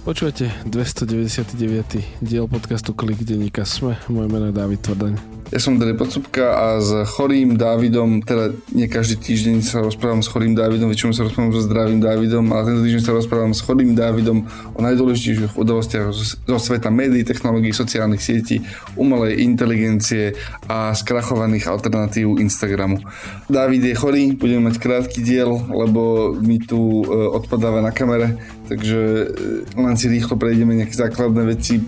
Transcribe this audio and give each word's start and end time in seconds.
Počúvate 0.00 0.48
299. 0.64 2.24
diel 2.24 2.48
podcastu 2.48 2.96
Klik 2.96 3.20
denníka 3.20 3.68
Sme. 3.68 4.00
Moje 4.08 4.32
meno 4.32 4.48
je 4.48 4.56
David 4.56 4.80
Tvrdaň. 4.80 5.39
Ja 5.50 5.58
som 5.58 5.82
Dary 5.82 5.98
Podsúbka 5.98 6.54
a 6.54 6.78
s 6.78 6.94
chorým 7.10 7.58
Dávidom, 7.58 8.22
teda 8.22 8.54
nie 8.70 8.86
každý 8.86 9.18
týždeň 9.18 9.66
sa 9.66 9.82
rozprávam 9.82 10.22
s 10.22 10.30
chorým 10.30 10.54
Dávidom, 10.54 10.86
väčšinou 10.86 11.10
sa 11.10 11.26
rozprávam 11.26 11.50
so 11.50 11.66
zdravým 11.66 11.98
Dávidom, 11.98 12.54
ale 12.54 12.70
tento 12.70 12.86
týždeň 12.86 13.02
sa 13.02 13.18
rozprávam 13.18 13.50
s 13.50 13.58
chorým 13.58 13.98
Dávidom 13.98 14.46
o 14.46 14.78
najdôležitejších 14.78 15.58
udalostiach 15.58 16.14
zo 16.46 16.58
sveta 16.62 16.94
médií, 16.94 17.26
technológií, 17.26 17.74
sociálnych 17.74 18.22
sietí, 18.22 18.62
umelej 18.94 19.42
inteligencie 19.42 20.38
a 20.70 20.94
skrachovaných 20.94 21.66
alternatív 21.66 22.38
Instagramu. 22.38 23.02
Dávid 23.50 23.82
je 23.90 23.98
chorý, 23.98 24.38
budeme 24.38 24.70
mať 24.70 24.78
krátky 24.78 25.18
diel, 25.18 25.50
lebo 25.66 26.30
mi 26.38 26.62
tu 26.62 27.02
e, 27.02 27.10
odpadáva 27.10 27.82
na 27.82 27.90
kamere, 27.90 28.38
takže 28.70 28.98
e, 29.26 29.26
len 29.74 29.98
si 29.98 30.06
rýchlo 30.06 30.38
prejdeme 30.38 30.78
nejaké 30.78 30.94
základné 30.94 31.42
veci. 31.42 31.82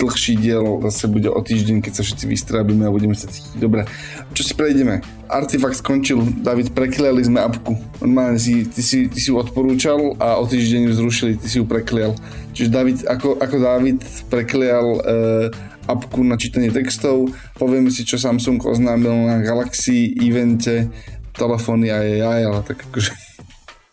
Dlhší 0.00 0.40
diel 0.40 0.80
zase 0.88 1.04
bude 1.12 1.28
o 1.28 1.40
týždeň, 1.40 1.84
keď 1.84 2.00
sa 2.00 2.02
všetci 2.02 2.24
vystrábime 2.24 2.88
a 2.88 2.94
budeme 2.94 3.12
sa 3.12 3.28
cítiť 3.28 3.60
dobre. 3.60 3.84
Čo 4.32 4.42
si 4.42 4.52
prejdeme? 4.56 5.04
Artifakt 5.28 5.76
skončil, 5.76 6.24
David, 6.40 6.72
prekliali 6.72 7.20
sme 7.20 7.44
apku. 7.44 7.76
Normálne 8.00 8.40
si, 8.40 8.64
ty, 8.66 8.80
si, 8.80 9.06
ty 9.12 9.18
si 9.20 9.28
ju 9.28 9.36
odporúčal 9.36 10.16
a 10.16 10.40
o 10.40 10.44
týždeň 10.48 10.88
ju 10.88 10.92
zrušili, 10.96 11.36
ty 11.36 11.46
si 11.46 11.60
ju 11.60 11.68
preklial. 11.68 12.16
Čiže 12.56 12.68
David, 12.72 12.98
ako, 13.04 13.38
ako 13.38 13.56
David 13.60 14.00
preklial 14.32 14.86
uh, 14.98 15.46
apku 15.86 16.24
na 16.24 16.40
čítanie 16.40 16.72
textov, 16.72 17.30
povieme 17.60 17.92
si, 17.92 18.02
čo 18.02 18.16
Samsung 18.18 18.64
oznámil 18.64 19.12
na 19.28 19.44
Galaxy 19.44 20.16
evente, 20.18 20.88
telefóny 21.36 21.92
a 21.92 22.00
AI, 22.00 22.48
ale 22.48 22.60
tak 22.66 22.82
akože 22.90 23.29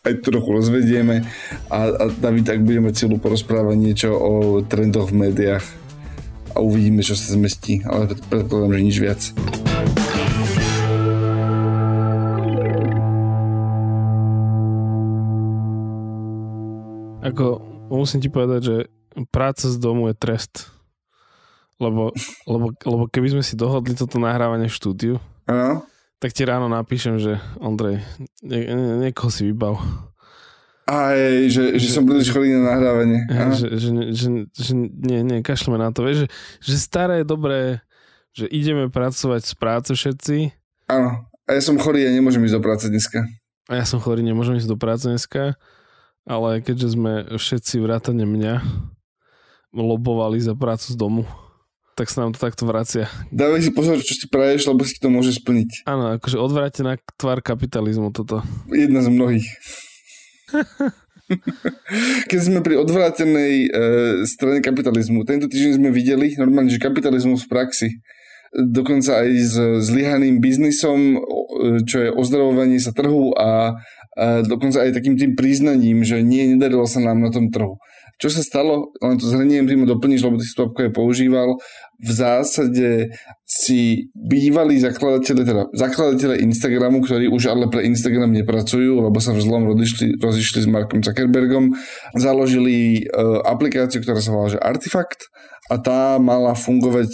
aj 0.07 0.23
trochu 0.23 0.49
rozvedieme 0.55 1.27
a, 1.67 1.79
a 1.91 2.03
David, 2.07 2.47
tak 2.47 2.63
budeme 2.63 2.95
celú 2.95 3.19
porozprávať 3.19 3.75
niečo 3.75 4.09
o 4.15 4.63
trendoch 4.63 5.11
v 5.11 5.27
médiách 5.27 5.65
a 6.55 6.63
uvidíme, 6.63 7.03
čo 7.03 7.13
sa 7.13 7.35
zmestí, 7.35 7.83
ale 7.83 8.15
predpokladám, 8.31 8.79
že 8.79 8.87
nič 8.87 8.97
viac. 8.97 9.21
Ako, 17.27 17.59
musím 17.91 18.23
ti 18.23 18.31
povedať, 18.31 18.61
že 18.63 18.75
práca 19.35 19.67
z 19.67 19.75
domu 19.75 20.07
je 20.07 20.15
trest. 20.15 20.71
Lebo, 21.77 22.09
lebo, 22.49 22.73
lebo 22.73 23.03
keby 23.05 23.37
sme 23.37 23.43
si 23.45 23.53
dohodli 23.53 23.93
toto 23.93 24.17
nahrávanie 24.17 24.65
v 24.65 24.77
štúdiu, 24.79 25.15
Ano? 25.47 25.87
Tak 26.17 26.33
ti 26.33 26.43
ráno 26.45 26.65
napíšem, 26.69 27.21
že 27.21 27.37
Ondrej, 27.61 28.01
nie, 28.41 28.61
nie, 28.65 29.09
niekoho 29.09 29.29
si 29.29 29.45
vybav. 29.45 29.77
Aj, 30.87 31.19
že, 31.51 31.75
že, 31.75 31.83
že 31.83 31.87
som 31.91 32.07
príliš 32.07 32.31
chorý 32.31 32.55
na 32.55 32.73
nahrávanie. 32.73 33.27
Ja, 33.27 33.51
že, 33.51 33.75
že, 33.75 33.91
že, 34.15 34.27
že 34.55 34.71
nie, 34.77 35.19
nie, 35.19 35.43
kašleme 35.43 35.75
na 35.75 35.91
to. 35.91 36.07
Vieš, 36.07 36.23
že, 36.23 36.27
že 36.63 36.75
staré 36.79 37.27
dobré, 37.27 37.83
že 38.31 38.47
ideme 38.47 38.87
pracovať 38.87 39.41
z 39.43 39.53
práce 39.59 39.91
všetci. 39.91 40.55
Áno, 40.87 41.27
a 41.43 41.49
ja 41.51 41.59
som 41.59 41.75
chorý 41.75 42.07
a 42.07 42.11
nemôžem 42.15 42.39
ísť 42.47 42.55
do 42.55 42.63
práce 42.63 42.85
dneska. 42.87 43.27
A 43.67 43.73
ja 43.75 43.83
som 43.83 43.99
chorý, 43.99 44.23
nemôžem 44.23 44.55
ísť 44.55 44.71
do 44.71 44.79
práce 44.79 45.11
dneska, 45.11 45.59
ale 46.23 46.63
keďže 46.63 46.95
sme 46.95 47.35
všetci 47.35 47.83
vrátane 47.83 48.23
mňa 48.23 48.63
lobovali 49.75 50.39
za 50.39 50.55
prácu 50.55 50.87
z 50.87 50.95
domu, 50.95 51.23
tak 51.97 52.13
sa 52.13 52.21
nám 52.21 52.37
to 52.37 52.39
takto 52.39 52.69
vracia. 52.69 53.09
Dávaj 53.33 53.65
si 53.65 53.71
pozor, 53.73 53.97
čo 54.05 54.13
si 54.13 54.29
praješ, 54.29 54.69
lebo 54.69 54.85
si 54.85 55.01
to 55.01 55.09
môže 55.09 55.33
splniť. 55.41 55.89
Áno, 55.89 56.21
akože 56.21 56.37
odvrátená 56.37 57.01
tvár 57.17 57.41
kapitalizmu 57.41 58.13
toto. 58.13 58.45
Jedna 58.69 59.01
z 59.01 59.09
mnohých. 59.09 59.49
Keď 62.29 62.39
sme 62.39 62.61
pri 62.61 62.77
odvrátenej 62.79 63.53
e, 63.65 63.69
strane 64.29 64.61
kapitalizmu, 64.61 65.25
tento 65.25 65.49
týždeň 65.49 65.81
sme 65.81 65.89
videli 65.89 66.37
normálne, 66.37 66.69
že 66.69 66.79
kapitalizmus 66.79 67.43
v 67.43 67.51
praxi, 67.51 67.89
dokonca 68.53 69.25
aj 69.25 69.29
s 69.33 69.55
zlyhaným 69.89 70.39
biznisom, 70.39 71.19
čo 71.83 71.97
je 71.99 72.09
ozdravovanie 72.13 72.79
sa 72.79 72.95
trhu 72.95 73.35
a, 73.35 73.75
a 74.15 74.25
dokonca 74.45 74.85
aj 74.85 74.95
takým 74.95 75.19
tým 75.19 75.35
priznaním, 75.35 76.05
že 76.07 76.23
nie, 76.23 76.55
nedarilo 76.55 76.87
sa 76.87 77.03
nám 77.03 77.19
na 77.19 77.33
tom 77.33 77.51
trhu. 77.51 77.75
Čo 78.17 78.33
sa 78.33 78.41
stalo, 78.41 78.89
len 78.97 79.21
to 79.21 79.29
zhrniem, 79.29 79.69
mu 79.69 79.85
doplníš, 79.85 80.25
lebo 80.25 80.41
ty 80.41 80.45
si 80.49 80.57
to 80.57 80.73
aj 80.73 80.89
používal, 80.89 81.61
v 82.01 82.11
zásade 82.13 83.13
si 83.45 84.09
bývalí 84.13 84.81
zakladateľe, 84.81 85.41
teda 85.45 85.63
zakladateľe 85.73 86.41
Instagramu, 86.41 87.05
ktorí 87.05 87.29
už 87.29 87.53
ale 87.53 87.69
pre 87.69 87.85
Instagram 87.85 88.33
nepracujú, 88.33 89.05
lebo 89.05 89.17
sa 89.21 89.37
v 89.37 89.41
zlom 89.41 89.69
rozišli, 89.69 90.17
rozišli 90.17 90.65
s 90.65 90.67
Markom 90.69 91.05
Zuckerbergom, 91.05 91.77
založili 92.17 93.05
uh, 93.05 93.45
aplikáciu, 93.45 94.01
ktorá 94.01 94.17
sa 94.17 94.33
volá 94.33 94.49
že 94.49 94.61
Artifact 94.61 95.29
a 95.69 95.77
tá 95.77 96.17
mala 96.17 96.57
fungovať, 96.57 97.09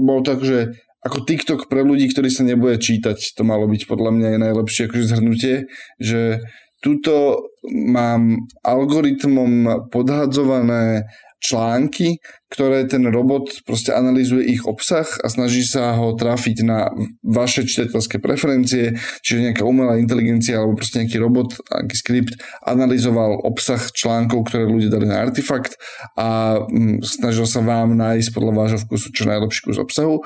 bolo 0.00 0.20
to 0.20 0.36
akože 0.36 0.60
ako 1.06 1.22
TikTok 1.22 1.60
pre 1.70 1.86
ľudí, 1.86 2.10
ktorí 2.10 2.28
sa 2.34 2.42
nebude 2.42 2.82
čítať. 2.82 3.38
To 3.38 3.46
malo 3.46 3.70
byť 3.70 3.86
podľa 3.86 4.10
mňa 4.10 4.26
aj 4.36 4.38
najlepšie 4.42 4.82
akože 4.90 5.04
zhrnutie, 5.06 5.54
že 6.02 6.42
tuto 6.86 7.50
mám 7.66 8.46
algoritmom 8.62 9.90
podhadzované 9.90 11.10
články, 11.42 12.22
ktoré 12.48 12.88
ten 12.88 13.04
robot 13.10 13.66
proste 13.68 13.92
analýzuje 13.92 14.56
ich 14.56 14.62
obsah 14.64 15.04
a 15.20 15.26
snaží 15.28 15.66
sa 15.66 15.92
ho 15.98 16.16
trafiť 16.16 16.56
na 16.64 16.88
vaše 17.20 17.66
čitateľské 17.68 18.22
preferencie, 18.22 18.96
čiže 19.20 19.50
nejaká 19.50 19.62
umelá 19.66 20.00
inteligencia 20.00 20.62
alebo 20.62 20.80
proste 20.80 21.04
nejaký 21.04 21.18
robot, 21.20 21.60
nejaký 21.68 21.96
skript 21.98 22.32
analyzoval 22.64 23.42
obsah 23.44 23.82
článkov, 23.92 24.48
ktoré 24.48 24.64
ľudia 24.64 24.88
dali 24.88 25.10
na 25.10 25.26
artefakt 25.26 25.76
a 26.16 26.62
mm, 26.64 27.04
snažil 27.04 27.44
sa 27.44 27.60
vám 27.60 27.98
nájsť 27.98 28.32
podľa 28.32 28.52
vášho 28.56 28.80
vkusu 28.88 29.06
čo 29.12 29.28
najlepší 29.28 29.60
kus 29.66 29.78
obsahu. 29.82 30.24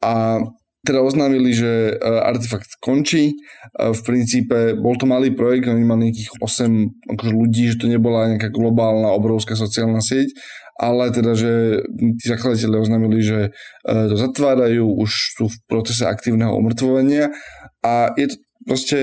A 0.00 0.40
teda 0.86 1.02
oznámili, 1.02 1.50
že 1.50 1.98
artefakt 2.00 2.78
končí. 2.78 3.34
V 3.74 4.00
princípe 4.06 4.78
bol 4.78 4.94
to 4.94 5.10
malý 5.10 5.34
projekt, 5.34 5.66
oni 5.66 5.82
mali 5.82 6.14
nejakých 6.14 6.38
8 6.38 7.12
akože 7.18 7.32
ľudí, 7.34 7.74
že 7.74 7.82
to 7.82 7.90
nebola 7.90 8.30
nejaká 8.30 8.54
globálna, 8.54 9.10
obrovská 9.10 9.58
sociálna 9.58 9.98
sieť, 9.98 10.30
ale 10.78 11.10
teda, 11.10 11.34
že 11.34 11.82
tí 12.20 12.24
zakladatelia 12.30 12.78
oznámili, 12.78 13.18
že 13.24 13.50
to 13.82 14.14
zatvárajú, 14.14 14.86
už 14.86 15.10
sú 15.34 15.44
v 15.50 15.56
procese 15.66 16.06
aktívneho 16.06 16.54
omrtvovania 16.54 17.34
a 17.82 18.14
je 18.14 18.30
to 18.30 18.36
proste, 18.62 18.98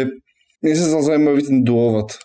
mne 0.63 0.73
sa 0.79 1.01
zaujímavý 1.03 1.43
ten 1.43 1.59
dôvod, 1.67 2.15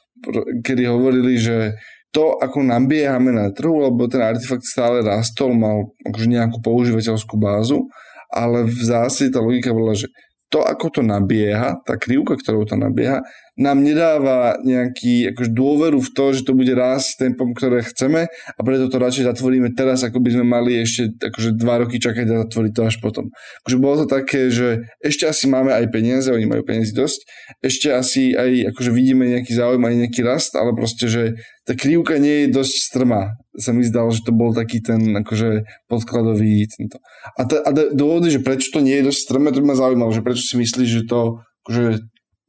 kedy 0.62 0.86
hovorili, 0.86 1.40
že 1.40 1.74
to, 2.08 2.40
ako 2.40 2.64
nabiehame 2.64 3.36
na 3.36 3.52
trhu, 3.52 3.84
lebo 3.84 4.08
ten 4.08 4.24
artefakt 4.24 4.64
stále 4.64 5.04
rastol, 5.04 5.52
mal 5.52 5.92
akože 6.08 6.28
nejakú 6.28 6.64
používateľskú 6.64 7.36
bázu, 7.36 7.84
ale 8.28 8.68
v 8.68 8.80
zásade 8.84 9.32
tá 9.32 9.40
logika 9.40 9.72
bola, 9.72 9.96
že 9.96 10.08
to, 10.48 10.64
ako 10.64 11.00
to 11.00 11.00
nabieha, 11.04 11.76
tá 11.84 12.00
krivka, 12.00 12.36
ktorou 12.36 12.64
to 12.64 12.76
nabieha, 12.76 13.20
nám 13.58 13.82
nedáva 13.82 14.62
nejaký 14.62 15.34
akože 15.34 15.50
dôveru 15.50 15.98
v 15.98 16.10
to, 16.14 16.24
že 16.30 16.46
to 16.46 16.54
bude 16.54 16.70
rásť 16.70 17.26
tempom, 17.26 17.50
ktoré 17.52 17.82
chceme 17.82 18.30
a 18.30 18.60
preto 18.62 18.86
to 18.86 19.02
radšej 19.02 19.26
zatvoríme 19.34 19.74
teraz, 19.74 20.06
ako 20.06 20.22
by 20.22 20.30
sme 20.30 20.44
mali 20.46 20.78
ešte 20.78 21.18
akože 21.18 21.58
dva 21.58 21.82
roky 21.82 21.98
čakať 21.98 22.26
a 22.30 22.46
zatvoriť 22.46 22.72
to 22.72 22.82
až 22.86 22.96
potom. 23.02 23.34
Akože 23.66 23.76
bolo 23.82 23.94
to 24.02 24.06
také, 24.06 24.54
že 24.54 24.86
ešte 25.02 25.26
asi 25.26 25.50
máme 25.50 25.74
aj 25.74 25.90
peniaze, 25.90 26.30
oni 26.30 26.46
majú 26.46 26.62
peniazy 26.62 26.94
dosť, 26.94 27.20
ešte 27.58 27.90
asi 27.90 28.38
aj 28.38 28.70
akože 28.72 28.90
vidíme 28.94 29.26
nejaký 29.26 29.50
záujem, 29.50 29.82
aj 29.82 29.94
nejaký 30.06 30.20
rast, 30.22 30.54
ale 30.54 30.70
proste, 30.78 31.10
že 31.10 31.22
tá 31.66 31.74
krivka 31.74 32.16
nie 32.16 32.46
je 32.46 32.54
dosť 32.54 32.74
strmá. 32.94 33.36
Sa 33.58 33.74
mi 33.74 33.82
zdalo, 33.82 34.14
že 34.14 34.22
to 34.22 34.30
bol 34.30 34.54
taký 34.54 34.78
ten 34.80 35.02
akože 35.18 35.66
podkladový 35.90 36.64
tento. 36.70 37.02
A, 37.34 37.42
t- 37.42 37.60
a 37.60 37.70
dôvody, 37.74 38.30
že 38.30 38.40
prečo 38.40 38.70
to 38.70 38.80
nie 38.80 39.02
je 39.02 39.10
dosť 39.10 39.20
strmé, 39.20 39.50
to 39.50 39.60
by 39.60 39.74
ma 39.74 39.76
zaujímalo, 39.76 40.14
že 40.14 40.22
prečo 40.22 40.46
si 40.46 40.54
myslíš, 40.56 40.88
že 40.88 41.04
to 41.10 41.42
akože 41.66 42.06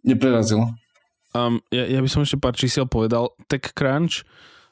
neprerazilo. 0.08 0.72
Um, 1.36 1.62
ja, 1.70 1.86
ja 1.86 2.00
by 2.02 2.10
som 2.10 2.26
ešte 2.26 2.42
pár 2.42 2.58
čísiel 2.58 2.90
povedal. 2.90 3.34
TechCrunch 3.46 4.26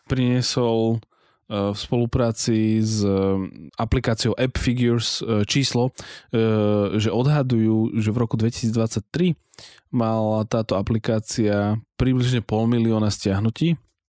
priniesol 0.10 0.98
uh, 0.98 1.72
v 1.72 1.78
spolupráci 1.78 2.82
s 2.82 3.06
uh, 3.06 3.38
aplikáciou 3.78 4.34
App 4.34 4.58
Figures 4.58 5.22
uh, 5.22 5.46
číslo, 5.46 5.92
uh, 5.92 6.98
že 6.98 7.14
odhadujú, 7.14 7.98
že 8.00 8.10
v 8.10 8.18
roku 8.18 8.36
2023 8.40 9.38
mala 9.94 10.44
táto 10.50 10.76
aplikácia 10.76 11.78
približne 11.96 12.42
pol 12.42 12.66
milióna 12.66 13.10
stiahnutí 13.14 13.78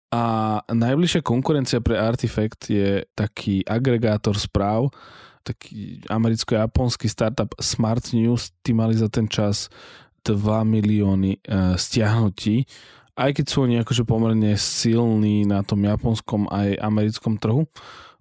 a 0.08 0.56
najbližšia 0.73 1.20
konkurencia 1.20 1.85
pre 1.85 2.00
Artifact 2.00 2.73
je 2.73 3.05
taký 3.12 3.61
agregátor 3.69 4.40
správ, 4.40 4.88
taký 5.44 6.00
americko-japonský 6.08 7.12
startup 7.12 7.52
Smart 7.61 8.17
News, 8.17 8.56
tí 8.64 8.73
mali 8.73 8.96
za 8.96 9.12
ten 9.12 9.29
čas 9.29 9.69
2 10.34 10.64
milióny 10.64 11.40
uh, 11.46 11.78
stiahnutí, 11.78 12.66
aj 13.19 13.30
keď 13.34 13.46
sú 13.46 13.66
oni 13.66 13.82
akože 13.82 14.02
pomerne 14.06 14.54
silní 14.54 15.42
na 15.48 15.66
tom 15.66 15.82
japonskom 15.82 16.46
aj 16.50 16.78
americkom 16.78 17.38
trhu 17.38 17.66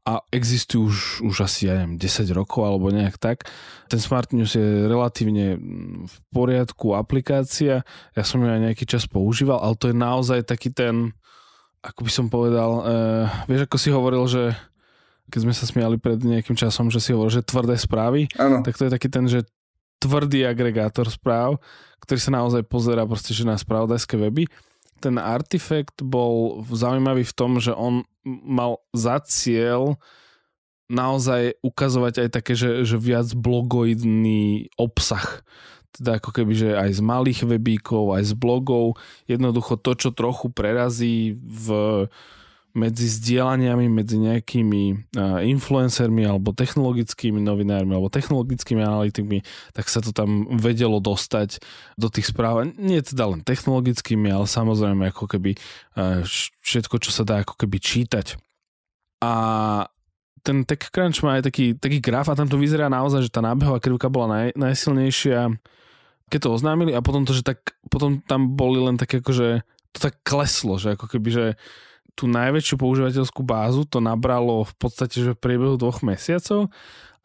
a 0.08 0.24
existujú 0.32 0.88
už, 0.88 0.98
už 1.28 1.36
asi, 1.44 1.68
ja 1.68 1.84
neviem, 1.84 2.00
10 2.00 2.32
rokov 2.32 2.64
alebo 2.64 2.88
nejak 2.96 3.20
tak. 3.20 3.44
Ten 3.92 4.00
Smart 4.00 4.32
News 4.32 4.56
je 4.56 4.88
relatívne 4.88 5.60
v 6.08 6.16
poriadku 6.32 6.96
aplikácia, 6.96 7.84
ja 8.16 8.24
som 8.24 8.40
ju 8.40 8.48
aj 8.48 8.72
nejaký 8.72 8.88
čas 8.88 9.04
používal, 9.04 9.60
ale 9.60 9.76
to 9.76 9.92
je 9.92 9.96
naozaj 9.96 10.48
taký 10.48 10.72
ten 10.72 11.12
ako 11.88 12.04
by 12.04 12.12
som 12.12 12.28
povedal, 12.28 12.72
uh, 12.84 13.26
vieš, 13.48 13.70
ako 13.70 13.78
si 13.80 13.90
hovoril, 13.94 14.24
že 14.28 14.52
keď 15.28 15.40
sme 15.44 15.54
sa 15.56 15.66
smiali 15.68 15.96
pred 16.00 16.20
nejakým 16.20 16.56
časom, 16.56 16.88
že 16.88 17.04
si 17.04 17.12
hovoril, 17.12 17.40
že 17.40 17.48
tvrdé 17.48 17.76
správy, 17.76 18.32
Áno. 18.40 18.64
tak 18.64 18.80
to 18.80 18.88
je 18.88 18.92
taký 18.92 19.08
ten, 19.12 19.28
že 19.28 19.44
tvrdý 19.98 20.46
agregátor 20.46 21.10
správ, 21.10 21.58
ktorý 22.02 22.20
sa 22.22 22.32
naozaj 22.34 22.64
pozera 22.66 23.04
proste, 23.04 23.34
že 23.34 23.48
na 23.48 23.58
spravodajské 23.58 24.16
weby. 24.18 24.50
Ten 24.98 25.22
artefakt 25.22 26.02
bol 26.02 26.66
zaujímavý 26.74 27.22
v 27.26 27.36
tom, 27.38 27.62
že 27.62 27.74
on 27.74 28.06
mal 28.26 28.82
za 28.94 29.22
cieľ 29.22 29.98
naozaj 30.88 31.60
ukazovať 31.62 32.26
aj 32.26 32.30
také, 32.32 32.54
že, 32.56 32.88
že 32.88 32.98
viac 32.98 33.28
blogoidný 33.36 34.72
obsah. 34.80 35.44
Teda 35.92 36.18
ako 36.18 36.32
keby, 36.32 36.54
že 36.56 36.70
aj 36.74 36.98
z 36.98 37.02
malých 37.04 37.40
webíkov, 37.44 38.16
aj 38.16 38.32
z 38.32 38.34
blogov. 38.40 38.96
Jednoducho 39.28 39.76
to, 39.78 39.94
čo 40.00 40.10
trochu 40.16 40.48
prerazí 40.50 41.36
v 41.38 41.68
medzi 42.78 43.10
zdieľaniami, 43.10 43.90
medzi 43.90 44.22
nejakými 44.22 45.10
influencermi 45.50 46.22
alebo 46.30 46.54
technologickými 46.54 47.42
novinármi 47.42 47.98
alebo 47.98 48.14
technologickými 48.14 48.86
analytikmi, 48.86 49.42
tak 49.74 49.90
sa 49.90 49.98
to 49.98 50.14
tam 50.14 50.46
vedelo 50.62 51.02
dostať 51.02 51.58
do 51.98 52.14
tých 52.14 52.30
správ. 52.30 52.70
Nie 52.78 53.02
teda 53.02 53.34
len 53.34 53.42
technologickými, 53.42 54.30
ale 54.30 54.46
samozrejme 54.46 55.10
ako 55.10 55.26
keby 55.26 55.58
všetko, 56.62 57.02
čo 57.02 57.10
sa 57.10 57.26
dá 57.26 57.42
ako 57.42 57.58
keby 57.58 57.82
čítať. 57.82 58.38
A 59.26 59.34
ten 60.46 60.62
TechCrunch 60.62 61.26
má 61.26 61.42
aj 61.42 61.50
taký, 61.50 61.74
taký 61.74 61.98
graf 61.98 62.30
a 62.30 62.38
tam 62.38 62.46
to 62.46 62.62
vyzerá 62.62 62.88
naozaj, 62.94 63.26
že 63.26 63.34
tá 63.34 63.42
nábehová 63.42 63.82
krivka 63.82 64.08
bola 64.08 64.28
naj, 64.30 64.48
najsilnejšia, 64.56 65.50
keď 66.30 66.40
to 66.40 66.54
oznámili 66.54 66.94
a 66.94 67.02
potom 67.02 67.26
to, 67.26 67.34
že 67.34 67.42
tak, 67.42 67.74
potom 67.90 68.22
tam 68.22 68.54
boli 68.54 68.78
len 68.78 68.96
také 69.02 69.20
akože 69.20 69.66
to 69.92 70.00
tak 70.00 70.22
kleslo, 70.22 70.78
že 70.78 70.94
ako 70.94 71.10
keby, 71.10 71.30
že 71.34 71.46
tú 72.18 72.26
najväčšiu 72.26 72.82
používateľskú 72.82 73.46
bázu 73.46 73.86
to 73.86 74.02
nabralo 74.02 74.66
v 74.66 74.74
podstate 74.82 75.22
že 75.22 75.38
v 75.38 75.42
priebehu 75.42 75.78
dvoch 75.78 76.02
mesiacov 76.02 76.74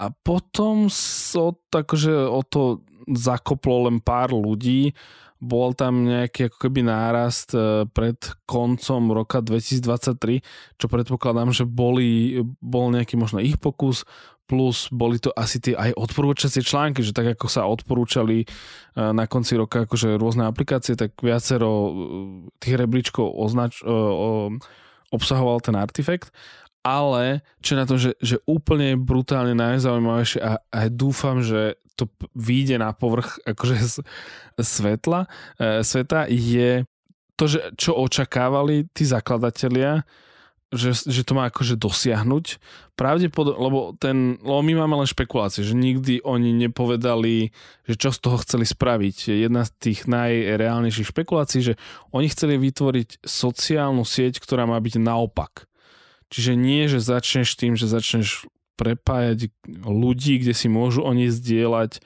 a 0.03 0.11
potom 0.11 0.93
so, 0.93 1.57
akože 1.73 2.13
o 2.29 2.43
to 2.43 2.83
zakoplo 3.07 3.87
len 3.87 4.03
pár 4.03 4.35
ľudí. 4.35 4.95
Bol 5.43 5.75
tam 5.75 6.07
nejaký 6.07 6.47
ako 6.47 6.59
keby 6.71 6.87
nárast 6.87 7.51
e, 7.51 7.83
pred 7.91 8.15
koncom 8.47 9.11
roka 9.11 9.43
2023, 9.43 10.39
čo 10.79 10.87
predpokladám, 10.87 11.51
že 11.51 11.67
boli, 11.67 12.39
bol 12.63 12.95
nejaký 12.95 13.19
možno 13.19 13.43
ich 13.43 13.59
pokus, 13.59 14.07
plus 14.47 14.87
boli 14.95 15.19
to 15.19 15.35
asi 15.35 15.59
tie 15.59 15.75
aj 15.75 15.99
odporúčacie 15.99 16.63
články, 16.63 17.03
že 17.03 17.11
tak 17.11 17.35
ako 17.35 17.47
sa 17.51 17.67
odporúčali 17.67 18.43
e, 18.43 18.47
na 18.95 19.27
konci 19.27 19.59
roka 19.59 19.83
akože 19.83 20.15
rôzne 20.15 20.47
aplikácie, 20.47 20.95
tak 20.95 21.19
viacero 21.19 21.71
e, 21.71 21.93
tých 22.63 22.79
rebríčkov 22.79 23.27
označ, 23.27 23.83
obsahoval 25.13 25.61
ten 25.61 25.77
artefakt, 25.77 26.33
ale 26.83 27.47
čo 27.63 27.79
na 27.79 27.87
to, 27.87 27.95
že, 27.95 28.19
že 28.19 28.43
úplne 28.49 28.99
brutálne 28.99 29.55
najzaujímavejšie 29.55 30.41
a, 30.43 30.59
a 30.59 30.79
dúfam, 30.91 31.39
že 31.39 31.79
to 31.95 32.11
vyjde 32.35 32.83
na 32.83 32.91
povrch 32.91 33.39
akože 33.53 33.77
z 33.79 33.97
svetla, 34.59 35.31
e, 35.61 35.87
sveta 35.87 36.27
je 36.27 36.83
to, 37.39 37.45
že 37.49 37.75
čo 37.79 37.97
očakávali 37.97 38.91
tí 38.93 39.09
zakladatelia, 39.09 40.05
že, 40.73 40.97
že 40.97 41.23
to 41.23 41.37
má 41.37 41.53
akože 41.53 41.77
dosiahnuť. 41.77 42.57
Pravdepodobne, 42.97 43.61
lebo, 43.61 43.79
ten, 44.01 44.41
lebo 44.41 44.61
my 44.65 44.73
máme 44.85 45.05
len 45.05 45.09
špekulácie, 45.09 45.61
že 45.61 45.77
nikdy 45.77 46.25
oni 46.25 46.57
nepovedali, 46.57 47.53
že 47.85 47.95
čo 48.01 48.09
z 48.09 48.19
toho 48.25 48.41
chceli 48.41 48.65
spraviť. 48.65 49.37
Jedna 49.37 49.69
z 49.69 49.71
tých 49.77 50.09
najreálnejších 50.09 51.13
špekulácií, 51.13 51.61
že 51.61 51.75
oni 52.17 52.33
chceli 52.33 52.57
vytvoriť 52.57 53.21
sociálnu 53.21 54.03
sieť, 54.03 54.41
ktorá 54.41 54.65
má 54.65 54.81
byť 54.81 54.97
naopak. 54.97 55.69
Čiže 56.33 56.57
nie, 56.57 56.89
že 56.89 57.05
začneš 57.05 57.61
tým, 57.61 57.77
že 57.77 57.85
začneš 57.85 58.49
prepájať 58.81 59.53
ľudí, 59.85 60.41
kde 60.41 60.57
si 60.57 60.73
môžu 60.73 61.05
oni 61.05 61.29
zdieľať 61.29 62.01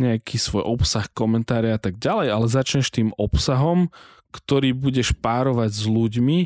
nejaký 0.00 0.40
svoj 0.40 0.64
obsah, 0.64 1.04
komentáre 1.12 1.68
a 1.74 1.80
tak 1.80 2.00
ďalej, 2.00 2.32
ale 2.32 2.46
začneš 2.48 2.88
tým 2.88 3.12
obsahom, 3.20 3.92
ktorý 4.32 4.72
budeš 4.76 5.16
párovať 5.18 5.70
s 5.72 5.84
ľuďmi 5.88 6.38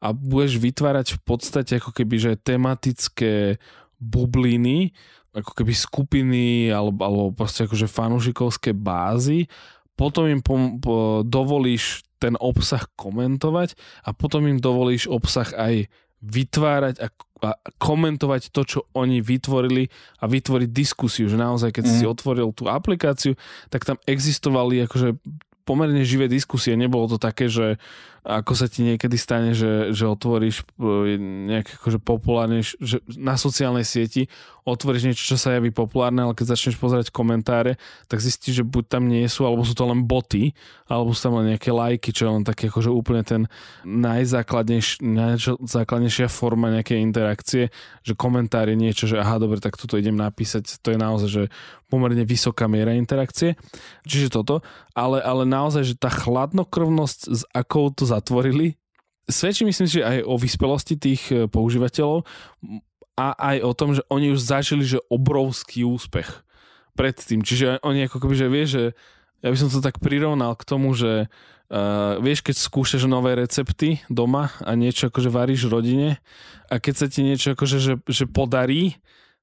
a 0.00 0.12
budeš 0.12 0.60
vytvárať 0.60 1.16
v 1.16 1.20
podstate 1.24 1.80
ako 1.80 1.90
keby, 1.92 2.16
že 2.20 2.40
tematické 2.40 3.56
bubliny, 3.96 4.92
ako 5.36 5.52
keby 5.52 5.72
skupiny 5.72 6.72
alebo, 6.72 7.00
alebo 7.04 7.28
proste 7.32 7.64
akože 7.64 7.88
fanúšikovské 7.88 8.72
bázy, 8.76 9.48
potom 9.96 10.28
im 10.28 10.40
pom- 10.44 10.76
po- 10.80 11.24
dovolíš 11.24 12.04
ten 12.16 12.36
obsah 12.40 12.84
komentovať 12.96 13.76
a 14.04 14.12
potom 14.16 14.44
im 14.48 14.60
dovolíš 14.60 15.08
obsah 15.08 15.48
aj 15.52 15.88
vytvárať 16.24 16.96
a, 17.04 17.08
a 17.44 17.50
komentovať 17.76 18.48
to, 18.48 18.62
čo 18.64 18.80
oni 18.96 19.20
vytvorili 19.20 19.92
a 20.20 20.24
vytvoriť 20.24 20.68
diskusiu, 20.72 21.28
že 21.28 21.36
naozaj, 21.36 21.76
keď 21.76 21.84
mm. 21.84 21.92
si 21.92 22.04
mhm. 22.08 22.12
otvoril 22.12 22.48
tú 22.56 22.68
aplikáciu, 22.72 23.36
tak 23.68 23.84
tam 23.84 24.00
existovali 24.08 24.84
akože 24.88 25.16
pomerne 25.66 26.06
živé 26.06 26.30
diskusie. 26.30 26.78
Nebolo 26.78 27.10
to 27.10 27.18
také, 27.18 27.50
že 27.50 27.82
ako 28.26 28.52
sa 28.58 28.66
ti 28.66 28.82
niekedy 28.82 29.14
stane, 29.14 29.54
že, 29.54 29.94
že 29.94 30.02
otvoríš 30.02 30.66
e, 30.82 31.14
nejaké 31.46 31.78
akože 31.78 32.02
populárne, 32.02 32.66
že 32.66 32.98
na 33.14 33.38
sociálnej 33.38 33.86
sieti 33.86 34.26
otvoríš 34.66 35.06
niečo, 35.06 35.22
čo 35.22 35.38
sa 35.38 35.54
javí 35.54 35.70
populárne, 35.70 36.26
ale 36.26 36.34
keď 36.34 36.58
začneš 36.58 36.74
pozerať 36.82 37.14
komentáre, 37.14 37.78
tak 38.10 38.18
zistíš, 38.18 38.60
že 38.60 38.64
buď 38.66 38.98
tam 38.98 39.06
nie 39.06 39.22
sú, 39.30 39.46
alebo 39.46 39.62
sú 39.62 39.78
to 39.78 39.86
len 39.86 40.02
boty, 40.02 40.58
alebo 40.90 41.14
sú 41.14 41.30
tam 41.30 41.38
len 41.38 41.54
nejaké 41.54 41.70
lajky, 41.70 42.10
čo 42.10 42.26
je 42.26 42.34
len 42.34 42.42
také 42.42 42.66
akože 42.66 42.90
úplne 42.90 43.22
ten 43.22 43.46
najzákladnejš, 43.86 45.06
najzákladnejšia 45.06 46.26
forma 46.26 46.74
nejakej 46.74 46.98
interakcie, 46.98 47.70
že 48.02 48.12
komentár 48.18 48.66
je 48.66 48.74
niečo, 48.74 49.06
že 49.06 49.22
aha, 49.22 49.38
dobre, 49.38 49.62
tak 49.62 49.78
toto 49.78 49.94
idem 49.94 50.18
napísať, 50.18 50.82
to 50.82 50.90
je 50.90 50.98
naozaj, 50.98 51.30
že 51.30 51.44
pomerne 51.86 52.26
vysoká 52.26 52.66
miera 52.66 52.90
interakcie. 52.98 53.54
Čiže 54.02 54.34
toto, 54.34 54.66
ale, 54.90 55.22
ale 55.22 55.46
naozaj, 55.46 55.82
že 55.86 55.94
tá 55.94 56.10
chladnokrvnosť, 56.10 57.20
s 57.30 57.42
akou 57.54 57.94
to 57.94 58.02
zatvorili. 58.16 58.74
Svedčí 59.26 59.66
myslím 59.66 59.86
si, 59.90 60.00
že 60.00 60.06
aj 60.06 60.18
o 60.22 60.34
vyspelosti 60.38 60.94
tých 60.94 61.22
e, 61.34 61.50
používateľov 61.50 62.22
a 63.16 63.26
aj 63.34 63.56
o 63.64 63.72
tom, 63.72 63.90
že 63.96 64.02
oni 64.12 64.30
už 64.30 64.40
zažili 64.40 64.84
že 64.84 65.02
obrovský 65.08 65.82
úspech 65.82 66.46
predtým. 66.94 67.42
Čiže 67.42 67.80
oni 67.82 68.06
ako 68.06 68.22
keby, 68.22 68.34
že 68.36 68.46
vie, 68.52 68.64
že 68.64 68.82
ja 69.40 69.48
by 69.52 69.56
som 69.56 69.68
to 69.68 69.84
tak 69.84 70.00
prirovnal 70.00 70.56
k 70.56 70.64
tomu, 70.68 70.96
že 70.96 71.28
uh, 71.28 72.16
vieš, 72.24 72.40
keď 72.40 72.56
skúšaš 72.56 73.04
nové 73.04 73.36
recepty 73.36 74.00
doma 74.08 74.52
a 74.64 74.72
niečo 74.72 75.12
akože 75.12 75.28
varíš 75.28 75.68
rodine 75.68 76.20
a 76.72 76.80
keď 76.80 76.94
sa 76.96 77.06
ti 77.08 77.20
niečo 77.20 77.52
akože 77.52 77.78
že, 77.80 77.94
že 78.08 78.24
podarí, 78.24 78.96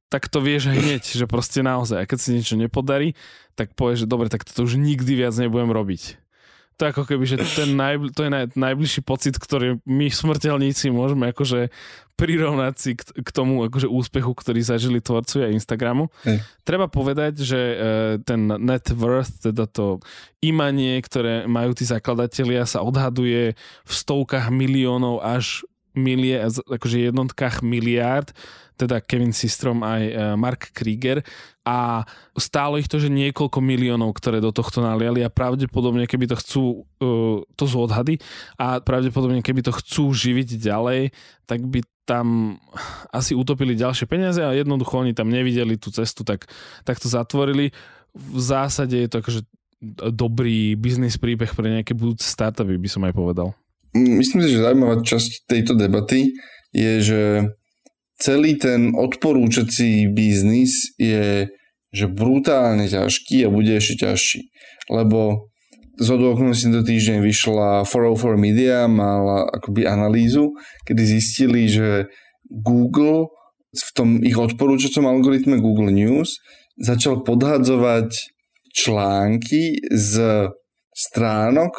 tak 0.09 0.29
to 0.29 0.41
vieš 0.41 0.69
hneď, 0.69 1.01
že 1.05 1.25
proste 1.29 1.61
naozaj. 1.65 2.05
A 2.05 2.09
keď 2.09 2.17
si 2.21 2.29
niečo 2.33 2.57
nepodarí, 2.57 3.17
tak 3.53 3.77
povieš, 3.77 4.05
že 4.05 4.11
dobre, 4.11 4.29
tak 4.29 4.45
to 4.45 4.65
už 4.65 4.77
nikdy 4.77 5.17
viac 5.17 5.33
nebudem 5.37 5.69
robiť 5.69 6.22
to 6.77 6.89
ako 6.89 7.03
keby, 7.05 7.23
že 7.25 7.37
ten 7.53 7.77
najbl- 7.77 8.11
to 8.13 8.25
je 8.25 8.31
naj, 8.33 8.45
najbližší 8.57 9.01
pocit, 9.05 9.37
ktorý 9.37 9.77
my 9.85 10.09
smrteľníci 10.09 10.89
môžeme 10.89 11.29
akože 11.29 11.69
prirovnať 12.13 12.73
si 12.77 12.91
k, 12.93 13.01
k 13.25 13.29
tomu 13.33 13.65
akože 13.65 13.89
úspechu, 13.89 14.31
ktorý 14.37 14.61
zažili 14.61 15.01
tvorcovia 15.01 15.49
Instagramu. 15.49 16.13
Hey. 16.21 16.45
Treba 16.61 16.85
povedať, 16.85 17.41
že 17.41 17.57
e, 17.57 17.75
ten 18.21 18.45
net 18.61 18.93
worth, 18.93 19.41
teda 19.41 19.65
to 19.65 19.97
imanie, 20.45 21.01
ktoré 21.01 21.49
majú 21.49 21.73
tí 21.73 21.89
zakladatelia, 21.89 22.69
sa 22.69 22.85
odhaduje 22.85 23.57
v 23.57 23.91
stovkách 23.91 24.53
miliónov 24.53 25.25
až 25.25 25.65
milie, 25.93 26.37
akože 26.69 27.09
jednotkách 27.09 27.61
miliárd 27.61 28.33
teda 28.77 29.01
Kevin 29.01 29.31
Systrom 29.31 29.81
aj 29.85 30.01
e, 30.01 30.13
Mark 30.37 30.73
Krieger 30.73 31.21
a 31.63 32.03
stálo 32.35 32.75
ich 32.75 32.91
to, 32.91 32.99
že 32.99 33.07
niekoľko 33.07 33.63
miliónov, 33.63 34.11
ktoré 34.19 34.43
do 34.43 34.51
tohto 34.51 34.83
naliali 34.83 35.23
a 35.23 35.31
pravdepodobne, 35.31 36.09
keby 36.09 36.27
to 36.27 36.35
chcú, 36.35 36.63
e, 36.99 37.07
to 37.55 37.63
sú 37.63 37.77
odhady 37.85 38.19
a 38.59 38.83
pravdepodobne, 38.83 39.39
keby 39.45 39.63
to 39.63 39.71
chcú 39.71 40.11
živiť 40.11 40.59
ďalej, 40.59 41.15
tak 41.47 41.63
by 41.63 41.85
tam 42.03 42.59
asi 43.15 43.31
utopili 43.31 43.79
ďalšie 43.79 44.11
peniaze 44.11 44.43
a 44.43 44.51
jednoducho 44.51 44.99
oni 44.99 45.15
tam 45.15 45.31
nevideli 45.31 45.79
tú 45.79 45.87
cestu, 45.87 46.27
tak, 46.27 46.51
tak 46.83 46.99
to 46.99 47.07
zatvorili. 47.07 47.71
V 48.11 48.39
zásade 48.43 48.99
je 48.99 49.09
to 49.09 49.23
akože 49.23 49.41
dobrý 50.11 50.75
biznis 50.79 51.19
príbeh 51.19 51.51
pre 51.51 51.67
nejaké 51.79 51.95
budúce 51.95 52.27
startupy, 52.27 52.75
by 52.79 52.89
som 52.91 53.03
aj 53.07 53.13
povedal. 53.15 53.55
Myslím 53.93 54.41
si, 54.41 54.57
že 54.57 54.63
zaujímavá 54.63 55.05
časť 55.05 55.47
tejto 55.47 55.77
debaty 55.77 56.33
je, 56.73 56.93
že 56.99 57.21
celý 58.19 58.57
ten 58.59 58.93
odporúčací 58.93 60.09
biznis 60.09 60.93
je 60.97 61.49
že 61.93 62.09
brutálne 62.09 62.89
ťažký 62.89 63.45
a 63.45 63.53
bude 63.53 63.77
ešte 63.77 64.09
ťažší. 64.09 64.49
Lebo 64.89 65.53
z 65.93 66.09
okolností 66.09 66.73
do 66.73 66.81
týždeň 66.81 67.21
vyšla 67.21 67.85
404 67.85 68.33
Media, 68.33 68.89
mala 68.89 69.45
akoby 69.45 69.85
analýzu, 69.85 70.57
kedy 70.89 71.01
zistili, 71.05 71.69
že 71.69 72.09
Google 72.49 73.29
v 73.69 73.89
tom 73.93 74.09
ich 74.25 74.33
odporúčacom 74.33 75.05
algoritme 75.05 75.61
Google 75.61 75.93
News 75.93 76.41
začal 76.81 77.21
podhadzovať 77.21 78.09
články 78.73 79.85
z 79.93 80.49
stránok, 80.97 81.77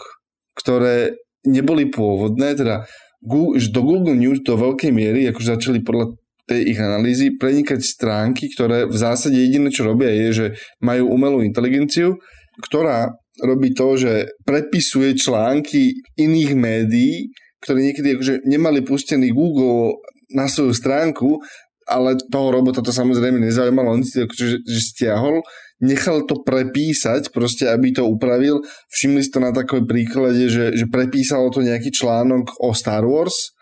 ktoré 0.55 1.19
neboli 1.43 1.91
pôvodné, 1.91 2.55
teda 2.55 2.87
do 3.27 3.81
Google 3.83 4.15
News 4.15 4.47
do 4.47 4.55
veľkej 4.55 4.95
miery, 4.95 5.27
akože 5.27 5.59
začali 5.59 5.83
podľa 5.83 6.15
tej 6.45 6.77
ich 6.77 6.79
analýzy 6.81 7.35
prenikať 7.35 7.81
stránky, 7.81 8.53
ktoré 8.53 8.85
v 8.85 8.97
zásade 8.97 9.37
jediné, 9.37 9.73
čo 9.73 9.89
robia, 9.89 10.13
je, 10.13 10.29
že 10.33 10.47
majú 10.85 11.09
umelú 11.09 11.41
inteligenciu, 11.41 12.21
ktorá 12.61 13.17
robí 13.43 13.75
to, 13.75 13.99
že 13.99 14.31
prepisuje 14.47 15.17
články 15.19 15.97
iných 16.15 16.53
médií, 16.55 17.35
ktoré 17.65 17.91
niekedy 17.91 18.15
akože 18.15 18.35
nemali 18.45 18.85
pustený 18.85 19.33
Google 19.33 19.99
na 20.31 20.47
svoju 20.47 20.77
stránku, 20.77 21.41
ale 21.89 22.17
toho 22.29 22.49
robota 22.53 22.81
to 22.85 22.93
samozrejme 22.93 23.41
nezaujímalo, 23.41 23.97
on 23.97 24.05
si 24.05 24.21
to 24.21 24.29
akože, 24.29 24.47
že 24.65 24.81
stiahol, 24.81 25.41
nechal 25.81 26.25
to 26.25 26.41
prepísať, 26.41 27.33
proste 27.33 27.69
aby 27.69 27.93
to 27.93 28.07
upravil. 28.09 28.65
Všimli 28.93 29.21
si 29.21 29.33
to 29.33 29.41
na 29.43 29.53
takovej 29.53 29.85
príklade, 29.85 30.45
že, 30.49 30.77
že 30.77 30.87
prepísalo 30.89 31.53
to 31.53 31.61
nejaký 31.61 31.93
článok 31.93 32.57
o 32.61 32.73
Star 32.73 33.05
Wars 33.05 33.53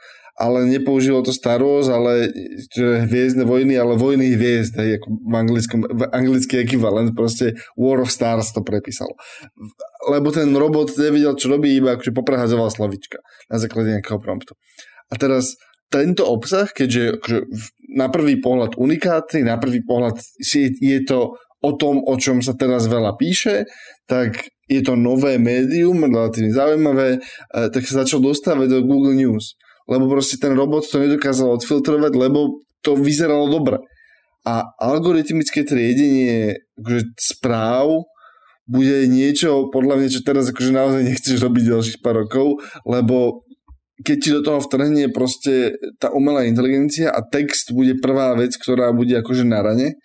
ale 0.41 0.65
nepoužilo 0.65 1.21
to 1.21 1.33
Star 1.33 1.61
Wars, 1.61 1.93
ale 1.93 2.33
hviezdne 3.05 3.45
vojny, 3.45 3.77
ale 3.77 4.01
vojny 4.01 4.33
hviezd, 4.33 4.81
hej, 4.81 4.97
ako 4.97 5.09
v, 5.13 5.35
anglickom, 5.37 5.81
v 5.85 6.03
anglický 6.09 6.65
ekvivalent, 6.65 7.13
proste 7.13 7.61
War 7.77 8.01
of 8.01 8.09
Stars 8.09 8.57
to 8.57 8.65
prepísal. 8.65 9.13
Lebo 10.09 10.33
ten 10.33 10.49
robot 10.57 10.97
nevidel, 10.97 11.37
čo 11.37 11.53
robí, 11.53 11.77
iba 11.77 11.95
akože 11.95 12.17
poprehadzoval 12.17 12.73
slovička 12.73 13.21
na 13.53 13.61
základe 13.61 13.93
nejakého 13.93 14.17
promptu. 14.19 14.57
A 15.13 15.21
teraz 15.21 15.61
tento 15.93 16.25
obsah, 16.25 16.73
keďže 16.73 17.21
akože 17.21 17.39
na 17.93 18.09
prvý 18.09 18.41
pohľad 18.41 18.81
unikátny, 18.81 19.45
na 19.45 19.61
prvý 19.61 19.85
pohľad 19.85 20.17
je 20.81 21.01
to 21.05 21.37
o 21.63 21.71
tom, 21.77 22.01
o 22.09 22.17
čom 22.17 22.41
sa 22.41 22.57
teraz 22.57 22.89
veľa 22.89 23.21
píše, 23.21 23.69
tak 24.09 24.49
je 24.67 24.81
to 24.81 24.97
nové 24.97 25.37
médium, 25.37 26.01
relatívne 26.09 26.57
zaujímavé, 26.57 27.21
eh, 27.21 27.69
tak 27.69 27.85
sa 27.85 28.03
začal 28.03 28.25
dostávať 28.25 28.73
do 28.73 28.79
Google 28.89 29.13
News 29.13 29.61
lebo 29.93 30.09
proste 30.09 30.41
ten 30.41 30.57
robot 30.57 30.89
to 30.89 30.97
nedokázal 30.97 31.61
odfiltrovať, 31.61 32.13
lebo 32.17 32.65
to 32.81 32.97
vyzeralo 32.97 33.53
dobre. 33.53 33.77
A 34.49 34.65
algoritmické 34.81 35.69
triedenie 35.69 36.57
akože 36.81 37.15
správ 37.21 38.09
bude 38.65 39.05
niečo, 39.07 39.69
podľa 39.69 40.01
mňa, 40.01 40.09
čo 40.09 40.21
teraz 40.25 40.49
akože 40.49 40.73
naozaj 40.73 41.03
nechceš 41.05 41.37
robiť 41.45 41.63
ďalších 41.69 41.99
pár 42.01 42.25
rokov, 42.25 42.65
lebo 42.89 43.45
keď 44.03 44.17
ti 44.19 44.31
do 44.35 44.41
toho 44.43 44.59
vtrhne 44.59 45.13
proste 45.15 45.77
tá 46.03 46.11
umelá 46.11 46.49
inteligencia 46.49 47.13
a 47.13 47.23
text 47.23 47.71
bude 47.71 48.01
prvá 48.01 48.35
vec, 48.35 48.57
ktorá 48.59 48.91
bude 48.91 49.15
akože 49.15 49.45
na 49.47 49.63
rane, 49.63 50.01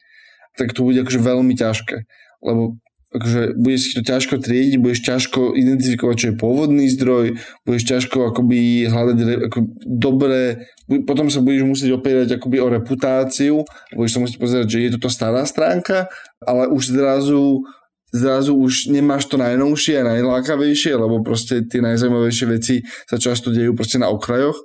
tak 0.53 0.75
to 0.75 0.85
bude 0.85 1.01
akože 1.01 1.17
veľmi 1.17 1.53
ťažké. 1.57 2.05
Lebo 2.45 2.77
akože 3.07 3.55
budeš 3.55 3.81
si 3.81 3.91
to 3.95 4.01
ťažko 4.03 4.35
triediť, 4.43 4.75
budeš 4.83 5.01
ťažko 5.07 5.55
identifikovať, 5.55 6.15
čo 6.19 6.27
je 6.27 6.39
pôvodný 6.39 6.85
zdroj, 6.91 7.39
budeš 7.63 7.83
ťažko 7.87 8.35
akoby 8.35 8.91
hľadať 8.91 9.17
ako 9.47 9.59
dobré, 9.87 10.67
potom 11.07 11.31
sa 11.31 11.39
budeš 11.39 11.63
musieť 11.63 11.95
opierať 11.95 12.35
akoby 12.35 12.57
o 12.59 12.67
reputáciu, 12.67 13.55
budeš 13.95 14.11
sa 14.11 14.19
musieť 14.19 14.39
pozerať, 14.43 14.67
že 14.67 14.79
je 14.83 14.93
toto 14.99 15.07
stará 15.07 15.47
stránka, 15.47 16.11
ale 16.43 16.67
už 16.67 16.91
zrazu 16.91 17.63
zrazu 18.07 18.55
už 18.55 18.87
nemáš 18.87 19.27
to 19.27 19.35
najnovšie 19.35 19.99
a 19.99 20.07
najlákavejšie, 20.15 20.95
lebo 20.95 21.19
proste 21.19 21.67
tie 21.67 21.83
najzaujímavejšie 21.83 22.45
veci 22.47 22.75
sa 23.03 23.19
často 23.19 23.51
dejú 23.51 23.75
proste 23.75 23.99
na 23.99 24.07
okrajoch 24.07 24.55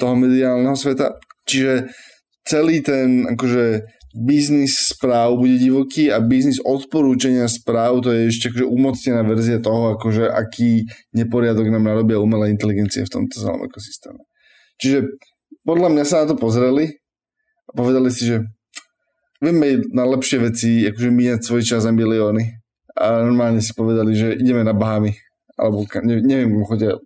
toho 0.00 0.16
mediálneho 0.16 0.72
sveta. 0.72 1.20
Čiže 1.44 1.92
celý 2.48 2.80
ten 2.80 3.28
akože 3.36 3.84
biznis 4.16 4.96
správ 4.96 5.36
bude 5.36 5.60
divoký 5.60 6.08
a 6.08 6.24
biznis 6.24 6.56
odporúčania 6.64 7.44
správ 7.52 8.00
to 8.00 8.16
je 8.16 8.32
ešte 8.32 8.48
akože 8.48 8.64
umocnená 8.64 9.20
verzia 9.28 9.60
toho, 9.60 9.92
akože 10.00 10.32
aký 10.32 10.88
neporiadok 11.12 11.68
nám 11.68 11.84
narobia 11.84 12.16
umelá 12.16 12.48
inteligencie 12.48 13.04
v 13.04 13.12
tomto 13.12 13.36
celom 13.36 13.68
ekosystéme. 13.68 14.24
Čiže 14.80 15.20
podľa 15.68 15.92
mňa 15.92 16.04
sa 16.08 16.24
na 16.24 16.32
to 16.32 16.36
pozreli 16.40 16.96
a 17.68 17.70
povedali 17.76 18.08
si, 18.08 18.24
že 18.24 18.36
vieme 19.42 19.84
na 19.92 20.08
lepšie 20.08 20.38
veci, 20.40 20.88
akože 20.88 21.10
míňať 21.12 21.40
svoj 21.44 21.62
čas 21.66 21.84
a 21.84 21.92
milióny. 21.92 22.56
A 22.96 23.20
normálne 23.28 23.60
si 23.60 23.76
povedali, 23.76 24.16
že 24.16 24.40
ideme 24.40 24.64
na 24.64 24.72
Bahamy. 24.72 25.12
Alebo 25.56 25.84
neviem, 26.00 26.48
chodia 26.64 26.96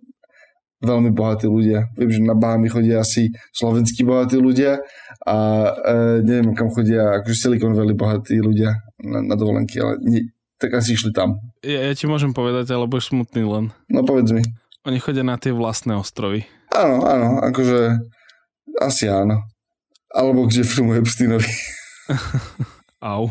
veľmi 0.81 1.13
bohatí 1.13 1.45
ľudia. 1.45 1.91
Viem, 1.93 2.09
že 2.09 2.21
na 2.23 2.33
Bahami 2.33 2.67
chodia 2.71 3.03
asi 3.03 3.29
slovenskí 3.53 4.01
bohatí 4.01 4.39
ľudia 4.39 4.81
a 5.21 5.35
e, 5.69 5.93
neviem, 6.25 6.57
kam 6.57 6.73
chodia 6.73 7.21
akože 7.21 7.37
Silicon 7.37 7.77
Valley 7.77 7.93
bohatí 7.93 8.41
ľudia 8.41 8.73
na, 9.05 9.21
na 9.21 9.35
dovolenky, 9.37 9.77
ale 9.77 10.01
nie, 10.01 10.25
tak 10.57 10.73
asi 10.73 10.97
išli 10.97 11.13
tam. 11.13 11.37
Ja, 11.61 11.89
ja 11.89 11.93
ti 11.93 12.09
môžem 12.09 12.33
povedať, 12.33 12.73
ale 12.73 12.89
budeš 12.89 13.13
smutný 13.13 13.45
len. 13.45 13.69
No 13.85 14.01
povedz 14.01 14.33
mi. 14.33 14.41
Oni 14.81 14.97
chodia 14.97 15.21
na 15.21 15.37
tie 15.37 15.53
vlastné 15.53 15.93
ostrovy. 15.93 16.49
Áno, 16.73 17.05
áno, 17.05 17.37
akože 17.37 18.01
asi 18.81 19.05
áno. 19.05 19.45
Alebo 20.09 20.49
k 20.49 20.57
Jeffreymu 20.61 20.97
Epsteinovi. 20.97 21.45
Au. 23.05 23.29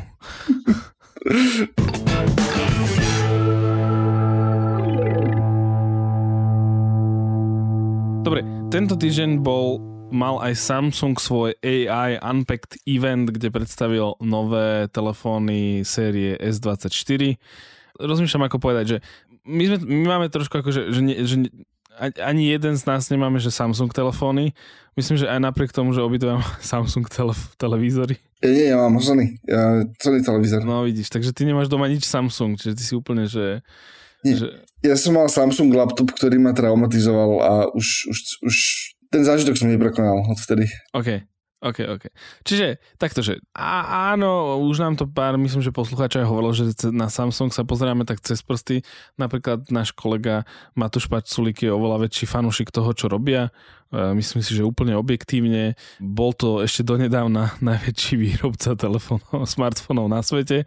Dobre, 8.21 8.45
tento 8.71 8.95
týždeň 8.95 9.43
bol 9.43 9.90
mal 10.11 10.43
aj 10.43 10.59
Samsung 10.59 11.17
svoj 11.17 11.57
AI 11.63 12.19
Unpacked 12.19 12.83
event, 12.85 13.31
kde 13.31 13.49
predstavil 13.51 14.19
nové 14.21 14.91
telefóny 14.91 15.87
série 15.87 16.37
S24. 16.39 17.39
Rozmýšľam, 17.99 18.47
ako 18.47 18.59
povedať, 18.59 18.85
že 18.87 18.97
my, 19.47 19.63
sme, 19.67 19.79
my 19.87 20.07
máme 20.19 20.27
trošku 20.29 20.61
ako, 20.61 20.71
že, 20.71 20.83
že, 20.93 21.01
ne, 21.01 21.15
že 21.25 21.37
ani 22.01 22.49
jeden 22.49 22.75
z 22.77 22.83
nás 22.89 23.09
nemáme, 23.13 23.37
že 23.43 23.53
Samsung 23.53 23.93
telefóny. 23.93 24.57
Myslím, 24.97 25.21
že 25.21 25.29
aj 25.29 25.41
napriek 25.41 25.73
tomu, 25.73 25.93
že 25.93 26.01
obidva 26.05 26.41
Samsung 26.65 27.07
tele- 27.09 27.37
televízory. 27.61 28.17
Nie, 28.41 28.73
ja 28.73 28.81
mám 28.81 28.97
Sony. 29.05 29.37
Ja, 29.45 29.85
Sony 30.01 30.25
televízor. 30.25 30.65
No 30.65 30.85
vidíš, 30.89 31.13
takže 31.13 31.37
ty 31.37 31.45
nemáš 31.45 31.69
doma 31.69 31.93
nič 31.93 32.09
Samsung, 32.09 32.57
čiže 32.57 32.75
ty 32.77 32.83
si 32.85 32.93
úplne, 32.97 33.29
že 33.29 33.61
nie. 34.25 34.37
Že... 34.37 34.49
Ja 34.81 34.97
som 34.97 35.13
mal 35.17 35.29
Samsung 35.29 35.73
laptop, 35.77 36.13
ktorý 36.17 36.41
ma 36.41 36.57
traumatizoval 36.57 37.31
a 37.41 37.53
už, 37.73 38.09
už, 38.09 38.19
už 38.45 38.57
ten 39.11 39.23
zážitok 39.27 39.59
som 39.59 39.69
neprekonal 39.69 40.23
odvtedy. 40.31 40.71
OK. 40.95 41.27
OK, 41.61 41.85
OK. 41.93 42.09
Čiže 42.41 42.81
takto, 42.97 43.21
že 43.21 43.37
á, 43.53 44.17
áno, 44.17 44.57
už 44.65 44.81
nám 44.81 44.97
to 44.97 45.05
pár, 45.05 45.37
myslím, 45.37 45.61
že 45.61 45.77
poslucháč 45.77 46.17
aj 46.17 46.25
hovorilo, 46.25 46.57
že 46.57 46.73
na 46.89 47.13
Samsung 47.13 47.53
sa 47.53 47.69
pozeráme 47.69 48.09
tak 48.09 48.25
cez 48.25 48.41
prsty. 48.41 48.81
Napríklad 49.21 49.69
náš 49.69 49.93
kolega 49.93 50.49
Matúš 50.73 51.13
Paculik 51.13 51.61
je 51.61 51.69
oveľa 51.69 52.09
väčší 52.09 52.25
fanúšik 52.25 52.73
toho, 52.73 52.97
čo 52.97 53.13
robia 53.13 53.53
myslím 53.91 54.43
si, 54.43 54.55
že 54.55 54.63
úplne 54.63 54.95
objektívne. 54.95 55.75
Bol 55.99 56.31
to 56.31 56.63
ešte 56.63 56.87
donedávna 56.87 57.55
najväčší 57.71 58.15
výrobca 58.15 58.79
telefónov, 58.79 59.51
smartfónov 59.51 60.07
na 60.07 60.23
svete. 60.23 60.65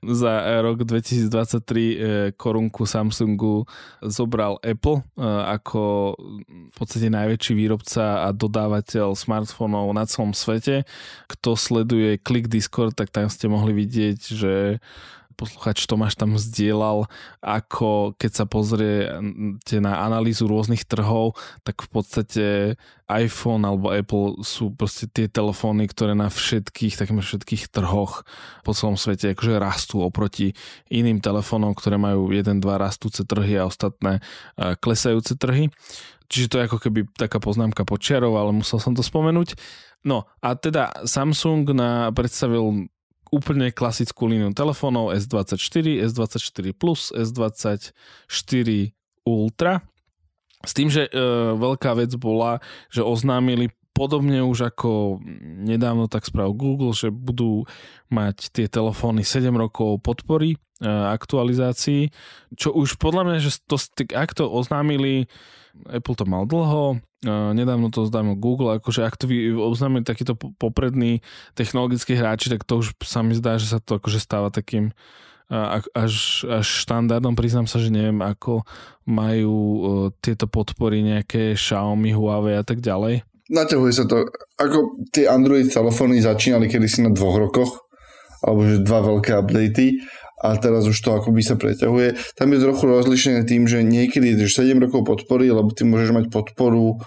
Za 0.00 0.60
rok 0.64 0.88
2023 0.88 1.28
e, 1.28 1.96
korunku 2.32 2.88
Samsungu 2.88 3.68
zobral 4.00 4.56
Apple 4.64 5.04
e, 5.04 5.22
ako 5.52 6.16
v 6.72 6.76
podstate 6.76 7.12
najväčší 7.12 7.52
výrobca 7.52 8.24
a 8.24 8.28
dodávateľ 8.32 9.12
smartfónov 9.12 9.92
na 9.92 10.08
celom 10.08 10.32
svete. 10.32 10.88
Kto 11.28 11.54
sleduje 11.54 12.16
Click 12.24 12.48
Discord, 12.48 12.96
tak 12.96 13.12
tam 13.12 13.28
ste 13.28 13.52
mohli 13.52 13.76
vidieť, 13.76 14.20
že 14.32 14.80
posluchač 15.34 15.84
Tomáš 15.88 16.14
tam 16.14 16.38
zdieľal, 16.38 17.10
ako 17.40 18.14
keď 18.20 18.30
sa 18.32 18.44
pozriete 18.46 19.76
na 19.80 20.04
analýzu 20.04 20.46
rôznych 20.46 20.84
trhov, 20.86 21.34
tak 21.66 21.82
v 21.82 21.88
podstate 21.88 22.44
iPhone 23.10 23.66
alebo 23.66 23.92
Apple 23.92 24.40
sú 24.40 24.72
proste 24.72 25.04
tie 25.08 25.28
telefóny, 25.28 25.88
ktoré 25.90 26.16
na 26.16 26.32
všetkých, 26.32 26.96
takmer 26.96 27.24
všetkých 27.24 27.68
trhoch 27.68 28.24
po 28.64 28.72
celom 28.72 28.96
svete 28.96 29.36
akože 29.36 29.60
rastú 29.60 30.00
oproti 30.00 30.56
iným 30.88 31.20
telefónom, 31.20 31.76
ktoré 31.76 32.00
majú 32.00 32.32
jeden, 32.32 32.62
dva 32.62 32.80
rastúce 32.80 33.26
trhy 33.28 33.60
a 33.60 33.68
ostatné 33.68 34.24
klesajúce 34.56 35.36
trhy. 35.36 35.68
Čiže 36.32 36.48
to 36.48 36.56
je 36.56 36.66
ako 36.72 36.78
keby 36.80 37.00
taká 37.12 37.36
poznámka 37.36 37.84
počiarov, 37.84 38.40
ale 38.40 38.56
musel 38.56 38.80
som 38.80 38.96
to 38.96 39.04
spomenúť. 39.04 39.52
No 40.02 40.24
a 40.40 40.56
teda 40.56 41.04
Samsung 41.04 41.68
na, 41.76 42.08
predstavil 42.10 42.88
úplne 43.32 43.72
klasickú 43.72 44.28
líniu 44.28 44.52
telefónov 44.52 45.16
S24, 45.16 46.04
S24 46.12 46.76
Plus, 46.76 47.10
S24 47.16 48.68
Ultra. 49.24 49.80
S 50.62 50.72
tým, 50.76 50.92
že 50.92 51.08
e, 51.08 51.12
veľká 51.58 51.96
vec 51.98 52.14
bola, 52.20 52.62
že 52.92 53.02
oznámili 53.02 53.72
podobne 53.92 54.40
už 54.44 54.72
ako 54.72 55.20
nedávno 55.64 56.08
tak 56.08 56.24
spravil 56.24 56.56
Google, 56.56 56.92
že 56.96 57.12
budú 57.12 57.68
mať 58.08 58.52
tie 58.52 58.66
telefóny 58.68 59.24
7 59.24 59.52
rokov 59.52 60.00
podpory 60.00 60.54
e, 60.54 60.58
aktualizácií, 60.88 62.14
čo 62.56 62.72
už 62.72 62.96
podľa 63.00 63.22
mňa, 63.26 63.38
že 63.42 63.58
to, 63.64 63.76
ak 64.12 64.32
to 64.36 64.48
oznámili, 64.48 65.26
Apple 65.88 66.16
to 66.16 66.24
mal 66.28 66.44
dlho, 66.44 67.00
nedávno 67.56 67.88
to 67.88 68.04
oznámil 68.04 68.36
Google, 68.36 68.76
akože 68.76 69.06
ak 69.06 69.14
to 69.16 69.30
oznámili 69.62 70.04
takíto 70.04 70.34
poprední 70.34 71.22
technologickí 71.56 72.18
hráči, 72.18 72.52
tak 72.52 72.66
to 72.66 72.82
už 72.82 72.98
sa 73.00 73.22
mi 73.24 73.32
zdá, 73.32 73.56
že 73.56 73.72
sa 73.72 73.78
to 73.80 73.96
akože 73.96 74.20
stáva 74.20 74.50
takým 74.52 74.90
až, 75.52 76.44
až 76.48 76.66
štandardom. 76.84 77.36
Priznám 77.36 77.68
sa, 77.68 77.76
že 77.76 77.92
neviem, 77.92 78.24
ako 78.24 78.64
majú 79.04 79.56
tieto 80.24 80.48
podpory 80.48 81.04
nejaké 81.04 81.52
Xiaomi, 81.52 82.16
Huawei 82.16 82.56
a 82.56 82.64
tak 82.64 82.80
ďalej. 82.80 83.20
Naťahuje 83.52 83.92
sa 83.92 84.08
to, 84.08 84.32
ako 84.56 84.96
tie 85.12 85.28
Android 85.28 85.68
telefóny 85.68 86.24
začínali 86.24 86.72
kedysi 86.72 87.04
na 87.04 87.12
dvoch 87.12 87.36
rokoch, 87.36 87.84
alebo 88.40 88.64
že 88.64 88.80
dva 88.80 89.04
veľké 89.04 89.30
updaty 89.38 90.00
a 90.42 90.58
teraz 90.58 90.90
už 90.90 90.98
to 90.98 91.14
akoby 91.14 91.40
sa 91.40 91.54
preťahuje. 91.54 92.34
Tam 92.34 92.50
je 92.50 92.58
trochu 92.58 92.84
rozlišené 92.84 93.46
tým, 93.46 93.70
že 93.70 93.86
niekedy 93.86 94.34
je 94.34 94.50
7 94.50 94.74
rokov 94.82 95.06
podpory, 95.06 95.48
lebo 95.48 95.70
ty 95.70 95.86
môžeš 95.86 96.10
mať 96.10 96.26
podporu 96.34 96.98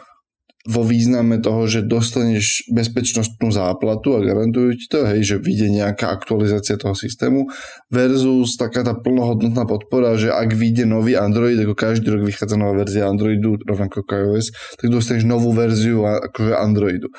vo 0.66 0.82
význame 0.82 1.38
toho, 1.38 1.70
že 1.70 1.86
dostaneš 1.86 2.74
bezpečnostnú 2.74 3.54
záplatu 3.54 4.18
a 4.18 4.26
garantujú 4.26 4.74
ti 4.74 4.90
to, 4.90 5.06
hej, 5.06 5.22
že 5.22 5.36
vyjde 5.38 5.70
nejaká 5.70 6.10
aktualizácia 6.10 6.74
toho 6.74 6.98
systému 6.98 7.46
versus 7.94 8.58
taká 8.58 8.82
tá 8.82 8.98
plnohodnotná 8.98 9.70
podpora, 9.70 10.18
že 10.18 10.34
ak 10.34 10.58
vyjde 10.58 10.90
nový 10.90 11.14
Android, 11.14 11.62
ako 11.62 11.78
každý 11.78 12.10
rok 12.10 12.26
vychádza 12.26 12.58
nová 12.58 12.82
verzia 12.82 13.06
Androidu, 13.06 13.62
rovnako 13.62 14.02
ako 14.02 14.14
iOS, 14.34 14.46
tak 14.82 14.90
dostaneš 14.90 15.30
novú 15.30 15.54
verziu 15.54 16.02
akože 16.02 16.58
Androidu. 16.58 17.14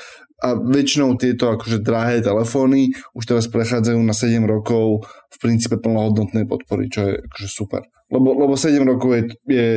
A 0.45 0.53
väčšinou 0.53 1.17
tieto 1.17 1.49
akože 1.49 1.81
drahé 1.81 2.21
telefóny 2.21 2.93
už 3.17 3.25
teraz 3.25 3.49
prechádzajú 3.49 3.97
na 4.05 4.13
7 4.13 4.45
rokov 4.45 5.09
v 5.33 5.37
princípe 5.41 5.81
plnohodnotnej 5.81 6.45
podpory, 6.45 6.93
čo 6.93 7.09
je 7.09 7.13
akože 7.25 7.49
super. 7.49 7.83
Lebo, 8.13 8.37
lebo 8.37 8.53
7 8.53 8.77
rokov 8.85 9.11
je, 9.17 9.23
je 9.49 9.69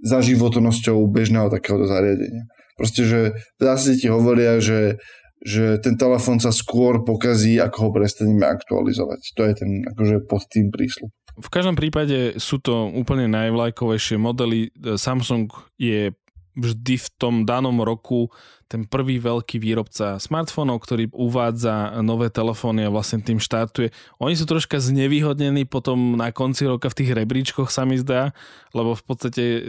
za 0.00 0.24
životnosťou 0.24 1.04
bežného 1.10 1.52
takéhoto 1.52 1.84
zariadenia. 1.84 2.48
Proste, 2.78 3.02
že 3.04 3.20
zásade 3.58 3.98
ti 3.98 4.06
hovoria, 4.06 4.62
že, 4.62 5.02
že 5.42 5.82
ten 5.82 5.98
telefón 5.98 6.38
sa 6.38 6.54
skôr 6.54 7.02
pokazí, 7.02 7.58
ako 7.58 7.78
ho 7.84 7.90
prestaneme 7.90 8.46
aktualizovať. 8.46 9.34
To 9.34 9.42
je 9.42 9.52
ten 9.58 9.70
akože 9.82 10.16
pod 10.30 10.46
tým 10.46 10.70
prísľub. 10.70 11.10
V 11.38 11.48
každom 11.50 11.78
prípade 11.78 12.38
sú 12.38 12.58
to 12.58 12.90
úplne 12.90 13.30
najvlajkovejšie 13.30 14.18
modely. 14.18 14.74
Samsung 14.98 15.50
je 15.78 16.10
vždy 16.58 16.94
v 16.98 17.08
tom 17.16 17.34
danom 17.46 17.78
roku 17.80 18.28
ten 18.68 18.84
prvý 18.84 19.16
veľký 19.16 19.56
výrobca 19.56 20.20
smartfónov, 20.20 20.84
ktorý 20.84 21.08
uvádza 21.16 22.04
nové 22.04 22.28
telefóny 22.28 22.84
a 22.84 22.92
vlastne 22.92 23.24
tým 23.24 23.40
štartuje. 23.40 23.88
Oni 24.20 24.36
sú 24.36 24.44
troška 24.44 24.76
znevýhodnení 24.76 25.64
potom 25.64 26.20
na 26.20 26.28
konci 26.34 26.68
roka 26.68 26.92
v 26.92 26.98
tých 27.00 27.10
rebríčkoch 27.16 27.72
sa 27.72 27.88
mi 27.88 27.96
zdá, 27.96 28.36
lebo 28.76 28.92
v 28.92 29.02
podstate 29.08 29.42
e, 29.42 29.60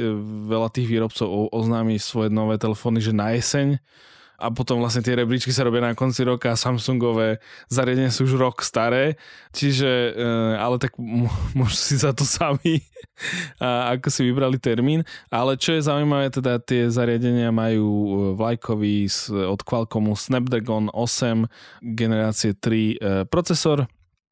veľa 0.52 0.68
tých 0.76 0.92
výrobcov 0.92 1.54
oznámi 1.56 1.96
svoje 1.96 2.28
nové 2.28 2.60
telefóny, 2.60 3.00
že 3.00 3.16
na 3.16 3.32
jeseň 3.32 3.80
a 4.40 4.48
potom 4.56 4.80
vlastne 4.80 5.04
tie 5.04 5.20
rebríčky 5.20 5.52
sa 5.52 5.68
robia 5.68 5.84
na 5.84 5.92
konci 5.92 6.24
roka 6.24 6.50
a 6.50 6.58
Samsungové 6.58 7.44
zariadenia 7.68 8.10
sú 8.10 8.24
už 8.24 8.40
rok 8.40 8.64
staré, 8.64 9.20
čiže, 9.52 10.16
eh, 10.16 10.56
ale 10.56 10.80
tak 10.80 10.96
môžu 11.54 11.76
si 11.76 11.96
za 12.00 12.16
to 12.16 12.24
sami, 12.24 12.80
ako 13.94 14.08
si 14.08 14.24
vybrali 14.24 14.56
termín, 14.56 15.04
ale 15.28 15.60
čo 15.60 15.76
je 15.76 15.84
zaujímavé, 15.84 16.32
teda 16.32 16.64
tie 16.64 16.88
zariadenia 16.88 17.52
majú 17.52 17.88
eh, 17.92 18.16
vlajkový 18.40 19.12
od 19.52 19.60
Qualcommu 19.68 20.16
Snapdragon 20.16 20.88
8 20.96 21.46
generácie 21.84 22.56
3 22.56 22.64
eh, 22.64 22.88
procesor, 23.28 23.86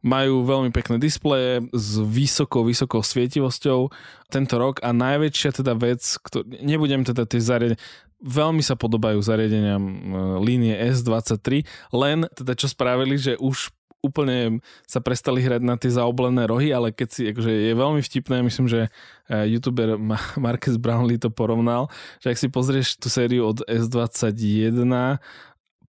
majú 0.05 0.45
veľmi 0.45 0.69
pekné 0.69 1.01
displeje 1.01 1.65
s 1.73 1.97
vysokou, 1.99 2.61
vysokou 2.63 3.01
svietivosťou 3.01 3.89
tento 4.29 4.55
rok. 4.55 4.79
A 4.85 4.93
najväčšia 4.93 5.59
teda 5.59 5.73
vec, 5.73 6.05
ktor- 6.21 6.45
nebudem 6.45 7.01
teda 7.01 7.25
tie 7.25 7.41
zariadenia, 7.41 7.81
veľmi 8.21 8.65
sa 8.65 8.73
podobajú 8.73 9.21
zariadeniam 9.21 9.81
e, 9.81 9.93
línie 10.41 10.73
S23, 10.73 11.65
len 11.93 12.25
teda 12.33 12.57
čo 12.57 12.67
spravili, 12.69 13.17
že 13.17 13.37
už 13.37 13.69
úplne 14.01 14.61
sa 14.85 15.01
prestali 15.01 15.41
hrať 15.41 15.61
na 15.65 15.75
tie 15.75 15.89
zaoblené 15.89 16.45
rohy, 16.45 16.69
ale 16.69 16.93
keď 16.93 17.07
si, 17.09 17.21
akože 17.33 17.49
je 17.49 17.73
veľmi 17.73 18.01
vtipné, 18.05 18.45
myslím, 18.45 18.69
že 18.69 18.87
e, 19.27 19.57
youtuber 19.57 19.97
Marcus 20.43 20.77
Brownlee 20.77 21.21
to 21.21 21.33
porovnal, 21.33 21.89
že 22.21 22.31
ak 22.33 22.37
si 22.37 22.47
pozrieš 22.47 23.01
tú 23.01 23.09
sériu 23.09 23.49
od 23.49 23.65
S21 23.65 24.85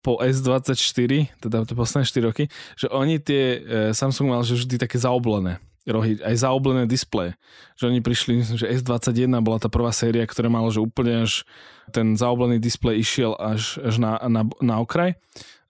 po 0.00 0.22
S24, 0.22 1.37
teda 1.42 1.57
tie 1.68 1.76
posledné 1.76 2.05
4 2.07 2.29
roky, 2.29 2.44
že 2.79 2.87
oni 2.88 3.20
tie, 3.20 3.42
e, 3.61 3.92
Samsung 3.92 4.33
mal 4.33 4.42
že 4.42 4.57
vždy 4.57 4.81
také 4.81 4.96
zaoblené 4.96 5.61
rohy, 5.88 6.20
aj 6.20 6.44
zaoblené 6.44 6.85
displeje. 6.85 7.35
Že 7.81 7.85
oni 7.94 8.01
prišli, 8.05 8.31
myslím, 8.44 8.59
že 8.61 8.70
S21 8.81 9.33
bola 9.40 9.59
tá 9.59 9.72
prvá 9.72 9.90
séria, 9.90 10.29
ktorá 10.29 10.53
mala, 10.53 10.68
že 10.68 10.85
úplne 10.85 11.24
až 11.24 11.48
ten 11.90 12.14
zaoblený 12.14 12.61
displej 12.61 13.01
išiel 13.01 13.33
až, 13.40 13.81
až 13.81 13.96
na, 13.96 14.20
na, 14.29 14.44
na 14.61 14.74
okraj, 14.79 15.16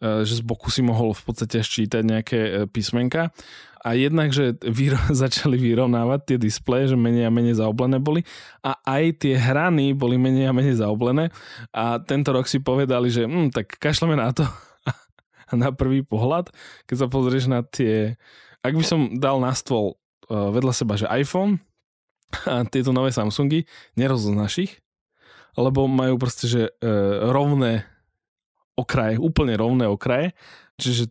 e, 0.03 0.27
že 0.27 0.39
z 0.39 0.43
boku 0.43 0.69
si 0.69 0.83
mohol 0.83 1.15
v 1.15 1.23
podstate 1.23 1.63
ščítať 1.63 2.03
nejaké 2.03 2.39
e, 2.39 2.51
písmenka. 2.67 3.31
A 3.79 3.95
jednak, 3.95 4.35
že 4.35 4.59
výro, 4.67 4.99
začali 5.15 5.55
vyrovnávať 5.55 6.35
tie 6.35 6.39
displeje, 6.43 6.93
že 6.93 6.97
menej 6.99 7.31
a 7.31 7.35
menej 7.35 7.63
zaoblené 7.63 8.03
boli 8.03 8.27
a 8.67 8.75
aj 8.83 9.23
tie 9.23 9.39
hrany 9.39 9.95
boli 9.95 10.19
menej 10.19 10.51
a 10.51 10.57
menej 10.57 10.83
zaoblené 10.83 11.31
a 11.71 12.03
tento 12.03 12.35
rok 12.35 12.51
si 12.51 12.59
povedali, 12.59 13.07
že 13.07 13.25
hm, 13.25 13.55
tak 13.55 13.79
kašleme 13.79 14.19
na 14.19 14.35
to 14.35 14.43
na 15.55 15.71
prvý 15.71 16.03
pohľad, 16.03 16.51
keď 16.91 16.97
sa 16.99 17.07
pozrieš 17.07 17.47
na 17.47 17.63
tie 17.63 18.19
ak 18.63 18.75
by 18.75 18.85
som 18.85 19.01
dal 19.19 19.39
na 19.39 19.55
stôl 19.55 19.95
vedľa 20.29 20.73
seba, 20.77 20.95
že 21.01 21.09
iPhone 21.09 21.59
a 22.45 22.63
tieto 22.69 22.93
nové 22.93 23.09
Samsungy, 23.09 23.65
nerozoznáš 23.97 24.55
ich, 24.69 24.73
lebo 25.57 25.89
majú 25.89 26.21
proste, 26.21 26.45
že 26.45 26.63
uh, 26.69 27.33
rovné 27.33 27.89
okraje, 28.79 29.19
úplne 29.19 29.59
rovné 29.59 29.91
okraje, 29.91 30.37
čiže 30.79 31.11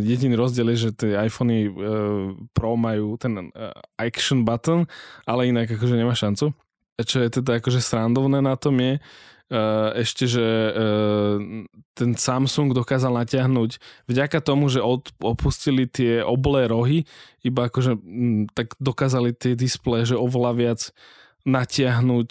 jediný 0.00 0.40
rozdiel 0.40 0.72
je, 0.72 0.88
že 0.88 0.90
tie 0.96 1.12
iPhony 1.28 1.68
uh, 1.68 2.32
Pro 2.56 2.80
majú 2.80 3.20
ten 3.20 3.52
action 4.00 4.48
button, 4.48 4.88
ale 5.28 5.52
inak 5.52 5.68
akože 5.68 6.00
nemá 6.00 6.16
šancu. 6.16 6.56
Čo 6.94 7.26
je 7.26 7.28
teda 7.28 7.58
akože 7.58 7.82
srandovné 7.82 8.38
na 8.38 8.54
tom 8.54 8.78
je, 8.78 9.02
ešte, 10.00 10.24
že 10.26 10.42
uh, 10.42 11.38
ten 11.94 12.16
Samsung 12.18 12.74
dokázal 12.74 13.14
natiahnuť 13.24 13.78
vďaka 14.10 14.38
tomu, 14.42 14.66
že 14.66 14.82
opustili 15.22 15.86
tie 15.86 16.26
oblé 16.26 16.66
rohy, 16.66 17.06
iba 17.46 17.70
akože 17.70 17.94
m, 17.98 18.50
tak 18.50 18.74
dokázali 18.82 19.36
tie 19.36 19.54
displeje, 19.54 20.14
že 20.14 20.20
oveľa 20.20 20.52
viac 20.54 20.80
natiahnuť 21.44 22.30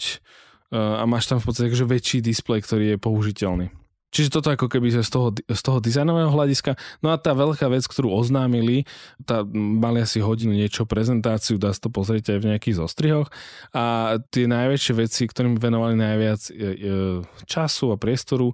uh, 0.73 1.01
a 1.01 1.03
máš 1.07 1.29
tam 1.29 1.39
v 1.39 1.45
podstate 1.47 1.69
akože 1.71 1.85
väčší 1.87 2.19
displej, 2.19 2.65
ktorý 2.65 2.95
je 2.95 2.97
použiteľný. 2.97 3.67
Čiže 4.13 4.29
toto 4.29 4.53
ako 4.53 4.69
keby 4.69 4.93
z 4.93 5.09
toho, 5.09 5.33
z 5.33 5.61
toho 5.65 5.81
dizajnového 5.81 6.29
hľadiska. 6.29 6.77
No 7.01 7.09
a 7.09 7.17
tá 7.17 7.33
veľká 7.33 7.65
vec, 7.65 7.81
ktorú 7.89 8.13
oznámili, 8.13 8.85
tá, 9.25 9.41
mali 9.57 10.05
asi 10.05 10.21
hodinu 10.21 10.53
niečo 10.53 10.85
prezentáciu, 10.85 11.57
dá 11.57 11.73
sa 11.73 11.81
to 11.81 11.89
pozrieť 11.89 12.37
aj 12.37 12.39
v 12.45 12.49
nejakých 12.53 12.75
zostrihoch. 12.77 13.27
A 13.73 14.15
tie 14.29 14.45
najväčšie 14.45 14.93
veci, 14.93 15.25
ktorým 15.25 15.57
venovali 15.57 15.97
najviac 15.97 16.41
času 17.49 17.89
a 17.89 17.97
priestoru, 17.97 18.53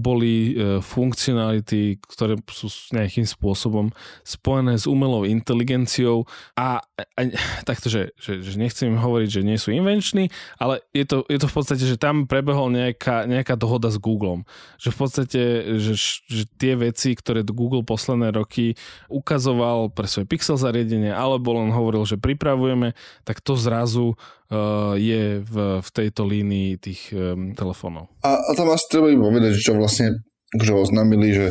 boli 0.00 0.56
e, 0.56 0.80
funkcionality, 0.80 2.00
ktoré 2.00 2.40
sú 2.48 2.72
nejakým 2.96 3.28
spôsobom 3.28 3.92
spojené 4.24 4.80
s 4.80 4.88
umelou 4.88 5.28
inteligenciou. 5.28 6.24
A, 6.56 6.80
a 6.80 7.20
takto, 7.68 7.92
že, 7.92 8.16
že, 8.16 8.40
že 8.40 8.56
nechcem 8.56 8.88
im 8.88 9.02
hovoriť, 9.02 9.28
že 9.28 9.42
nie 9.44 9.60
sú 9.60 9.76
invenční, 9.76 10.32
ale 10.56 10.80
je 10.96 11.04
to, 11.04 11.28
je 11.28 11.36
to 11.36 11.50
v 11.52 11.54
podstate, 11.54 11.84
že 11.84 12.00
tam 12.00 12.24
prebehol 12.24 12.72
nejaká, 12.72 13.28
nejaká 13.28 13.60
dohoda 13.60 13.92
s 13.92 14.00
Googlem 14.00 14.48
že 14.86 14.94
v 14.94 14.98
podstate, 15.02 15.42
že, 15.82 15.98
že 16.30 16.46
tie 16.54 16.78
veci, 16.78 17.18
ktoré 17.18 17.42
Google 17.42 17.82
posledné 17.82 18.30
roky 18.30 18.78
ukazoval 19.10 19.90
pre 19.90 20.06
svoje 20.06 20.30
Pixel 20.30 20.54
zariadenie, 20.54 21.10
alebo 21.10 21.58
len 21.58 21.74
hovoril, 21.74 22.06
že 22.06 22.22
pripravujeme, 22.22 22.94
tak 23.26 23.42
to 23.42 23.58
zrazu 23.58 24.14
uh, 24.14 24.94
je 24.94 25.42
v, 25.42 25.82
v 25.82 25.88
tejto 25.90 26.22
línii 26.22 26.78
tých 26.78 27.10
um, 27.10 27.50
telefónov. 27.58 28.14
A, 28.22 28.38
a 28.38 28.50
tam 28.54 28.70
asi 28.70 28.86
treba 28.86 29.10
povedať, 29.10 29.58
že 29.58 29.66
čo 29.66 29.74
vlastne 29.74 30.22
že 30.54 30.70
oznámili, 30.70 31.34
že 31.34 31.46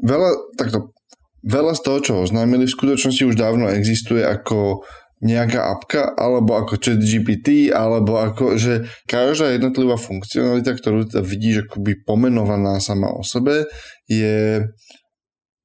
veľa, 0.00 0.56
takto, 0.56 0.96
veľa 1.44 1.76
z 1.76 1.80
toho, 1.84 1.98
čo 2.00 2.12
oznámili, 2.24 2.64
v 2.64 2.72
skutočnosti 2.72 3.28
už 3.28 3.36
dávno 3.36 3.68
existuje 3.68 4.24
ako 4.24 4.88
nejaká 5.20 5.68
apka, 5.76 6.16
alebo 6.16 6.56
ako 6.56 6.80
chat 6.80 7.00
GPT, 7.00 7.68
alebo 7.68 8.16
ako, 8.16 8.56
že 8.56 8.88
každá 9.04 9.52
jednotlivá 9.52 10.00
funkcionalita, 10.00 10.72
ktorú 10.72 11.12
teda 11.12 11.20
vidíš 11.20 11.68
akoby 11.68 12.00
pomenovaná 12.08 12.80
sama 12.80 13.12
o 13.12 13.20
sebe, 13.20 13.68
je 14.08 14.64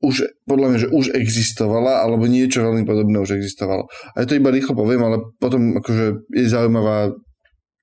už, 0.04 0.28
podľa 0.46 0.68
mňa, 0.70 0.80
že 0.86 0.90
už 0.92 1.06
existovala, 1.16 2.04
alebo 2.04 2.28
niečo 2.28 2.62
veľmi 2.62 2.84
podobné 2.84 3.16
už 3.18 3.40
existovalo. 3.40 3.88
A 4.14 4.22
ja 4.22 4.26
to 4.28 4.38
iba 4.38 4.52
rýchlo 4.52 4.76
poviem, 4.76 5.02
ale 5.02 5.18
potom 5.40 5.80
akože 5.80 6.30
je 6.36 6.46
zaujímavá 6.46 7.16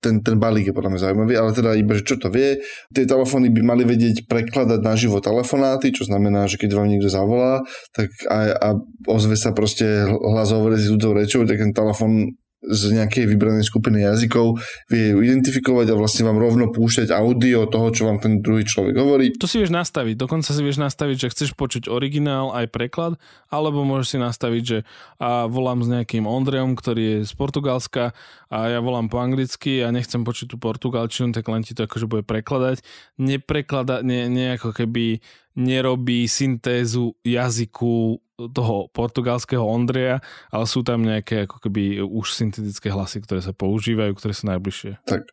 ten, 0.03 0.19
ten 0.19 0.37
balík 0.37 0.69
je 0.69 0.75
podľa 0.75 0.91
mňa 0.93 1.01
zaujímavý, 1.07 1.35
ale 1.39 1.51
teda 1.55 1.79
iba, 1.79 1.95
že 1.95 2.03
čo 2.03 2.19
to 2.19 2.27
vie. 2.29 2.59
Tie 2.91 3.07
telefóny 3.07 3.55
by 3.55 3.63
mali 3.63 3.87
vedieť 3.87 4.27
prekladať 4.27 4.83
na 4.83 4.99
živo 4.99 5.23
telefonáty, 5.23 5.95
čo 5.95 6.03
znamená, 6.11 6.51
že 6.51 6.59
keď 6.59 6.75
vám 6.75 6.91
niekto 6.91 7.07
zavolá, 7.07 7.63
tak 7.95 8.11
a, 8.27 8.51
a 8.51 8.69
ozve 9.07 9.39
sa 9.39 9.55
proste 9.55 10.03
hlas 10.11 10.51
hovorí 10.51 10.75
s 10.75 10.91
ľudskou 10.91 11.15
rečou, 11.15 11.47
tak 11.47 11.63
ten 11.63 11.71
telefón 11.71 12.35
z 12.63 12.95
nejakej 12.95 13.27
vybranej 13.27 13.67
skupiny 13.67 14.07
jazykov, 14.07 14.63
vie 14.87 15.11
ju 15.11 15.19
identifikovať 15.19 15.91
a 15.91 15.99
vlastne 15.99 16.31
vám 16.31 16.39
rovno 16.39 16.71
púšťať 16.71 17.11
audio 17.11 17.67
toho, 17.67 17.91
čo 17.91 18.07
vám 18.07 18.23
ten 18.23 18.39
druhý 18.39 18.63
človek 18.63 18.95
hovorí. 18.95 19.35
To 19.43 19.51
si 19.51 19.59
vieš 19.59 19.75
nastaviť, 19.75 20.15
dokonca 20.15 20.55
si 20.55 20.63
vieš 20.63 20.79
nastaviť, 20.79 21.17
že 21.27 21.31
chceš 21.35 21.51
počuť 21.59 21.91
originál 21.91 22.55
aj 22.55 22.71
preklad, 22.71 23.19
alebo 23.51 23.83
môžeš 23.83 24.15
si 24.15 24.19
nastaviť, 24.23 24.63
že 24.63 24.79
a 25.19 25.51
volám 25.51 25.83
s 25.83 25.91
nejakým 25.91 26.23
Ondreom, 26.23 26.79
ktorý 26.79 27.03
je 27.03 27.19
z 27.27 27.35
Portugalska 27.35 28.15
a 28.47 28.59
ja 28.71 28.79
volám 28.79 29.11
po 29.11 29.19
anglicky 29.19 29.83
a 29.83 29.91
nechcem 29.91 30.23
počuť 30.23 30.55
tú 30.55 30.57
portugalčinu, 30.63 31.35
tak 31.35 31.51
len 31.51 31.67
ti 31.67 31.75
to 31.75 31.91
akože 31.91 32.07
bude 32.07 32.23
prekladať. 32.23 32.87
Nepreklada, 33.19 34.07
ne, 34.07 34.31
ne 34.31 34.55
keby 34.55 35.19
nerobí 35.59 36.25
syntézu 36.31 37.13
jazyku 37.27 38.22
toho 38.37 38.89
portugalského 38.91 39.63
Ondreja, 39.63 40.25
ale 40.49 40.65
sú 40.65 40.81
tam 40.81 41.05
nejaké 41.05 41.45
ako 41.45 41.61
keby 41.69 42.01
už 42.01 42.33
syntetické 42.33 42.89
hlasy, 42.89 43.21
ktoré 43.21 43.45
sa 43.45 43.53
používajú, 43.53 44.17
ktoré 44.17 44.33
sú 44.33 44.49
najbližšie. 44.49 45.05
Tak. 45.05 45.29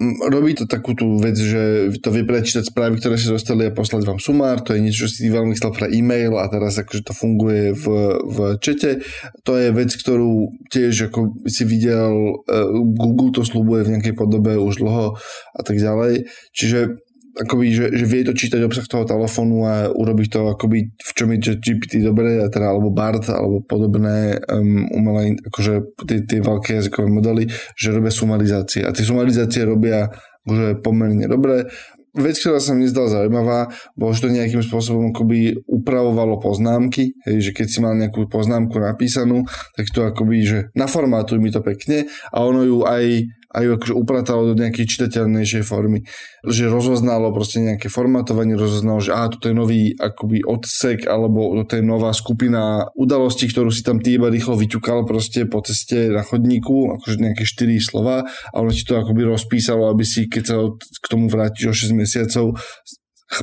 Robí 0.00 0.56
to 0.56 0.64
takú 0.64 0.96
tú 0.96 1.20
vec, 1.20 1.36
že 1.36 1.92
to 2.00 2.08
vie 2.08 2.24
prečítať 2.24 2.64
správy, 2.64 2.96
ktoré 2.96 3.20
si 3.20 3.28
dostali 3.28 3.68
a 3.68 3.76
poslať 3.76 4.08
vám 4.08 4.16
sumár, 4.16 4.64
to 4.64 4.72
je 4.72 4.80
niečo, 4.80 5.04
čo 5.04 5.12
si 5.12 5.28
veľmi 5.28 5.52
chcel 5.52 5.76
pre 5.76 5.92
e-mail 5.92 6.40
a 6.40 6.48
teraz 6.48 6.80
akože 6.80 7.04
to 7.04 7.12
funguje 7.12 7.76
v, 7.76 7.84
v 8.16 8.38
čete. 8.64 9.04
To 9.44 9.60
je 9.60 9.68
vec, 9.68 9.92
ktorú 9.92 10.56
tiež 10.72 11.12
ako 11.12 11.44
si 11.44 11.68
videl, 11.68 12.40
uh, 12.48 12.80
Google 12.80 13.28
to 13.36 13.44
slúbuje 13.44 13.84
v 13.84 13.92
nejakej 14.00 14.16
podobe 14.16 14.56
už 14.56 14.80
dlho 14.80 15.20
a 15.52 15.60
tak 15.60 15.76
ďalej. 15.76 16.32
Čiže 16.56 16.96
akoby, 17.38 17.66
že, 17.70 17.86
že 17.94 18.04
vie 18.06 18.22
to 18.26 18.34
čítať 18.34 18.60
obsah 18.66 18.86
toho 18.86 19.06
telefónu 19.06 19.62
a 19.66 19.86
urobiť 19.90 20.28
to 20.30 20.40
akoby 20.54 20.90
v 20.90 21.10
čom 21.14 21.28
je 21.36 21.58
GPT 21.58 22.02
dobré, 22.02 22.42
teda, 22.50 22.74
alebo 22.74 22.90
BART, 22.90 23.30
alebo 23.30 23.62
podobné 23.62 24.40
um, 24.50 24.88
umelé, 24.90 25.38
akože 25.46 26.02
tie, 26.06 26.18
tie 26.26 26.40
veľké 26.42 26.82
jazykové 26.82 27.06
modely, 27.06 27.44
že 27.78 27.94
robia 27.94 28.10
sumarizácie. 28.10 28.82
A 28.82 28.90
tie 28.90 29.06
sumarizácie 29.06 29.62
robia 29.62 30.10
akože 30.48 30.80
pomerne 30.80 31.28
dobre 31.28 31.68
vec, 32.16 32.34
ktorá 32.42 32.58
sa 32.58 32.74
mi 32.74 32.90
zdala 32.90 33.22
zaujímavá, 33.22 33.70
bolo, 33.94 34.10
že 34.10 34.26
to 34.26 34.34
nejakým 34.34 34.62
spôsobom 34.66 35.14
akoby 35.14 35.62
upravovalo 35.66 36.42
poznámky, 36.42 37.14
hej, 37.26 37.38
že 37.38 37.50
keď 37.54 37.66
si 37.70 37.78
mal 37.78 37.94
nejakú 37.94 38.26
poznámku 38.26 38.74
napísanú, 38.82 39.46
tak 39.78 39.86
to 39.94 40.02
akoby, 40.10 40.42
že 40.42 40.58
naformátuj 40.74 41.38
mi 41.38 41.54
to 41.54 41.62
pekne 41.62 42.10
a 42.34 42.36
ono 42.42 42.66
ju 42.66 42.78
aj 42.82 43.30
a 43.50 43.66
ju 43.66 43.74
akože 43.74 43.94
upratalo 43.98 44.54
do 44.54 44.54
nejakej 44.54 44.86
čitateľnejšej 44.86 45.62
formy. 45.66 46.06
Že 46.46 46.70
rozoznalo 46.70 47.34
proste 47.34 47.58
nejaké 47.58 47.90
formatovanie, 47.90 48.54
rozoznalo, 48.54 49.02
že 49.02 49.10
á, 49.10 49.26
toto 49.26 49.50
je 49.50 49.54
nový 49.58 49.80
akoby 49.98 50.46
odsek, 50.46 51.10
alebo 51.10 51.58
toto 51.58 51.74
je 51.74 51.82
nová 51.82 52.14
skupina 52.14 52.86
udalostí, 52.94 53.50
ktorú 53.50 53.74
si 53.74 53.82
tam 53.82 53.98
ty 53.98 54.14
iba 54.14 54.30
rýchlo 54.30 54.54
vyťukal 54.54 55.02
proste 55.02 55.50
po 55.50 55.58
ceste 55.66 56.14
na 56.14 56.22
chodníku, 56.22 56.94
akože 57.02 57.18
nejaké 57.18 57.42
4 57.42 57.74
slova 57.82 58.22
a 58.24 58.54
ono 58.54 58.70
ti 58.70 58.86
to 58.86 58.94
akoby 58.94 59.26
rozpísalo, 59.26 59.90
aby 59.90 60.06
si, 60.06 60.30
keď 60.30 60.42
sa 60.46 60.56
k 60.78 61.06
tomu 61.10 61.26
vrátiš 61.26 61.64
o 61.66 61.74
6 61.74 61.90
mesiacov, 61.98 62.54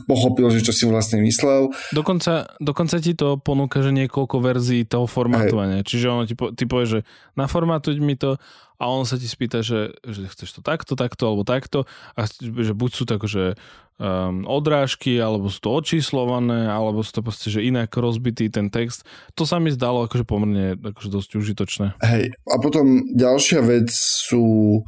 pochopil, 0.04 0.52
že 0.52 0.68
čo 0.68 0.76
si 0.76 0.84
vlastne 0.84 1.24
myslel. 1.24 1.72
Dokonca, 1.96 2.52
dokonca 2.60 3.00
ti 3.00 3.16
to 3.16 3.40
ponúka, 3.40 3.80
že 3.80 3.96
niekoľko 3.96 4.44
verzií 4.44 4.84
toho 4.84 5.08
formátovania. 5.08 5.80
Hej. 5.82 5.88
Čiže 5.88 6.08
ono 6.12 6.24
ti, 6.28 6.36
po, 6.36 6.52
ty 6.52 6.68
povie, 6.68 6.88
že 6.88 7.00
naformátuj 7.40 7.96
mi 8.04 8.20
to 8.20 8.36
a 8.78 8.84
on 8.94 9.10
sa 9.10 9.18
ti 9.18 9.26
spýta, 9.26 9.66
že, 9.66 9.98
že 10.06 10.30
chceš 10.30 10.58
to 10.58 10.62
takto, 10.62 10.94
takto 10.94 11.26
alebo 11.26 11.42
takto 11.42 11.90
a 12.14 12.30
že 12.42 12.74
buď 12.78 12.90
sú 12.94 13.04
to 13.10 13.18
akože 13.18 13.58
um, 13.98 14.46
odrážky, 14.46 15.18
alebo 15.18 15.50
sú 15.50 15.60
to 15.66 15.70
očíslované, 15.74 16.70
alebo 16.70 17.02
sú 17.02 17.18
to 17.18 17.26
proste, 17.26 17.50
že 17.50 17.66
inak 17.66 17.90
rozbitý 17.90 18.54
ten 18.54 18.70
text. 18.70 19.02
To 19.34 19.50
sa 19.50 19.58
mi 19.58 19.74
zdalo 19.74 20.06
akože 20.06 20.26
pomerne 20.26 20.78
akože 20.78 21.10
dosť 21.10 21.30
užitočné. 21.42 21.88
Hej, 22.06 22.38
a 22.38 22.56
potom 22.62 23.02
ďalšia 23.18 23.66
vec 23.66 23.90
sú 23.90 24.86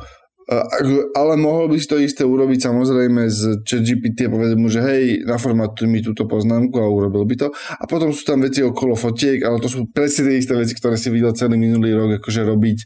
ale 1.13 1.37
mohol 1.37 1.69
by 1.69 1.77
si 1.77 1.85
to 1.85 2.01
isté 2.01 2.25
urobiť 2.25 2.65
samozrejme 2.65 3.29
z 3.29 3.61
ChatGPT 3.61 4.25
a 4.25 4.33
povedať 4.33 4.55
mu, 4.57 4.65
že 4.65 4.81
hej, 4.81 5.21
naformatuj 5.21 5.85
mi 5.85 6.01
túto 6.01 6.25
poznámku 6.25 6.73
a 6.81 6.89
urobil 6.89 7.21
by 7.29 7.35
to. 7.37 7.47
A 7.53 7.85
potom 7.85 8.09
sú 8.09 8.25
tam 8.25 8.41
veci 8.41 8.65
okolo 8.65 8.97
fotiek, 8.97 9.45
ale 9.45 9.61
to 9.61 9.69
sú 9.69 9.85
presne 9.93 10.25
tie 10.25 10.41
isté 10.41 10.57
veci, 10.57 10.73
ktoré 10.73 10.97
si 10.97 11.13
videl 11.13 11.37
celý 11.37 11.53
minulý 11.53 11.93
rok, 11.93 12.17
akože 12.17 12.41
robiť 12.49 12.77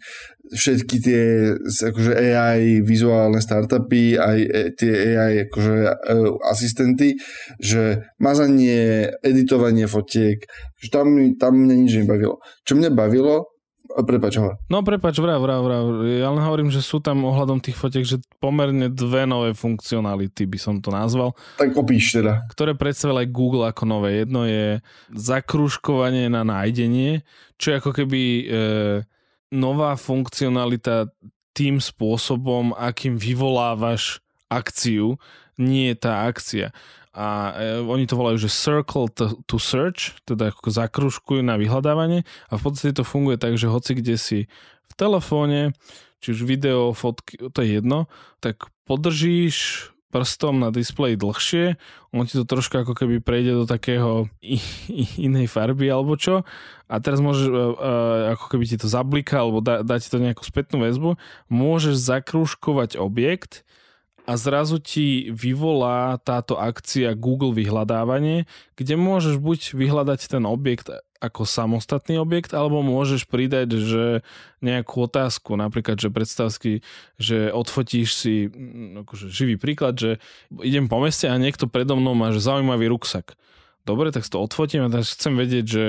všetky 0.53 0.95
tie 1.01 1.21
akože 1.59 2.13
AI 2.13 2.85
vizuálne 2.85 3.41
startupy, 3.41 4.15
aj 4.15 4.37
e, 4.39 4.59
tie 4.77 4.91
AI 5.17 5.33
akože 5.49 5.75
uh, 5.83 6.49
asistenty, 6.49 7.17
že 7.57 8.05
mazanie, 8.21 9.09
editovanie 9.25 9.89
fotiek, 9.89 10.45
že 10.77 10.87
tam, 10.93 11.35
tam 11.35 11.57
mňa 11.57 11.75
nič 11.75 11.91
nebavilo. 12.05 12.39
Čo 12.63 12.77
mňa 12.77 12.89
bavilo, 12.93 13.53
Prepač, 13.93 14.41
hovor. 14.41 14.57
No 14.73 14.81
prepač, 14.81 15.21
vrav, 15.21 15.37
vrav, 15.45 15.61
vrav. 15.61 15.85
Ja 16.01 16.33
len 16.33 16.41
hovorím, 16.41 16.73
že 16.73 16.81
sú 16.81 16.97
tam 16.97 17.21
ohľadom 17.29 17.61
tých 17.61 17.77
fotiek, 17.77 18.01
že 18.01 18.17
pomerne 18.41 18.89
dve 18.89 19.29
nové 19.29 19.53
funkcionality 19.53 20.49
by 20.49 20.57
som 20.57 20.81
to 20.81 20.89
nazval. 20.89 21.37
Tak 21.61 21.77
opíš 21.77 22.17
teda. 22.17 22.41
Ktoré 22.49 22.73
predstavil 22.73 23.21
aj 23.21 23.29
Google 23.29 23.69
ako 23.69 23.85
nové. 23.85 24.25
Jedno 24.25 24.49
je 24.49 24.81
zakružkovanie 25.13 26.25
na 26.25 26.41
nájdenie, 26.41 27.21
čo 27.61 27.75
je 27.75 27.79
ako 27.83 27.91
keby 27.93 28.21
e, 28.23 28.43
nová 29.53 29.93
funkcionalita 29.93 31.13
tým 31.53 31.77
spôsobom, 31.77 32.73
akým 32.73 33.15
vyvolávaš 33.15 34.25
akciu, 34.49 35.21
nie 35.61 35.93
je 35.93 35.97
tá 36.01 36.25
akcia. 36.25 36.73
A 37.13 37.53
e, 37.53 37.77
oni 37.85 38.09
to 38.09 38.17
volajú, 38.17 38.41
že 38.41 38.49
circle 38.49 39.05
to, 39.13 39.37
to 39.45 39.61
search, 39.61 40.17
teda 40.25 40.49
ako 40.49 40.73
zakružkujú 40.73 41.45
na 41.45 41.61
vyhľadávanie. 41.61 42.25
A 42.49 42.57
v 42.57 42.61
podstate 42.65 42.97
to 42.97 43.05
funguje 43.05 43.37
tak, 43.37 43.53
že 43.53 43.69
hoci 43.69 43.93
kde 43.93 44.17
si 44.17 44.39
v 44.89 44.93
telefóne, 44.97 45.77
či 46.25 46.33
už 46.33 46.41
video, 46.41 46.89
fotky, 46.97 47.37
to 47.53 47.61
je 47.61 47.77
jedno, 47.77 48.09
tak 48.41 48.65
podržíš 48.89 49.92
prstom 50.13 50.61
na 50.61 50.69
displeji 50.69 51.17
dlhšie, 51.17 51.81
on 52.13 52.29
ti 52.29 52.37
to 52.37 52.45
trošku 52.45 52.85
ako 52.85 52.93
keby 52.93 53.17
prejde 53.17 53.57
do 53.57 53.65
takého 53.65 54.29
inej 55.17 55.49
farby 55.49 55.89
alebo 55.89 56.13
čo. 56.13 56.45
A 56.85 57.01
teraz 57.01 57.17
môžeš, 57.17 57.49
uh, 57.49 58.37
ako 58.37 58.45
keby 58.53 58.69
ti 58.69 58.77
to 58.77 58.85
zablika 58.85 59.41
alebo 59.41 59.65
dá, 59.65 59.81
dá 59.81 59.97
ti 59.97 60.13
to 60.13 60.21
nejakú 60.21 60.45
spätnú 60.45 60.85
väzbu, 60.85 61.17
môžeš 61.49 61.97
zakružkovať 61.97 63.01
objekt, 63.01 63.65
a 64.23 64.39
zrazu 64.39 64.79
ti 64.79 65.27
vyvolá 65.35 66.15
táto 66.23 66.55
akcia 66.55 67.11
Google 67.11 67.51
vyhľadávanie, 67.51 68.47
kde 68.79 68.95
môžeš 68.95 69.35
buď 69.35 69.75
vyhľadať 69.75 70.19
ten 70.31 70.47
objekt 70.47 70.87
ako 71.23 71.47
samostatný 71.47 72.19
objekt, 72.19 72.51
alebo 72.51 72.83
môžeš 72.83 73.23
pridať, 73.31 73.79
že 73.79 74.05
nejakú 74.59 75.07
otázku, 75.07 75.55
napríklad, 75.55 75.95
že 75.95 76.11
predstav 76.11 76.51
si, 76.51 76.83
že 77.15 77.47
odfotíš 77.55 78.09
si, 78.11 78.51
mm, 78.51 79.07
akože 79.07 79.31
živý 79.31 79.55
príklad, 79.55 79.95
že 79.95 80.11
idem 80.59 80.91
po 80.91 80.99
meste 80.99 81.31
a 81.31 81.39
niekto 81.39 81.71
predo 81.71 81.95
mnou 81.95 82.11
má 82.11 82.35
že 82.35 82.43
zaujímavý 82.43 82.91
ruksak. 82.91 83.39
Dobre, 83.87 84.11
tak 84.11 84.27
to 84.27 84.43
odfotím 84.43 84.83
a 84.83 84.91
teraz 84.91 85.15
chcem 85.15 85.39
vedieť, 85.39 85.65
že 85.65 85.85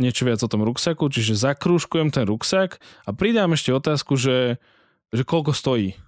niečo 0.00 0.24
viac 0.24 0.40
o 0.40 0.48
tom 0.48 0.64
ruksaku, 0.64 1.12
čiže 1.12 1.36
zakrúžkujem 1.36 2.08
ten 2.08 2.24
ruksak 2.24 2.80
a 3.04 3.12
pridám 3.12 3.52
ešte 3.52 3.76
otázku, 3.76 4.16
že, 4.16 4.56
že 5.12 5.22
koľko 5.28 5.52
stojí 5.52 6.00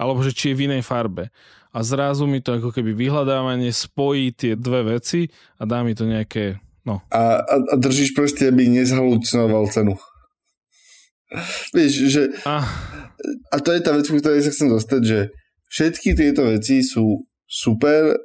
alebo 0.00 0.24
že 0.24 0.32
či 0.32 0.50
je 0.50 0.56
v 0.56 0.64
inej 0.72 0.82
farbe. 0.88 1.28
A 1.76 1.84
zrazu 1.84 2.24
mi 2.24 2.40
to 2.40 2.56
ako 2.56 2.72
keby 2.72 2.96
vyhľadávanie 2.96 3.68
spojí 3.68 4.32
tie 4.32 4.56
dve 4.56 4.96
veci 4.96 5.28
a 5.60 5.68
dá 5.68 5.84
mi 5.84 5.92
to 5.92 6.08
nejaké... 6.08 6.56
No. 6.86 7.04
A, 7.12 7.44
a, 7.44 7.54
a 7.70 7.74
držíš 7.76 8.16
proste, 8.16 8.48
aby 8.48 8.68
nezhalucinoval 8.72 9.68
cenu. 9.68 9.94
Vieš, 11.76 11.92
že... 12.10 12.22
A... 12.48 12.64
a 13.52 13.56
to 13.60 13.70
je 13.76 13.80
tá 13.84 13.94
vec, 13.94 14.08
ku 14.08 14.18
ktorej 14.18 14.42
sa 14.42 14.50
chcem 14.50 14.72
dostať, 14.72 15.02
že 15.04 15.18
všetky 15.70 16.16
tieto 16.16 16.48
veci 16.48 16.82
sú 16.82 17.28
super 17.46 18.16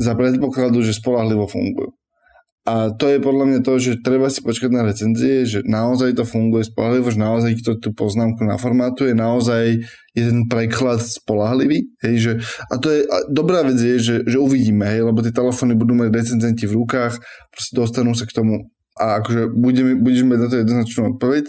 za 0.00 0.16
predpokladu, 0.16 0.80
že 0.80 0.96
spolahlivo 0.96 1.44
fungujú. 1.44 1.92
A 2.68 2.92
to 2.92 3.08
je 3.08 3.24
podľa 3.24 3.44
mňa 3.48 3.60
to, 3.64 3.80
že 3.80 4.04
treba 4.04 4.28
si 4.28 4.44
počkať 4.44 4.68
na 4.68 4.84
recenzie, 4.84 5.48
že 5.48 5.64
naozaj 5.64 6.12
to 6.12 6.28
funguje 6.28 6.68
spolahlivo, 6.68 7.08
že 7.08 7.16
naozaj 7.16 7.56
to 7.64 7.80
tú 7.80 7.96
poznámku 7.96 8.44
naformátuje, 8.44 9.16
naozaj 9.16 9.80
je 10.12 10.22
ten 10.28 10.44
preklad 10.44 11.00
spolahlivý. 11.00 11.88
Hej, 12.04 12.14
že, 12.20 12.32
a 12.68 12.76
to 12.76 12.92
je, 12.92 13.08
a 13.08 13.16
dobrá 13.32 13.64
vec 13.64 13.80
je, 13.80 13.96
že, 13.96 14.16
že 14.28 14.36
uvidíme, 14.36 14.84
hej, 14.84 15.08
lebo 15.08 15.24
tie 15.24 15.32
telefóny 15.32 15.72
budú 15.72 15.96
mať 15.96 16.12
recenzenti 16.12 16.68
v 16.68 16.84
rukách, 16.84 17.16
proste 17.48 17.72
dostanú 17.72 18.12
sa 18.12 18.28
k 18.28 18.36
tomu 18.36 18.68
a 19.00 19.24
akože 19.24 19.56
budeme, 19.56 19.96
budeme 19.96 20.36
na 20.36 20.52
to 20.52 20.60
jednoznačnú 20.60 21.16
odpoveď, 21.16 21.48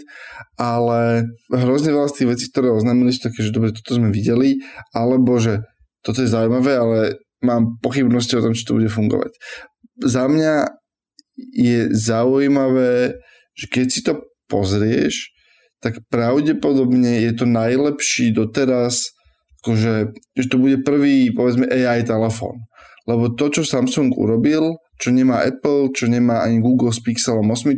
ale 0.56 1.28
hrozne 1.52 1.92
veľa 1.92 2.08
z 2.08 2.16
tých 2.16 2.28
vecí, 2.32 2.44
ktoré 2.48 2.72
oznámili, 2.72 3.12
sú 3.12 3.28
také, 3.28 3.44
že 3.44 3.52
dobre, 3.52 3.76
toto 3.76 4.00
sme 4.00 4.08
videli, 4.08 4.64
alebo 4.96 5.36
že 5.36 5.60
toto 6.00 6.24
je 6.24 6.32
zaujímavé, 6.32 6.72
ale 6.72 6.98
mám 7.44 7.76
pochybnosti 7.84 8.40
o 8.40 8.44
tom, 8.48 8.56
či 8.56 8.64
to 8.64 8.80
bude 8.80 8.88
fungovať. 8.88 9.36
Za 10.00 10.32
mňa 10.32 10.81
je 11.36 11.90
zaujímavé, 11.92 13.16
že 13.56 13.66
keď 13.68 13.86
si 13.88 14.00
to 14.04 14.20
pozrieš, 14.48 15.32
tak 15.82 15.98
pravdepodobne 16.12 17.26
je 17.26 17.32
to 17.34 17.44
najlepší 17.48 18.30
doteraz, 18.30 19.10
akože, 19.62 20.14
že 20.38 20.46
to 20.46 20.56
bude 20.58 20.86
prvý, 20.86 21.34
povedzme, 21.34 21.66
AI 21.66 22.06
telefón. 22.06 22.62
Lebo 23.02 23.34
to, 23.34 23.50
čo 23.50 23.66
Samsung 23.66 24.14
urobil, 24.14 24.78
čo 25.02 25.10
nemá 25.10 25.42
Apple, 25.42 25.90
čo 25.90 26.06
nemá 26.06 26.46
ani 26.46 26.62
Google 26.62 26.94
s 26.94 27.02
Pixelom 27.02 27.50
8, 27.50 27.74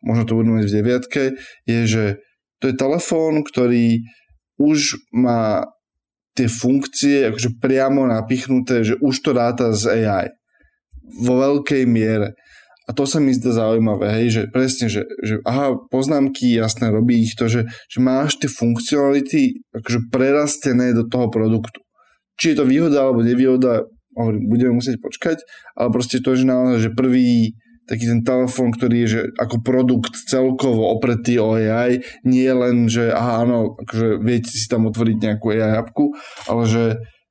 možno 0.00 0.22
to 0.24 0.32
budú 0.32 0.56
mať 0.56 0.64
v 0.64 0.74
9, 0.80 1.68
je, 1.68 1.80
že 1.84 2.04
to 2.56 2.72
je 2.72 2.74
telefón, 2.80 3.44
ktorý 3.44 4.00
už 4.56 4.96
má 5.12 5.68
tie 6.36 6.48
funkcie 6.48 7.32
akože 7.32 7.60
priamo 7.60 8.04
napichnuté, 8.08 8.84
že 8.84 8.96
už 9.00 9.24
to 9.24 9.36
dáta 9.36 9.72
z 9.72 10.04
AI 10.04 10.32
vo 11.24 11.40
veľkej 11.40 11.84
miere. 11.88 12.36
A 12.86 12.94
to 12.94 13.02
sa 13.02 13.18
mi 13.18 13.34
zdá 13.34 13.50
zaujímavé, 13.50 14.14
hej, 14.22 14.26
že 14.30 14.42
presne, 14.46 14.86
že, 14.86 15.02
že 15.18 15.42
aha, 15.42 15.74
poznámky, 15.90 16.54
jasné, 16.54 16.94
robí 16.94 17.18
ich 17.18 17.34
to, 17.34 17.50
že, 17.50 17.66
že 17.90 17.98
máš 17.98 18.38
tie 18.38 18.46
funkcionality 18.46 19.66
akože 19.74 20.06
prerastené 20.14 20.94
do 20.94 21.02
toho 21.02 21.26
produktu. 21.26 21.82
Či 22.38 22.54
je 22.54 22.56
to 22.62 22.64
výhoda 22.70 23.02
alebo 23.02 23.26
nevýhoda, 23.26 23.90
hovorím, 24.14 24.46
budeme 24.46 24.72
musieť 24.78 25.02
počkať, 25.02 25.42
ale 25.74 25.88
proste 25.90 26.22
to, 26.22 26.38
že 26.38 26.46
naozaj, 26.46 26.78
že 26.86 26.90
prvý 26.94 27.58
taký 27.86 28.06
ten 28.06 28.22
telefón, 28.26 28.74
ktorý 28.74 29.06
je 29.06 29.08
že 29.08 29.22
ako 29.38 29.62
produkt 29.62 30.14
celkovo 30.26 30.90
opretý 30.90 31.38
o 31.38 31.54
AI, 31.54 32.02
nie 32.26 32.50
len, 32.50 32.90
že 32.90 33.14
aha, 33.14 33.46
áno, 33.46 33.78
akože 33.78 34.22
viete 34.22 34.50
si 34.50 34.66
tam 34.66 34.90
otvoriť 34.90 35.16
nejakú 35.22 35.54
AI 35.54 35.74
appku, 35.78 36.14
ale 36.50 36.62
že 36.66 36.84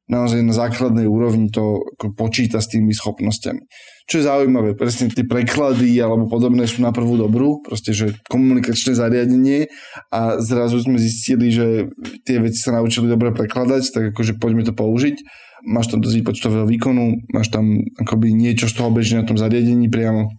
naozaj 0.08 0.40
na 0.48 0.56
základnej 0.56 1.08
úrovni 1.12 1.52
to 1.52 1.84
ako 2.00 2.16
počíta 2.16 2.64
s 2.64 2.72
tými 2.72 2.96
schopnosťami. 2.96 3.64
Čo 4.06 4.22
je 4.22 4.28
zaujímavé, 4.30 4.78
presne 4.78 5.10
tie 5.10 5.26
preklady 5.26 5.98
alebo 5.98 6.30
podobné 6.30 6.70
sú 6.70 6.86
na 6.86 6.94
prvú 6.94 7.18
dobrú, 7.18 7.66
proste, 7.66 7.90
že 7.90 8.14
komunikačné 8.30 8.94
zariadenie 8.94 9.66
a 10.14 10.38
zrazu 10.38 10.78
sme 10.78 11.02
zistili, 11.02 11.50
že 11.50 11.90
tie 12.22 12.38
veci 12.38 12.62
sa 12.62 12.78
naučili 12.78 13.10
dobre 13.10 13.34
prekladať, 13.34 13.84
tak 13.90 14.04
akože 14.14 14.38
poďme 14.38 14.62
to 14.62 14.78
použiť. 14.78 15.26
Máš 15.66 15.90
tam 15.90 16.06
dosť 16.06 16.22
výpočtového 16.22 16.70
výkonu, 16.70 17.26
máš 17.34 17.50
tam 17.50 17.82
akoby 17.98 18.30
niečo 18.30 18.70
z 18.70 18.78
toho 18.78 18.94
bežne 18.94 19.26
na 19.26 19.28
tom 19.28 19.42
zariadení 19.42 19.90
priamo, 19.90 20.30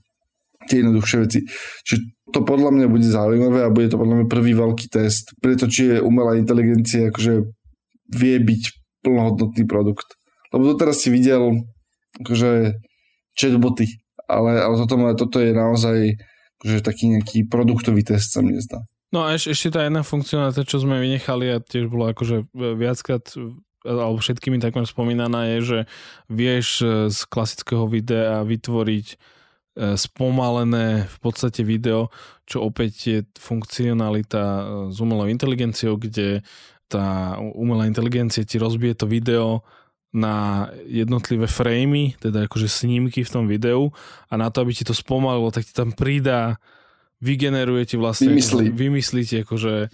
tie 0.71 0.87
jednoduchšie 0.87 1.19
veci. 1.27 1.43
Čiže 1.83 2.01
to 2.31 2.47
podľa 2.47 2.71
mňa 2.71 2.87
bude 2.87 3.03
zaujímavé 3.03 3.67
a 3.67 3.75
bude 3.75 3.91
to 3.91 3.99
podľa 3.99 4.23
mňa 4.23 4.27
prvý 4.31 4.55
veľký 4.55 4.87
test. 4.95 5.35
Preto, 5.43 5.67
či 5.67 5.91
je 5.91 5.97
umelá 5.99 6.39
inteligencia 6.39 7.11
akože 7.11 7.51
vie 8.15 8.37
byť 8.39 8.63
plnohodnotný 9.03 9.67
produkt. 9.67 10.15
Lebo 10.55 10.71
doteraz 10.71 11.03
si 11.03 11.11
videl 11.11 11.67
akože 12.23 12.79
chatboty, 13.37 14.01
ale, 14.27 14.59
ale 14.59 14.75
toto, 14.81 14.97
toto 15.15 15.37
je 15.39 15.53
naozaj 15.53 16.17
akože 16.57 16.81
taký 16.83 17.05
nejaký 17.13 17.39
produktový 17.47 18.03
test 18.03 18.33
sa 18.33 18.41
mne 18.41 18.59
zdá. 18.59 18.81
No 19.15 19.23
a 19.23 19.39
eš, 19.39 19.55
ešte 19.55 19.79
tá 19.79 19.87
jedna 19.87 20.03
funkcionalita, 20.03 20.67
čo 20.67 20.83
sme 20.83 20.99
vynechali 20.99 21.53
a 21.53 21.63
tiež 21.63 21.87
bolo 21.87 22.11
akože 22.11 22.51
viackrát 22.57 23.23
alebo 23.87 24.19
všetkými 24.19 24.59
takmer 24.59 24.83
spomínaná 24.83 25.47
je, 25.57 25.59
že 25.63 25.79
vieš 26.27 26.83
e, 26.83 27.07
z 27.07 27.19
klasického 27.31 27.87
videa 27.87 28.43
vytvoriť 28.43 29.07
e, 29.15 29.17
spomalené 29.95 31.07
v 31.07 31.19
podstate 31.23 31.63
video, 31.63 32.11
čo 32.51 32.67
opäť 32.67 32.93
je 33.07 33.19
funkcionalita 33.39 34.43
e, 34.43 34.63
s 34.91 34.99
umelou 34.99 35.31
inteligenciou, 35.31 35.95
kde 36.03 36.43
tá 36.91 37.39
umelá 37.39 37.87
inteligencia 37.87 38.43
ti 38.43 38.59
rozbije 38.59 38.99
to 38.99 39.07
video 39.07 39.63
na 40.17 40.67
jednotlivé 40.89 41.45
framey, 41.45 42.17
teda 42.17 42.49
akože 42.49 42.73
snímky 42.73 43.21
v 43.21 43.33
tom 43.33 43.45
videu 43.45 43.93
a 44.33 44.41
na 44.41 44.49
to, 44.49 44.65
aby 44.65 44.73
ti 44.73 44.89
to 44.89 44.97
spomalilo, 44.97 45.53
tak 45.53 45.69
ti 45.69 45.77
tam 45.77 45.93
pridá, 45.93 46.57
vygeneruje 47.21 47.85
ti 47.85 47.97
vlastne, 48.01 48.33
Vymyslí. 48.33 48.73
vymyslíte 48.73 49.45
akože 49.45 49.75
e, 49.85 49.89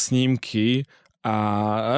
snímky 0.00 0.88
a 1.24 1.36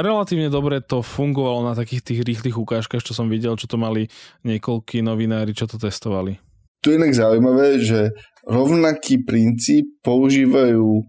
relatívne 0.03 0.51
dobre 0.51 0.83
to 0.83 1.07
fungovalo 1.07 1.67
na 1.67 1.75
takých 1.79 2.03
tých 2.03 2.21
rýchlych 2.27 2.59
ukážkach, 2.59 3.03
čo 3.03 3.15
som 3.15 3.31
videl, 3.31 3.55
čo 3.55 3.71
to 3.71 3.79
mali 3.79 4.11
niekoľkí 4.43 5.03
novinári, 5.03 5.55
čo 5.55 5.71
to 5.71 5.79
testovali. 5.79 6.39
Tu 6.83 6.95
je 6.95 6.99
inak 6.99 7.15
zaujímavé, 7.15 7.83
že 7.83 8.15
rovnaký 8.47 9.27
princíp 9.27 9.99
používajú 10.07 11.03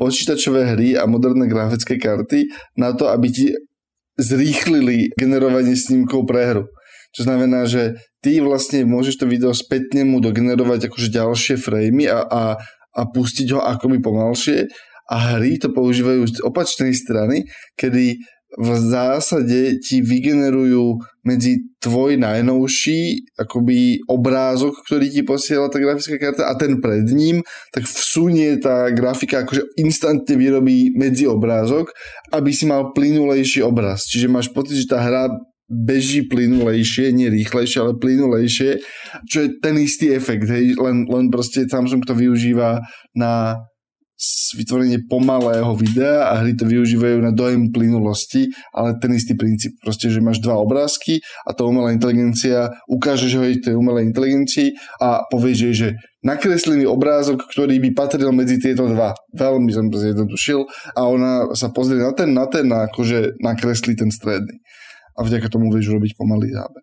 počítačové 0.00 0.72
hry 0.72 0.88
a 0.96 1.04
moderné 1.04 1.44
grafické 1.44 2.00
karty 2.00 2.48
na 2.78 2.96
to, 2.96 3.10
aby 3.12 3.28
ti 3.28 3.52
zrýchlili 4.18 5.14
generovanie 5.14 5.78
snímkov 5.78 6.26
pre 6.26 6.42
hru. 6.50 6.64
Čo 7.14 7.24
znamená, 7.24 7.64
že 7.64 7.96
ty 8.20 8.42
vlastne 8.42 8.84
môžeš 8.84 9.24
to 9.24 9.26
video 9.30 9.54
spätne 9.56 10.04
mu 10.04 10.20
dogenerovať 10.20 10.92
akože 10.92 11.08
ďalšie 11.08 11.56
framey 11.56 12.10
a, 12.10 12.26
a, 12.26 12.42
a 12.92 13.00
pustiť 13.08 13.56
ho 13.56 13.60
akoby 13.64 14.02
pomalšie 14.02 14.68
a 15.08 15.16
hry 15.38 15.56
to 15.56 15.72
používajú 15.72 16.22
z 16.28 16.44
opačnej 16.44 16.92
strany, 16.92 17.48
kedy 17.80 18.20
v 18.56 18.70
zásade 18.80 19.76
ti 19.84 20.00
vygenerujú 20.00 20.96
medzi 21.20 21.68
tvoj 21.84 22.16
najnovší 22.16 23.28
akoby 23.36 24.08
obrázok, 24.08 24.80
ktorý 24.88 25.12
ti 25.12 25.20
posiela 25.20 25.68
tá 25.68 25.76
grafická 25.76 26.16
karta 26.16 26.48
a 26.48 26.56
ten 26.56 26.80
pred 26.80 27.04
ním, 27.12 27.44
tak 27.76 27.84
vsunie 27.84 28.56
tá 28.56 28.88
grafika 28.88 29.44
akože 29.44 29.76
instantne 29.76 30.34
vyrobí 30.40 30.96
medzi 30.96 31.28
obrázok, 31.28 31.92
aby 32.32 32.48
si 32.48 32.64
mal 32.64 32.96
plynulejší 32.96 33.60
obraz. 33.60 34.08
Čiže 34.08 34.32
máš 34.32 34.48
pocit, 34.48 34.80
že 34.80 34.88
tá 34.88 35.04
hra 35.04 35.28
beží 35.68 36.24
plynulejšie, 36.24 37.12
nie 37.12 37.28
rýchlejšie, 37.28 37.84
ale 37.84 38.00
plynulejšie, 38.00 38.80
čo 39.28 39.44
je 39.44 39.48
ten 39.60 39.76
istý 39.76 40.16
efekt, 40.16 40.48
hej? 40.48 40.72
Len, 40.80 41.04
len 41.04 41.28
proste 41.28 41.68
Samsung 41.68 42.08
to 42.08 42.16
využíva 42.16 42.80
na 43.12 43.60
vytvorenie 44.58 45.06
pomalého 45.06 45.70
videa 45.78 46.34
a 46.34 46.42
hry 46.42 46.58
to 46.58 46.66
využívajú 46.66 47.22
na 47.22 47.30
dojem 47.30 47.70
plynulosti, 47.70 48.50
ale 48.74 48.98
ten 48.98 49.14
istý 49.14 49.38
princíp. 49.38 49.78
Proste, 49.78 50.10
že 50.10 50.18
máš 50.18 50.42
dva 50.42 50.58
obrázky 50.58 51.22
a 51.46 51.54
tá 51.54 51.62
umelá 51.62 51.94
inteligencia 51.94 52.74
ukáže, 52.90 53.30
že 53.30 53.38
ho 53.38 53.46
tej 53.46 53.78
umelej 53.78 54.10
inteligencii 54.10 54.74
a 54.98 55.22
povie, 55.30 55.54
že, 55.54 55.70
že 55.70 55.88
nakresli 56.26 56.82
mi 56.82 56.86
obrázok, 56.86 57.46
ktorý 57.46 57.78
by 57.78 57.90
patril 57.94 58.34
medzi 58.34 58.58
tieto 58.58 58.90
dva. 58.90 59.14
Veľmi 59.38 59.70
som 59.70 59.86
to 59.86 60.02
zjednodušil 60.02 60.66
a 60.98 61.00
ona 61.06 61.54
sa 61.54 61.70
pozrie 61.70 62.02
na 62.02 62.10
ten, 62.10 62.34
na 62.34 62.50
ten 62.50 62.66
a 62.74 62.90
akože 62.90 63.38
nakreslí 63.38 63.94
ten 63.94 64.10
stredný. 64.10 64.58
A 65.18 65.22
vďaka 65.22 65.46
tomu 65.50 65.70
vieš 65.70 65.94
robiť 65.94 66.18
pomalý 66.18 66.50
záber. 66.54 66.82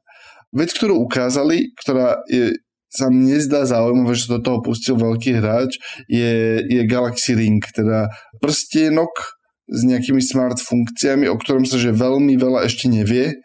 Vec, 0.56 0.72
ktorú 0.72 1.04
ukázali, 1.04 1.76
ktorá 1.76 2.24
je 2.32 2.56
sa 2.96 3.12
mne 3.12 3.38
zdá 3.44 3.68
zaujímavé, 3.68 4.16
že 4.16 4.32
do 4.32 4.40
toho 4.40 4.64
pustil 4.64 4.96
veľký 4.96 5.44
hráč, 5.44 5.78
je, 6.08 6.64
je 6.64 6.82
Galaxy 6.88 7.36
Ring, 7.36 7.60
teda 7.60 8.08
prstienok 8.40 9.36
s 9.68 9.82
nejakými 9.84 10.24
smart 10.24 10.58
funkciami, 10.62 11.28
o 11.28 11.36
ktorom 11.36 11.68
sa 11.68 11.76
že 11.76 11.92
veľmi 11.92 12.40
veľa 12.40 12.66
ešte 12.70 12.88
nevie. 12.88 13.36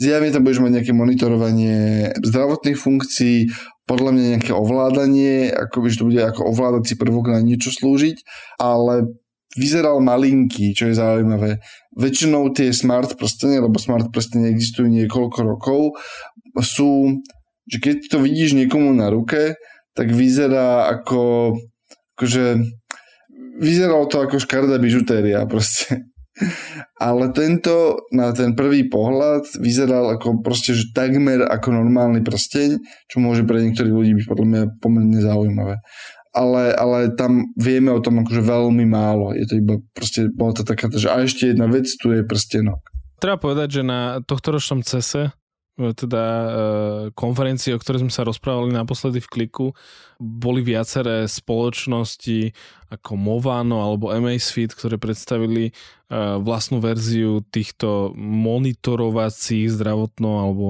Zjavne 0.00 0.32
tam 0.32 0.48
budeš 0.48 0.64
mať 0.64 0.72
nejaké 0.80 0.92
monitorovanie 0.96 1.76
zdravotných 2.24 2.78
funkcií, 2.78 3.52
podľa 3.90 4.10
mňa 4.14 4.24
nejaké 4.38 4.52
ovládanie, 4.54 5.50
ako 5.50 5.90
že 5.90 5.98
to 5.98 6.06
bude 6.06 6.22
ako 6.22 6.46
ovládací 6.54 6.94
prvok 6.94 7.34
na 7.34 7.42
niečo 7.42 7.74
slúžiť, 7.74 8.22
ale 8.62 9.18
vyzeral 9.58 9.98
malinký, 9.98 10.70
čo 10.78 10.86
je 10.86 10.94
zaujímavé. 10.94 11.58
Väčšinou 11.98 12.54
tie 12.54 12.70
smart 12.70 13.18
prstenie, 13.18 13.58
lebo 13.58 13.82
smart 13.82 14.06
prstenie 14.14 14.54
existujú 14.54 14.86
niekoľko 14.86 15.38
rokov, 15.42 15.98
sú 16.62 17.18
že 17.68 17.78
keď 17.82 17.96
to 18.08 18.18
vidíš 18.22 18.56
niekomu 18.56 18.94
na 18.94 19.12
ruke, 19.12 19.58
tak 19.92 20.14
vyzerá 20.14 20.88
ako, 20.88 21.54
akože, 22.16 22.62
vyzeralo 23.58 24.06
to 24.06 24.16
ako 24.22 24.36
škarda 24.40 24.78
bižutéria 24.78 25.44
proste. 25.44 26.08
Ale 27.00 27.32
tento 27.36 28.06
na 28.14 28.32
ten 28.32 28.56
prvý 28.56 28.88
pohľad 28.88 29.60
vyzeral 29.60 30.16
ako 30.16 30.40
proste, 30.40 30.72
že 30.72 30.94
takmer 30.94 31.44
ako 31.44 31.74
normálny 31.74 32.24
prsteň, 32.24 32.80
čo 33.10 33.16
môže 33.20 33.44
pre 33.44 33.60
niektorých 33.60 33.92
ľudí 33.92 34.12
byť 34.16 34.26
podľa 34.28 34.46
mňa 34.46 34.62
pomerne 34.80 35.20
zaujímavé. 35.20 35.76
Ale, 36.30 36.70
ale 36.78 37.10
tam 37.18 37.50
vieme 37.58 37.90
o 37.90 37.98
tom 37.98 38.22
akože 38.22 38.38
veľmi 38.38 38.86
málo. 38.86 39.34
Je 39.34 39.50
to 39.50 39.58
iba 39.58 39.82
proste, 39.90 40.30
bola 40.30 40.54
to 40.54 40.62
taká, 40.62 40.86
že 40.86 41.10
a 41.10 41.26
ešte 41.26 41.50
jedna 41.50 41.66
vec, 41.66 41.90
tu 41.98 42.14
je 42.14 42.22
prstenok. 42.22 42.78
Treba 43.18 43.36
povedať, 43.36 43.80
že 43.80 43.82
na 43.82 44.22
tohto 44.22 44.54
ročnom 44.54 44.80
CESE 44.86 45.34
teda 45.96 46.22
e, 46.22 46.48
konferencii, 47.16 47.72
o 47.72 47.80
ktorej 47.80 48.04
sme 48.04 48.12
sa 48.12 48.28
rozprávali 48.28 48.70
naposledy 48.70 49.24
v 49.24 49.30
kliku, 49.32 49.66
boli 50.20 50.60
viaceré 50.60 51.24
spoločnosti 51.24 52.52
ako 52.92 53.12
Movano 53.16 53.80
alebo 53.80 54.12
Amazfit, 54.12 54.76
ktoré 54.76 55.00
predstavili 55.00 55.70
e, 55.70 55.72
vlastnú 56.44 56.84
verziu 56.84 57.40
týchto 57.48 58.12
monitorovacích 58.20 59.72
zdravotno 59.72 60.44
alebo 60.44 60.66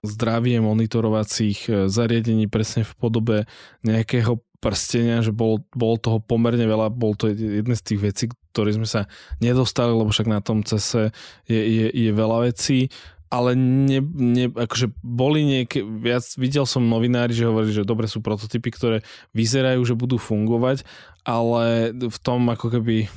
zdravie 0.00 0.64
monitorovacích 0.64 1.58
e, 1.68 1.70
zariadení 1.92 2.48
presne 2.48 2.88
v 2.88 2.92
podobe 2.96 3.36
nejakého 3.84 4.40
prstenia, 4.64 5.20
že 5.20 5.28
bol, 5.28 5.60
bol 5.76 6.00
toho 6.00 6.24
pomerne 6.24 6.64
veľa, 6.64 6.88
bol 6.88 7.12
to 7.12 7.28
jedna 7.28 7.76
z 7.76 7.84
tých 7.84 8.00
vecí, 8.00 8.24
ktoré 8.56 8.72
sme 8.72 8.88
sa 8.88 9.04
nedostali, 9.44 9.92
lebo 9.92 10.08
však 10.08 10.24
na 10.24 10.40
tom 10.40 10.64
cese 10.64 11.12
je, 11.44 11.60
je, 11.60 11.86
je 11.92 12.10
veľa 12.16 12.48
vecí 12.48 12.88
ale 13.32 13.56
ne, 13.58 13.98
ne, 14.02 14.46
akože 14.52 14.94
boli 15.02 15.42
nejaké, 15.42 15.82
viac, 15.82 16.22
videl 16.38 16.68
som 16.68 16.86
novinári, 16.86 17.34
že 17.34 17.48
hovorili, 17.48 17.74
že 17.74 17.88
dobre 17.88 18.06
sú 18.06 18.22
prototypy, 18.22 18.70
ktoré 18.70 18.98
vyzerajú, 19.34 19.82
že 19.82 19.98
budú 19.98 20.20
fungovať, 20.20 20.86
ale 21.26 21.90
v 21.94 22.18
tom 22.22 22.46
ako 22.46 22.78
keby 22.78 23.10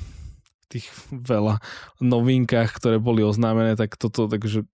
tých 0.68 0.88
veľa 1.10 1.64
novinkách, 2.04 2.70
ktoré 2.78 2.98
boli 3.00 3.24
oznámené, 3.24 3.80
tak 3.80 3.96
toto 3.96 4.28
takže 4.28 4.68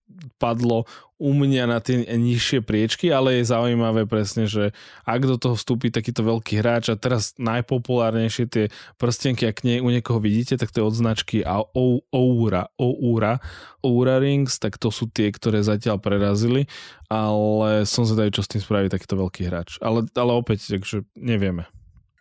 spadlo 0.44 0.88
u 1.24 1.32
mňa 1.32 1.72
na 1.72 1.80
tie 1.80 2.04
nižšie 2.04 2.68
priečky, 2.68 3.08
ale 3.08 3.40
je 3.40 3.48
zaujímavé 3.48 4.04
presne, 4.04 4.44
že 4.44 4.76
ak 5.08 5.24
do 5.24 5.40
toho 5.40 5.56
vstúpi 5.56 5.88
takýto 5.88 6.20
veľký 6.20 6.60
hráč 6.60 6.92
a 6.92 7.00
teraz 7.00 7.32
najpopulárnejšie 7.40 8.46
tie 8.52 8.66
prstenky, 9.00 9.48
ak 9.48 9.64
nie 9.64 9.80
u 9.80 9.88
niekoho 9.88 10.20
vidíte, 10.20 10.60
tak 10.60 10.76
to 10.76 10.84
je 10.84 10.88
od 10.88 10.96
značky 10.96 11.38
Oura, 11.48 12.68
Oura, 12.76 13.40
Oura 13.80 14.16
Rings, 14.20 14.60
tak 14.60 14.76
to 14.76 14.92
sú 14.92 15.08
tie, 15.08 15.32
ktoré 15.32 15.64
zatiaľ 15.64 16.04
prerazili, 16.04 16.68
ale 17.08 17.88
som 17.88 18.04
zvedavý, 18.04 18.36
čo 18.36 18.44
s 18.44 18.52
tým 18.52 18.60
spraví 18.60 18.92
takýto 18.92 19.16
veľký 19.16 19.48
hráč. 19.48 19.80
Ale, 19.80 20.04
ale 20.20 20.32
opäť, 20.36 20.76
takže 20.76 21.08
nevieme. 21.16 21.72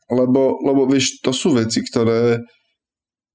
Lebo, 0.06 0.62
lebo 0.62 0.87
vieš, 0.87 1.18
to 1.24 1.35
sú 1.35 1.58
veci, 1.58 1.82
ktoré 1.82 2.38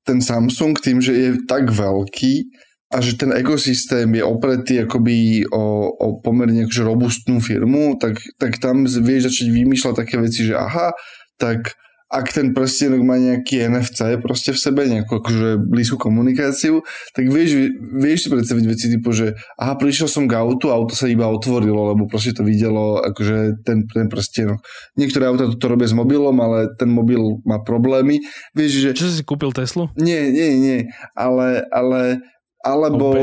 ten 0.07 0.23
Samsung 0.23 0.79
tým, 0.79 1.03
že 1.03 1.11
je 1.11 1.29
tak 1.43 1.67
veľký, 1.67 2.47
a 2.87 3.03
že 3.03 3.19
ten 3.19 3.35
ekosystém 3.35 4.07
je 4.15 4.23
opretý 4.23 4.79
akoby 4.79 5.43
o, 5.51 5.91
o 5.91 6.07
pomerne 6.23 6.63
akože 6.63 6.87
robustnú 6.87 7.43
firmu, 7.43 7.99
tak, 7.99 8.23
tak 8.39 8.63
tam 8.63 8.87
vieš 8.87 9.27
začať 9.27 9.47
vymýšľať 9.51 9.95
také 10.07 10.15
veci, 10.23 10.47
že 10.47 10.55
aha, 10.55 10.95
tak 11.35 11.75
ak 12.07 12.31
ten 12.31 12.55
prstenok 12.55 13.03
má 13.03 13.19
nejaký 13.19 13.67
NFC 13.67 14.15
proste 14.23 14.55
v 14.55 14.59
sebe, 14.59 14.87
nejakú 14.87 15.19
akože 15.19 15.59
blízku 15.59 15.99
komunikáciu, 15.99 16.79
tak 17.11 17.27
vieš, 17.27 17.75
vieš 17.99 18.27
si 18.27 18.29
predstaviť 18.31 18.63
veci 18.63 18.85
typu, 18.87 19.11
že 19.11 19.35
aha, 19.59 19.75
prišiel 19.75 20.07
som 20.07 20.23
k 20.23 20.39
autu, 20.39 20.71
auto 20.71 20.95
sa 20.95 21.11
iba 21.11 21.27
otvorilo, 21.27 21.91
lebo 21.91 22.07
proste 22.07 22.31
to 22.31 22.47
videlo 22.47 23.03
akože 23.03 23.59
ten, 23.67 23.83
ten 23.91 24.07
prstenok. 24.07 24.63
Niektoré 24.95 25.27
auta 25.27 25.51
to 25.51 25.67
robia 25.67 25.91
s 25.91 25.95
mobilom, 25.95 26.39
ale 26.39 26.71
ten 26.79 26.87
mobil 26.87 27.43
má 27.43 27.59
problémy. 27.59 28.23
Vieš, 28.55 28.71
že... 28.79 28.89
Čo 28.95 29.11
si 29.11 29.27
kúpil 29.27 29.51
Teslu? 29.51 29.91
Nie, 29.99 30.31
nie, 30.31 30.55
nie, 30.55 30.79
ale, 31.11 31.67
ale 31.75 32.23
alebo, 32.63 33.15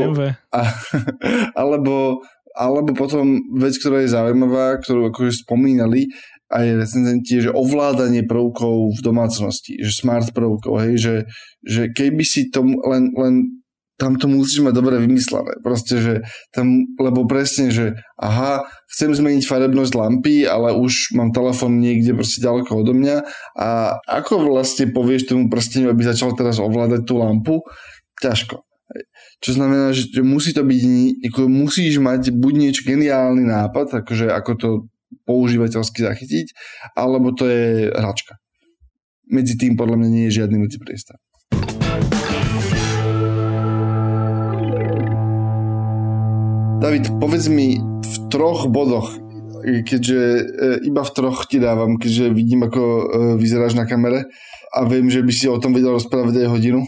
a, 0.53 0.61
alebo, 1.61 2.21
alebo 2.55 2.89
potom 2.97 3.41
vec, 3.59 3.77
ktorá 3.77 4.01
je 4.01 4.13
zaujímavá, 4.13 4.79
ktorú 4.81 5.11
akože 5.13 5.45
spomínali 5.45 6.09
aj 6.53 6.65
recenzenti, 6.77 7.41
že 7.41 7.53
ovládanie 7.53 8.21
prvkov 8.25 8.93
v 8.93 8.99
domácnosti, 9.01 9.81
že 9.81 9.91
smart 9.91 10.29
prvkov, 10.31 10.77
hej, 10.85 10.93
že, 10.97 11.15
že 11.65 11.81
keby 11.89 12.21
si 12.21 12.53
to 12.53 12.61
len, 12.63 13.09
len 13.17 13.65
tam 13.95 14.19
to 14.19 14.27
musíš 14.27 14.59
mať 14.59 14.75
dobre 14.75 14.99
vymyslené. 14.99 15.55
Proste, 15.63 16.03
že 16.03 16.13
tam, 16.51 16.83
lebo 16.99 17.23
presne, 17.23 17.71
že 17.71 17.95
aha, 18.19 18.67
chcem 18.91 19.15
zmeniť 19.15 19.47
farebnosť 19.47 19.93
lampy, 19.95 20.43
ale 20.43 20.75
už 20.75 21.15
mám 21.15 21.31
telefon 21.31 21.79
niekde 21.79 22.11
proste 22.11 22.43
ďaleko 22.43 22.83
odo 22.83 22.91
mňa 22.91 23.23
a 23.55 23.95
ako 24.03 24.51
vlastne 24.51 24.91
povieš 24.91 25.31
tomu 25.31 25.47
prsteniu, 25.47 25.95
aby 25.95 26.03
začal 26.03 26.35
teraz 26.35 26.59
ovládať 26.59 27.07
tú 27.07 27.23
lampu? 27.23 27.63
Ťažko. 28.19 28.67
Čo 29.39 29.49
znamená, 29.55 29.91
že, 29.95 30.11
musí 30.21 30.51
to 30.51 30.63
byť, 30.63 30.83
musíš 31.47 31.99
mať 31.99 32.35
buď 32.35 32.53
niečo 32.53 32.81
geniálny 32.83 33.47
nápad, 33.47 34.03
akože 34.03 34.27
ako 34.31 34.51
to 34.55 34.69
používateľsky 35.23 36.03
zachytiť, 36.03 36.47
alebo 36.97 37.31
to 37.31 37.47
je 37.47 37.89
hračka. 37.95 38.35
Medzi 39.31 39.55
tým 39.57 39.79
podľa 39.79 40.03
mňa 40.03 40.09
nie 40.11 40.23
je 40.29 40.43
žiadny 40.43 40.57
medzipriestor. 40.59 41.17
David, 46.85 47.09
povedz 47.17 47.49
mi 47.49 47.81
v 47.81 48.15
troch 48.29 48.69
bodoch, 48.69 49.09
keďže 49.65 50.19
e, 50.21 50.43
iba 50.85 51.01
v 51.01 51.11
troch 51.17 51.49
ti 51.49 51.57
dávam, 51.57 51.97
keďže 51.97 52.29
vidím, 52.29 52.69
ako 52.69 52.81
e, 52.81 53.03
vyzeráš 53.41 53.73
na 53.73 53.89
kamere 53.89 54.29
a 54.69 54.85
viem, 54.85 55.09
že 55.09 55.25
by 55.25 55.33
si 55.33 55.49
o 55.49 55.57
tom 55.57 55.73
vedel 55.73 55.97
rozprávať 55.97 56.45
aj 56.45 56.51
hodinu, 56.53 56.85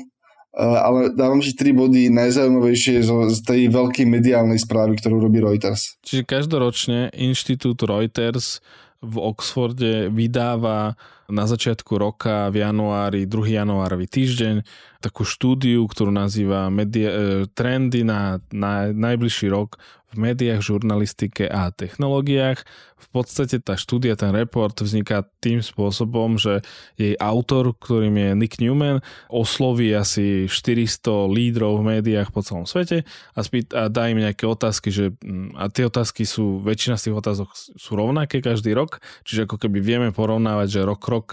ale 0.57 1.13
dávam 1.13 1.37
ti 1.37 1.53
tri 1.53 1.69
body 1.69 2.09
najzaujímavejšie 2.09 3.05
zo, 3.05 3.29
z 3.29 3.39
tej 3.45 3.61
veľkej 3.69 4.09
mediálnej 4.09 4.57
správy, 4.57 4.97
ktorú 4.97 5.21
robí 5.21 5.37
Reuters. 5.37 6.01
Čiže 6.01 6.25
každoročne 6.25 7.13
inštitút 7.13 7.77
Reuters 7.85 8.57
v 8.97 9.15
Oxforde 9.21 10.09
vydáva 10.09 10.97
na 11.29 11.43
začiatku 11.45 11.99
roka 11.99 12.49
v 12.49 12.63
januári, 12.63 13.29
2. 13.29 13.61
januárový 13.61 14.07
týždeň, 14.09 14.63
takú 15.03 15.27
štúdiu, 15.27 15.85
ktorú 15.85 16.09
nazýva 16.09 16.71
media, 16.73 17.09
eh, 17.11 17.17
trendy 17.53 18.01
na, 18.01 18.41
na 18.49 18.89
najbližší 18.89 19.51
rok 19.51 19.77
v 20.15 20.17
médiách, 20.23 20.63
žurnalistike 20.63 21.51
a 21.51 21.67
technológiách. 21.75 22.63
V 22.97 23.07
podstate 23.11 23.59
tá 23.59 23.75
štúdia, 23.75 24.15
ten 24.15 24.31
report 24.31 24.79
vzniká 24.79 25.27
tým 25.43 25.59
spôsobom, 25.59 26.39
že 26.39 26.63
jej 26.95 27.13
autor, 27.19 27.75
ktorým 27.75 28.15
je 28.15 28.29
Nick 28.33 28.63
Newman, 28.63 29.03
osloví 29.27 29.91
asi 29.91 30.47
400 30.47 31.27
lídrov 31.27 31.83
v 31.83 31.99
médiách 31.99 32.31
po 32.31 32.39
celom 32.39 32.63
svete 32.63 33.03
a, 33.35 33.39
spýt, 33.43 33.75
a 33.75 33.91
dá 33.91 34.07
im 34.07 34.23
nejaké 34.23 34.47
otázky, 34.47 34.89
že, 34.89 35.11
mm, 35.19 35.59
a 35.59 35.67
tie 35.67 35.85
otázky 35.85 36.23
sú, 36.23 36.63
väčšina 36.63 36.95
z 36.95 37.11
tých 37.11 37.15
otázok 37.19 37.49
sú 37.53 37.91
rovnaké 37.93 38.39
každý 38.39 38.71
rok, 38.71 39.03
čiže 39.27 39.43
ako 39.43 39.59
keby 39.59 39.83
vieme 39.83 40.09
porovnávať, 40.15 40.67
že 40.71 40.81
rok, 40.87 41.03
rok 41.05 41.27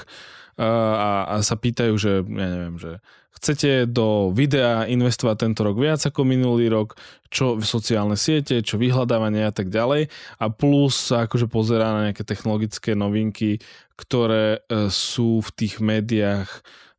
a, 0.59 1.27
a 1.27 1.35
sa 1.43 1.59
pýtajú, 1.59 1.95
že 1.99 2.23
ja 2.23 2.49
neviem, 2.51 2.79
že 2.79 3.03
chcete 3.45 3.85
do 3.93 4.33
videa 4.33 4.89
investovať 4.89 5.37
tento 5.37 5.69
rok 5.69 5.77
viac 5.77 6.01
ako 6.01 6.25
minulý 6.25 6.73
rok, 6.73 6.97
čo 7.29 7.61
v 7.61 7.65
sociálne 7.69 8.17
siete, 8.17 8.65
čo 8.65 8.81
vyhľadávanie 8.81 9.45
a 9.45 9.53
tak 9.53 9.69
ďalej. 9.69 10.09
A 10.41 10.49
plus 10.49 11.13
sa 11.13 11.29
akože 11.29 11.53
pozerá 11.53 11.93
na 11.93 12.09
nejaké 12.09 12.25
technologické 12.25 12.97
novinky, 12.97 13.61
ktoré 14.01 14.65
e, 14.65 14.89
sú 14.89 15.45
v 15.45 15.51
tých 15.53 15.85
médiách 15.85 16.49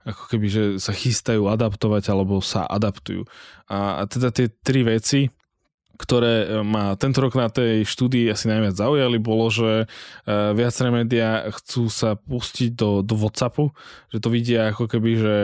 ako 0.05 0.23
keby, 0.29 0.47
že 0.53 0.63
sa 0.77 0.93
chystajú 0.93 1.49
adaptovať 1.49 2.13
alebo 2.13 2.37
sa 2.45 2.69
adaptujú. 2.69 3.25
A, 3.65 4.05
teda 4.05 4.29
tie 4.29 4.53
tri 4.61 4.85
veci, 4.85 5.33
ktoré 5.97 6.45
e, 6.45 6.47
ma 6.61 6.93
tento 6.93 7.25
rok 7.25 7.33
na 7.33 7.49
tej 7.49 7.89
štúdii 7.89 8.29
asi 8.29 8.45
najviac 8.45 8.77
zaujali, 8.77 9.17
bolo, 9.17 9.49
že 9.49 9.71
e, 9.81 9.85
viaceré 10.53 10.93
médiá 10.93 11.49
chcú 11.49 11.89
sa 11.89 12.13
pustiť 12.13 12.77
do, 12.77 13.01
do 13.01 13.17
Whatsappu, 13.17 13.73
že 14.13 14.21
to 14.21 14.29
vidia 14.29 14.69
ako 14.69 14.85
keby, 14.85 15.11
že 15.17 15.35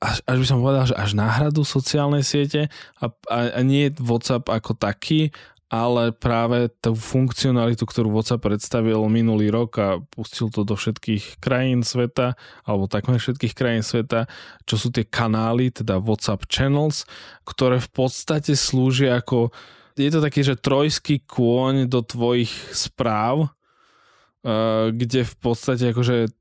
až, 0.00 0.24
až 0.24 0.36
by 0.40 0.46
som 0.46 0.58
povedal, 0.62 0.84
že 0.88 0.96
až 0.96 1.10
náhradu 1.16 1.62
sociálnej 1.64 2.24
siete 2.24 2.72
a, 3.00 3.12
a, 3.28 3.38
a 3.56 3.60
nie 3.60 3.92
WhatsApp 3.98 4.48
ako 4.48 4.76
taký, 4.76 5.30
ale 5.70 6.10
práve 6.10 6.66
tú 6.82 6.98
funkcionalitu, 6.98 7.86
ktorú 7.86 8.10
WhatsApp 8.10 8.42
predstavil 8.42 9.06
minulý 9.06 9.54
rok 9.54 9.70
a 9.78 9.88
pustil 10.02 10.50
to 10.50 10.66
do 10.66 10.74
všetkých 10.74 11.38
krajín 11.38 11.86
sveta, 11.86 12.34
alebo 12.66 12.90
takmer 12.90 13.22
všetkých 13.22 13.54
krajín 13.54 13.86
sveta, 13.86 14.26
čo 14.66 14.74
sú 14.74 14.90
tie 14.90 15.06
kanály, 15.06 15.70
teda 15.70 16.02
WhatsApp 16.02 16.50
channels, 16.50 17.06
ktoré 17.46 17.78
v 17.78 17.90
podstate 17.94 18.58
slúžia 18.58 19.22
ako 19.22 19.54
je 19.94 20.10
to 20.10 20.24
taký, 20.24 20.40
že 20.42 20.58
trojský 20.58 21.22
kôň 21.28 21.86
do 21.86 22.00
tvojich 22.00 22.50
správ, 22.72 23.52
eh, 24.42 24.90
kde 24.90 25.22
v 25.22 25.34
podstate 25.38 25.94
akože 25.94 26.32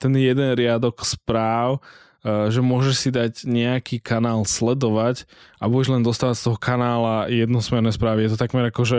ten 0.00 0.12
jeden 0.16 0.56
riadok 0.56 1.04
správ 1.04 1.84
že 2.24 2.60
môžeš 2.60 2.94
si 2.96 3.08
dať 3.08 3.48
nejaký 3.48 4.00
kanál 4.04 4.44
sledovať 4.44 5.24
a 5.56 5.68
budeš 5.72 5.96
len 5.96 6.04
dostávať 6.04 6.36
z 6.36 6.44
toho 6.50 6.58
kanála 6.60 7.32
jednosmerné 7.32 7.88
správy. 7.96 8.28
Je 8.28 8.36
to 8.36 8.42
takmer 8.42 8.68
ako, 8.68 8.82
že 8.84 8.98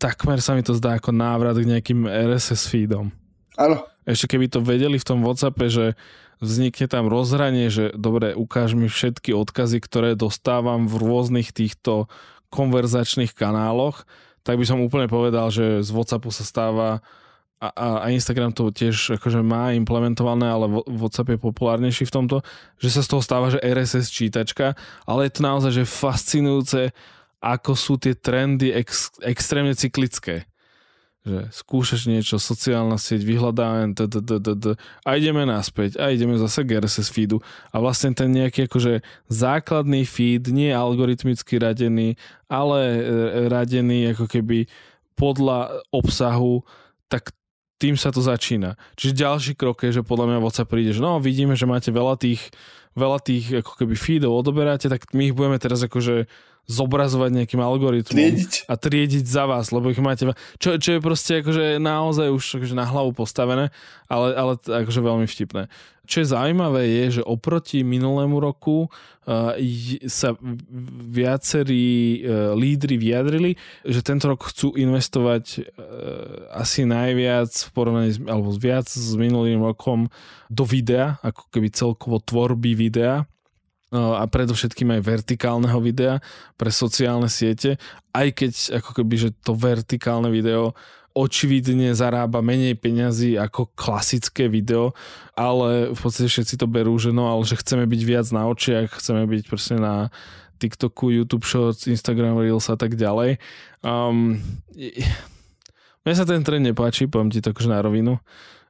takmer 0.00 0.40
sa 0.40 0.56
mi 0.56 0.64
to 0.64 0.72
zdá 0.72 0.96
ako 0.96 1.12
návrat 1.12 1.56
k 1.56 1.68
nejakým 1.68 2.08
RSS 2.08 2.68
feedom. 2.68 3.12
Áno. 3.60 3.84
Ešte 4.08 4.36
keby 4.36 4.48
to 4.48 4.64
vedeli 4.64 4.96
v 4.96 5.08
tom 5.08 5.20
Whatsappe, 5.20 5.68
že 5.68 5.98
vznikne 6.40 6.86
tam 6.88 7.08
rozhranie, 7.08 7.72
že 7.72 7.92
dobre, 7.96 8.36
ukáž 8.36 8.76
mi 8.76 8.88
všetky 8.92 9.32
odkazy, 9.32 9.80
ktoré 9.80 10.12
dostávam 10.16 10.84
v 10.84 11.00
rôznych 11.00 11.52
týchto 11.52 12.08
konverzačných 12.52 13.32
kanáloch, 13.32 14.04
tak 14.46 14.60
by 14.60 14.64
som 14.68 14.84
úplne 14.84 15.10
povedal, 15.10 15.50
že 15.50 15.82
z 15.82 15.90
Whatsappu 15.90 16.30
sa 16.30 16.46
stáva 16.46 17.02
a, 17.56 18.04
a 18.04 18.06
Instagram 18.12 18.52
to 18.52 18.68
tiež 18.68 19.16
akože 19.16 19.40
má 19.40 19.72
implementované, 19.72 20.44
ale 20.44 20.68
WhatsApp 20.84 21.32
je 21.32 21.38
populárnejší 21.40 22.04
v 22.04 22.14
tomto, 22.14 22.36
že 22.76 22.92
sa 22.92 23.00
z 23.00 23.08
toho 23.08 23.22
stáva, 23.24 23.48
že 23.48 23.64
RSS 23.64 24.12
čítačka, 24.12 24.76
ale 25.08 25.28
je 25.28 25.32
to 25.32 25.40
naozaj 25.40 25.72
že 25.72 25.88
fascinujúce, 25.88 26.92
ako 27.40 27.72
sú 27.72 27.96
tie 27.96 28.12
trendy 28.12 28.76
ex, 28.76 29.08
extrémne 29.24 29.72
cyklické. 29.72 30.44
Že 31.26 31.50
skúšaš 31.50 32.06
niečo, 32.06 32.38
sociálna 32.38 33.02
sieť, 33.02 33.26
vyhľadávanie 33.26 33.98
a 35.02 35.10
ideme 35.18 35.42
naspäť 35.42 35.98
a 35.98 36.14
ideme 36.14 36.38
zase 36.38 36.62
k 36.62 36.78
RSS 36.78 37.10
feedu 37.10 37.42
a 37.74 37.82
vlastne 37.82 38.14
ten 38.14 38.30
nejaký 38.30 38.70
akože 38.70 39.02
základný 39.26 40.06
feed, 40.06 40.46
nie 40.54 40.70
algoritmicky 40.70 41.58
radený, 41.58 42.14
ale 42.46 42.78
e, 42.78 43.00
radený 43.50 44.14
ako 44.14 44.30
keby 44.30 44.70
podľa 45.18 45.82
obsahu, 45.90 46.62
tak 47.10 47.35
tým 47.76 47.94
sa 48.00 48.08
to 48.08 48.24
začína. 48.24 48.80
Čiže 48.96 49.20
ďalší 49.20 49.52
krok 49.56 49.84
je, 49.84 50.00
že 50.00 50.06
podľa 50.06 50.32
mňa 50.32 50.38
WhatsApp 50.40 50.72
príde, 50.72 50.96
že 50.96 51.04
no 51.04 51.20
vidíme, 51.20 51.52
že 51.52 51.68
máte 51.68 51.92
veľa 51.92 52.16
tých 52.16 52.40
veľa 52.96 53.18
tých 53.20 53.60
ako 53.60 53.84
keby 53.84 53.94
feedov 53.94 54.32
odoberáte, 54.40 54.88
tak 54.88 55.12
my 55.12 55.30
ich 55.30 55.36
budeme 55.36 55.60
teraz 55.60 55.84
akože 55.84 56.26
zobrazovať 56.66 57.30
nejakým 57.30 57.62
algoritmom 57.62 58.10
triediť. 58.10 58.66
a 58.66 58.74
triediť 58.74 59.22
za 59.22 59.46
vás, 59.46 59.70
lebo 59.70 59.86
ich 59.94 60.02
máte, 60.02 60.26
čo, 60.58 60.74
čo 60.82 60.98
je 60.98 61.00
proste 61.00 61.38
akože 61.38 61.78
naozaj 61.78 62.26
už 62.34 62.44
akože 62.58 62.74
na 62.74 62.82
hlavu 62.82 63.14
postavené, 63.14 63.70
ale, 64.10 64.34
ale 64.34 64.52
akože 64.58 64.98
veľmi 64.98 65.30
vtipné. 65.30 65.70
Čo 66.06 66.22
je 66.22 66.30
zaujímavé 66.30 66.82
je, 66.86 67.18
že 67.18 67.22
oproti 67.26 67.82
minulému 67.82 68.38
roku 68.38 68.86
uh, 68.86 69.58
sa 70.06 70.38
viacerí 71.10 72.22
uh, 72.22 72.54
lídry 72.54 72.94
vyjadrili, 72.94 73.58
že 73.82 74.06
tento 74.06 74.30
rok 74.30 74.46
chcú 74.46 74.78
investovať 74.78 75.44
uh, 75.58 76.54
asi 76.54 76.86
najviac 76.86 77.50
v 77.50 77.70
porovnaní, 77.74 78.10
alebo 78.26 78.54
viac 78.54 78.86
s 78.86 79.14
minulým 79.18 79.66
rokom 79.66 80.06
do 80.46 80.62
videa, 80.62 81.18
ako 81.26 81.50
keby 81.50 81.74
celkovo 81.74 82.22
tvorby 82.22 82.78
videa 82.78 82.85
a 83.94 84.24
predovšetkým 84.26 84.98
aj 84.98 85.06
vertikálneho 85.06 85.78
videa 85.78 86.18
pre 86.58 86.74
sociálne 86.74 87.30
siete, 87.30 87.78
aj 88.10 88.28
keď 88.34 88.52
ako 88.82 88.90
keby, 89.02 89.14
že 89.14 89.30
to 89.46 89.54
vertikálne 89.54 90.26
video 90.28 90.74
očividne 91.16 91.96
zarába 91.96 92.44
menej 92.44 92.76
peňazí 92.76 93.40
ako 93.40 93.72
klasické 93.72 94.52
video, 94.52 94.92
ale 95.32 95.96
v 95.96 95.96
podstate 95.96 96.28
všetci 96.28 96.60
to 96.60 96.68
berú, 96.68 96.92
že 97.00 97.08
no, 97.08 97.32
ale 97.32 97.48
že 97.48 97.56
chceme 97.56 97.88
byť 97.88 98.02
viac 98.04 98.26
na 98.36 98.44
očiach, 98.44 99.00
chceme 99.00 99.24
byť 99.24 99.42
proste 99.48 99.80
na 99.80 100.12
TikToku, 100.60 101.08
YouTube 101.16 101.48
Shorts, 101.48 101.88
Instagram 101.88 102.36
Reels 102.36 102.68
a 102.68 102.76
tak 102.76 103.00
ďalej. 103.00 103.40
Um, 103.80 104.44
mne 106.04 106.14
sa 106.14 106.28
ten 106.28 106.44
trend 106.44 106.68
nepáči, 106.68 107.08
poviem 107.08 107.32
ti 107.32 107.40
to 107.40 107.56
akože 107.56 107.72
na 107.72 107.80
rovinu, 107.80 108.20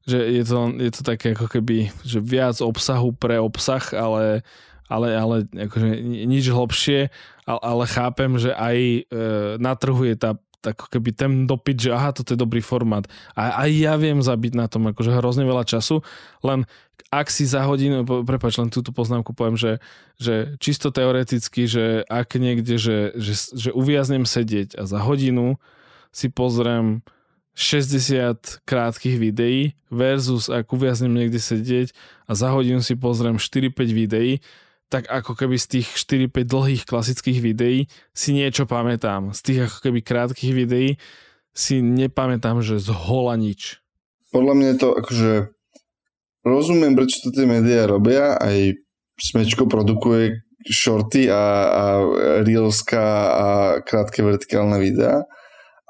že 0.06 0.18
je 0.22 0.42
to, 0.46 0.58
je 0.78 0.90
to 0.94 1.02
také 1.02 1.34
ako 1.34 1.50
keby, 1.50 1.90
že 2.06 2.22
viac 2.22 2.62
obsahu 2.62 3.10
pre 3.12 3.42
obsah, 3.42 3.82
ale 3.92 4.46
ale, 4.86 5.18
ale 5.18 5.36
akože 5.50 5.98
nič 6.30 6.46
hlbšie, 6.46 7.10
ale, 7.42 7.60
ale 7.62 7.84
chápem, 7.90 8.38
že 8.38 8.54
aj 8.54 8.78
e, 8.78 9.00
na 9.58 9.74
trhu 9.74 10.06
je 10.06 10.14
tá 10.14 10.38
ako 10.66 10.90
keby 10.90 11.14
ten 11.14 11.32
dopyt, 11.46 11.78
že 11.78 11.94
aha, 11.94 12.10
toto 12.10 12.34
je 12.34 12.42
dobrý 12.42 12.58
formát. 12.58 13.06
A 13.38 13.66
aj 13.66 13.70
ja 13.70 13.94
viem 13.94 14.18
zabiť 14.18 14.58
na 14.58 14.66
tom 14.66 14.90
akože 14.90 15.14
hrozne 15.14 15.46
veľa 15.46 15.62
času, 15.62 16.02
len 16.42 16.66
ak 17.14 17.30
si 17.30 17.46
za 17.46 17.62
hodinu, 17.62 18.02
prepač, 18.02 18.58
len 18.58 18.66
túto 18.66 18.90
poznámku 18.90 19.30
poviem, 19.30 19.54
že, 19.54 19.78
že 20.18 20.58
čisto 20.58 20.90
teoreticky, 20.90 21.70
že 21.70 22.02
ak 22.10 22.34
niekde, 22.34 22.82
že, 22.82 23.14
že, 23.14 23.34
že 23.54 23.70
uviaznem 23.70 24.26
sedieť 24.26 24.74
a 24.74 24.90
za 24.90 24.98
hodinu 24.98 25.54
si 26.10 26.26
pozriem 26.26 27.06
60 27.56 28.68
krátkých 28.68 29.16
videí 29.16 29.72
versus 29.88 30.52
ak 30.52 30.68
uviaznem 30.68 31.16
niekde 31.16 31.40
sedieť 31.40 31.96
a 32.28 32.36
za 32.36 32.52
hodinu 32.52 32.84
si 32.84 32.92
pozriem 33.00 33.40
4-5 33.40 33.72
videí, 33.96 34.44
tak 34.92 35.08
ako 35.08 35.32
keby 35.34 35.56
z 35.56 35.80
tých 35.80 35.88
4-5 35.96 36.44
dlhých 36.44 36.82
klasických 36.84 37.40
videí 37.40 37.88
si 38.12 38.36
niečo 38.36 38.68
pamätám. 38.68 39.32
Z 39.32 39.40
tých 39.40 39.60
ako 39.72 39.78
keby 39.88 39.98
krátkých 40.04 40.52
videí 40.52 41.00
si 41.56 41.80
nepamätám, 41.80 42.60
že 42.60 42.76
z 42.76 42.92
hola 42.92 43.40
nič. 43.40 43.80
Podľa 44.30 44.54
mňa 44.54 44.72
to 44.76 44.88
akože 44.92 45.32
rozumiem, 46.44 46.92
prečo 46.92 47.24
to 47.24 47.32
tie 47.32 47.48
médiá 47.48 47.88
robia, 47.88 48.36
aj 48.36 48.76
Smečko 49.16 49.64
produkuje 49.64 50.44
shorty 50.68 51.32
a, 51.32 51.44
a 51.72 51.84
reelska 52.44 53.04
a 53.32 53.46
krátke 53.80 54.20
vertikálne 54.20 54.76
videá, 54.76 55.24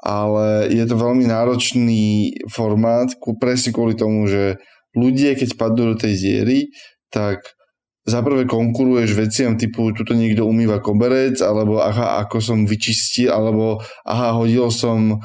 ale 0.01 0.69
je 0.69 0.85
to 0.85 0.95
veľmi 0.95 1.25
náročný 1.25 2.37
formát, 2.53 3.09
presne 3.41 3.73
kvôli 3.73 3.97
tomu, 3.97 4.29
že 4.29 4.61
ľudia, 4.93 5.33
keď 5.33 5.57
padnú 5.57 5.93
do 5.93 5.97
tej 5.97 6.13
diery, 6.17 6.59
tak 7.09 7.57
za 8.07 8.23
prvé 8.23 8.47
konkuruješ 8.47 9.19
veciam 9.19 9.59
typu 9.59 9.91
tuto 9.91 10.15
niekto 10.15 10.47
umýva 10.47 10.79
koberec, 10.79 11.43
alebo 11.43 11.83
aha, 11.83 12.23
ako 12.23 12.39
som 12.39 12.63
vyčistil, 12.63 13.35
alebo 13.35 13.83
aha, 14.07 14.31
hodil 14.31 14.71
som 14.71 15.11
e, 15.11 15.15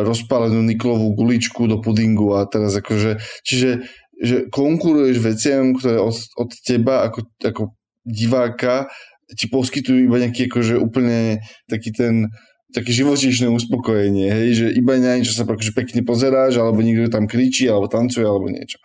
rozpálenú 0.00 0.64
niklovú 0.64 1.12
guličku 1.12 1.68
do 1.68 1.84
pudingu 1.84 2.40
a 2.40 2.48
teraz 2.48 2.72
akože, 2.72 3.20
čiže 3.44 3.84
že 4.22 4.36
konkuruješ 4.48 5.18
veciam, 5.18 5.76
ktoré 5.76 5.98
od, 5.98 6.14
od 6.38 6.50
teba 6.62 7.10
ako, 7.10 7.20
ako 7.42 7.62
diváka 8.06 8.88
ti 9.36 9.48
poskytujú 9.48 10.08
iba 10.08 10.20
nejaký 10.20 10.48
akože 10.48 10.76
úplne 10.78 11.40
taký 11.68 11.92
ten 11.92 12.28
také 12.72 12.90
živočíšne 12.90 13.52
uspokojenie, 13.52 14.28
hej, 14.32 14.48
že 14.56 14.66
iba 14.72 14.96
na 14.96 15.20
niečo 15.20 15.36
sa 15.36 15.44
akože 15.44 15.76
pekne 15.76 16.00
pozeráš, 16.02 16.56
alebo 16.56 16.80
niekto 16.80 17.12
tam 17.12 17.28
kričí, 17.28 17.68
alebo 17.68 17.86
tancuje, 17.86 18.24
alebo 18.24 18.48
niečo 18.48 18.80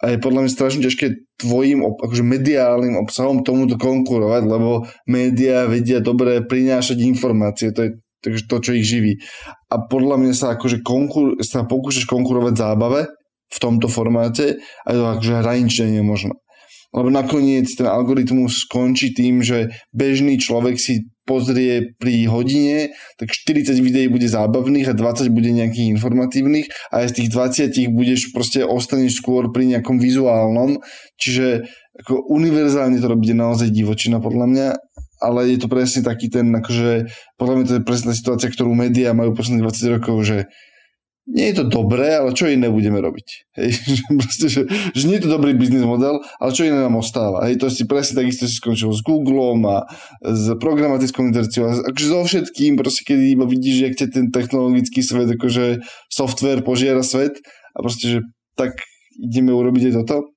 a 0.00 0.16
je 0.16 0.16
podľa 0.16 0.48
mňa 0.48 0.50
strašne 0.56 0.80
ťažké 0.80 1.06
tvojim 1.36 1.84
akože 1.84 2.24
mediálnym 2.24 2.96
obsahom 2.96 3.44
tomuto 3.44 3.76
konkurovať, 3.76 4.42
lebo 4.48 4.88
médiá 5.04 5.68
vedia 5.68 6.00
dobre 6.00 6.40
prinášať 6.40 7.04
informácie, 7.04 7.68
to 7.76 7.80
je 7.84 7.90
takže 8.20 8.44
to, 8.48 8.56
čo 8.60 8.76
ich 8.76 8.84
živí. 8.84 9.16
A 9.72 9.80
podľa 9.80 10.20
mňa 10.20 10.34
sa 10.36 10.46
akože 10.52 10.84
konkur, 10.84 11.40
sa 11.40 11.64
pokúšaš 11.64 12.04
konkurovať 12.04 12.52
zábave 12.52 13.08
v 13.48 13.58
tomto 13.58 13.88
formáte 13.88 14.60
a 14.84 14.88
to 14.92 15.04
akože 15.16 15.40
hranične 15.40 15.86
nie 15.88 16.04
možné. 16.04 16.36
Lebo 16.90 17.08
nakoniec 17.08 17.70
ten 17.72 17.88
algoritmus 17.88 18.66
skončí 18.66 19.14
tým, 19.16 19.40
že 19.40 19.72
bežný 19.94 20.36
človek 20.36 20.76
si 20.76 21.08
pozrie 21.30 21.94
pri 21.94 22.26
hodine, 22.26 22.90
tak 23.14 23.30
40 23.30 23.78
videí 23.78 24.10
bude 24.10 24.26
zábavných 24.26 24.90
a 24.90 24.94
20 24.98 25.30
bude 25.30 25.54
nejakých 25.54 25.94
informatívnych 25.94 26.66
a 26.90 27.06
aj 27.06 27.14
z 27.14 27.16
tých 27.22 27.28
20 27.30 27.94
budeš 27.94 28.34
proste 28.34 28.66
ostaneš 28.66 29.22
skôr 29.22 29.54
pri 29.54 29.70
nejakom 29.70 30.02
vizuálnom, 30.02 30.82
čiže 31.14 31.70
ako 32.02 32.26
univerzálne 32.34 32.98
to 32.98 33.06
robíte 33.06 33.38
naozaj 33.38 33.70
divočina 33.70 34.18
podľa 34.18 34.46
mňa, 34.50 34.68
ale 35.22 35.54
je 35.54 35.58
to 35.62 35.68
presne 35.70 36.02
taký 36.02 36.32
ten, 36.32 36.50
akože 36.50 37.06
podľa 37.38 37.54
mňa 37.54 37.64
to 37.68 37.74
je 37.78 37.86
presne 37.86 38.10
tá 38.10 38.14
situácia, 38.16 38.48
ktorú 38.50 38.74
médiá 38.74 39.14
majú 39.14 39.36
posledných 39.36 39.62
20 39.62 39.94
rokov, 40.00 40.16
že 40.26 40.38
nie 41.30 41.54
je 41.54 41.62
to 41.62 41.64
dobré, 41.70 42.18
ale 42.18 42.34
čo 42.34 42.50
iné 42.50 42.66
budeme 42.66 42.98
robiť. 42.98 43.54
Hej, 43.54 43.70
že, 43.96 44.04
proste, 44.18 44.46
že, 44.50 44.62
že 44.66 45.04
nie 45.06 45.22
je 45.22 45.24
to 45.30 45.34
dobrý 45.38 45.54
biznis 45.54 45.86
model, 45.86 46.18
ale 46.42 46.50
čo 46.50 46.66
iné 46.66 46.82
nám 46.82 46.98
ostáva. 46.98 47.46
Hej, 47.46 47.62
to 47.62 47.70
si 47.70 47.86
presne 47.86 48.26
takisto 48.26 48.50
si 48.50 48.58
skončil 48.58 48.90
s 48.90 49.00
Googlem 49.06 49.62
a 49.70 49.86
s 50.26 50.50
programatickou 50.58 51.22
inzerciou. 51.30 51.70
Akože 51.86 52.06
so 52.10 52.26
všetkým, 52.26 52.74
proste 52.74 53.06
keď 53.06 53.18
iba 53.38 53.46
vidíš, 53.46 53.76
jak 53.78 53.94
ťa 53.94 54.06
ten 54.10 54.26
technologický 54.34 55.06
svet, 55.06 55.30
akože 55.30 55.86
software 56.10 56.66
požiera 56.66 57.06
svet 57.06 57.38
a 57.72 57.78
proste, 57.78 58.04
že 58.10 58.18
tak 58.58 58.74
ideme 59.14 59.54
urobiť 59.54 59.94
aj 59.94 59.94
toto. 60.02 60.34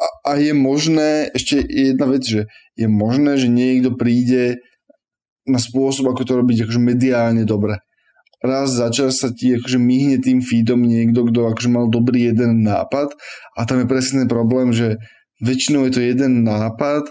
A, 0.00 0.06
a 0.24 0.30
je 0.40 0.56
možné, 0.56 1.28
ešte 1.36 1.60
jedna 1.60 2.08
vec, 2.08 2.24
že 2.24 2.48
je 2.74 2.88
možné, 2.88 3.36
že 3.36 3.52
niekto 3.52 3.94
príde 3.94 4.64
na 5.44 5.60
spôsob, 5.60 6.08
ako 6.08 6.24
to 6.24 6.32
robiť 6.40 6.64
akože 6.64 6.80
mediálne 6.80 7.44
dobre 7.44 7.84
raz 8.42 8.74
za 8.74 8.90
čas 8.90 9.22
sa 9.22 9.30
ti 9.30 9.54
akože 9.54 9.78
myhne 9.78 10.18
tým 10.18 10.42
feedom 10.42 10.82
niekto, 10.82 11.30
kto 11.30 11.54
akože 11.54 11.70
mal 11.70 11.86
dobrý 11.88 12.34
jeden 12.34 12.66
nápad 12.66 13.14
a 13.56 13.60
tam 13.64 13.82
je 13.82 13.86
presne 13.86 14.26
problém, 14.26 14.74
že 14.74 14.98
väčšinou 15.42 15.86
je 15.88 15.92
to 15.94 16.02
jeden 16.02 16.42
nápad, 16.42 17.10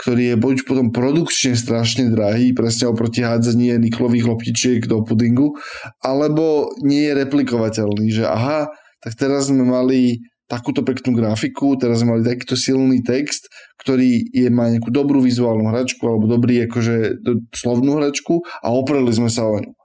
ktorý 0.00 0.32
je 0.32 0.36
buď 0.40 0.56
potom 0.64 0.88
produkčne 0.88 1.52
strašne 1.52 2.08
drahý, 2.08 2.56
presne 2.56 2.88
oproti 2.88 3.20
hádzanie 3.20 3.76
niklových 3.76 4.32
loptičiek 4.32 4.88
do 4.88 5.04
pudingu, 5.04 5.60
alebo 6.00 6.72
nie 6.80 7.04
je 7.04 7.16
replikovateľný, 7.20 8.08
že 8.08 8.24
aha, 8.24 8.72
tak 9.04 9.12
teraz 9.20 9.52
sme 9.52 9.68
mali 9.68 10.24
takúto 10.48 10.82
peknú 10.82 11.14
grafiku, 11.14 11.76
teraz 11.78 12.02
sme 12.02 12.16
mali 12.16 12.26
takýto 12.26 12.58
silný 12.58 13.04
text, 13.04 13.52
ktorý 13.84 14.24
je, 14.34 14.48
má 14.50 14.72
nejakú 14.72 14.90
dobrú 14.90 15.22
vizuálnu 15.22 15.68
hračku 15.70 16.02
alebo 16.02 16.26
dobrý 16.26 16.66
akože 16.66 17.22
slovnú 17.54 18.02
hračku 18.02 18.42
a 18.64 18.72
opreli 18.74 19.12
sme 19.14 19.30
sa 19.30 19.46
o 19.46 19.60
ňu 19.62 19.79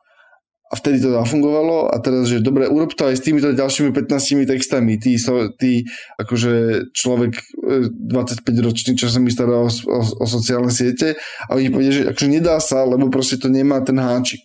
a 0.65 0.73
vtedy 0.73 0.97
to 0.97 1.13
zafungovalo 1.13 1.93
a 1.93 1.95
teraz, 2.01 2.25
že 2.25 2.41
dobre, 2.41 2.65
urob 2.65 2.97
to 2.97 3.05
aj 3.05 3.21
s 3.21 3.25
týmito 3.25 3.53
ďalšími 3.53 3.93
15 3.93 4.49
textami. 4.49 4.97
Ty, 4.97 5.11
so, 5.21 5.53
ty 5.53 5.85
akože 6.17 6.85
človek 6.89 7.37
25 7.93 8.41
e, 8.41 8.97
čo 8.97 9.05
sa 9.05 9.21
mi 9.21 9.29
stará 9.29 9.61
o, 9.61 9.69
o, 9.69 9.99
o 10.01 10.25
sociálne 10.25 10.73
siete 10.73 11.21
a 11.45 11.53
oni 11.53 11.69
povedia, 11.69 11.93
že 11.93 12.03
akože 12.09 12.29
nedá 12.29 12.57
sa, 12.57 12.81
lebo 12.81 13.13
proste 13.13 13.37
to 13.37 13.45
nemá 13.45 13.77
ten 13.85 14.01
háčik. 14.01 14.41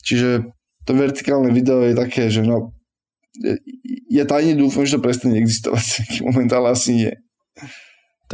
Čiže 0.00 0.48
to 0.88 0.92
vertikálne 0.96 1.52
video 1.52 1.84
je 1.84 1.92
také, 1.92 2.32
že 2.32 2.40
no 2.40 2.72
ja 4.08 4.24
tajne 4.24 4.54
dúfam, 4.54 4.86
že 4.86 4.96
to 4.96 5.04
prestane 5.04 5.42
existovať 5.42 6.22
v 6.22 6.30
moment, 6.30 6.50
ale 6.54 6.72
asi 6.72 6.90
nie. 6.94 7.12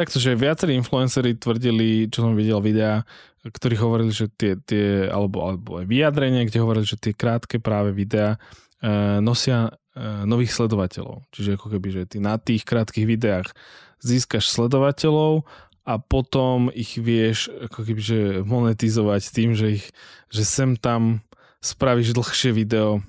Takto, 0.01 0.17
že 0.17 0.33
viacerí 0.33 0.73
influenceri 0.81 1.37
tvrdili, 1.37 2.09
čo 2.09 2.25
som 2.25 2.33
videl 2.33 2.57
videa, 2.65 3.05
ktorí 3.45 3.77
hovorili, 3.77 4.09
že 4.09 4.33
tie, 4.33 4.57
tie 4.57 5.05
alebo, 5.13 5.45
alebo 5.45 5.77
aj 5.77 5.85
vyjadrenie, 5.85 6.49
kde 6.49 6.65
hovorili, 6.65 6.89
že 6.89 6.97
tie 6.97 7.13
krátke 7.13 7.61
práve 7.61 7.93
videá 7.93 8.41
e, 8.81 9.21
nosia 9.21 9.69
e, 9.69 10.25
nových 10.25 10.57
sledovateľov. 10.57 11.29
Čiže 11.37 11.61
ako 11.61 11.77
keby, 11.77 11.89
že 11.93 12.03
ty 12.09 12.17
na 12.17 12.41
tých 12.41 12.65
krátkých 12.65 13.05
videách 13.05 13.53
získaš 14.01 14.49
sledovateľov 14.49 15.45
a 15.85 16.01
potom 16.01 16.73
ich 16.73 16.97
vieš 16.97 17.53
ako 17.69 17.85
keby, 17.85 18.01
že 18.01 18.21
monetizovať 18.41 19.23
tým, 19.37 19.53
že 19.53 19.85
ich, 19.85 19.87
že 20.33 20.49
sem 20.49 20.81
tam 20.81 21.21
spravíš 21.61 22.17
dlhšie 22.17 22.57
video 22.57 23.05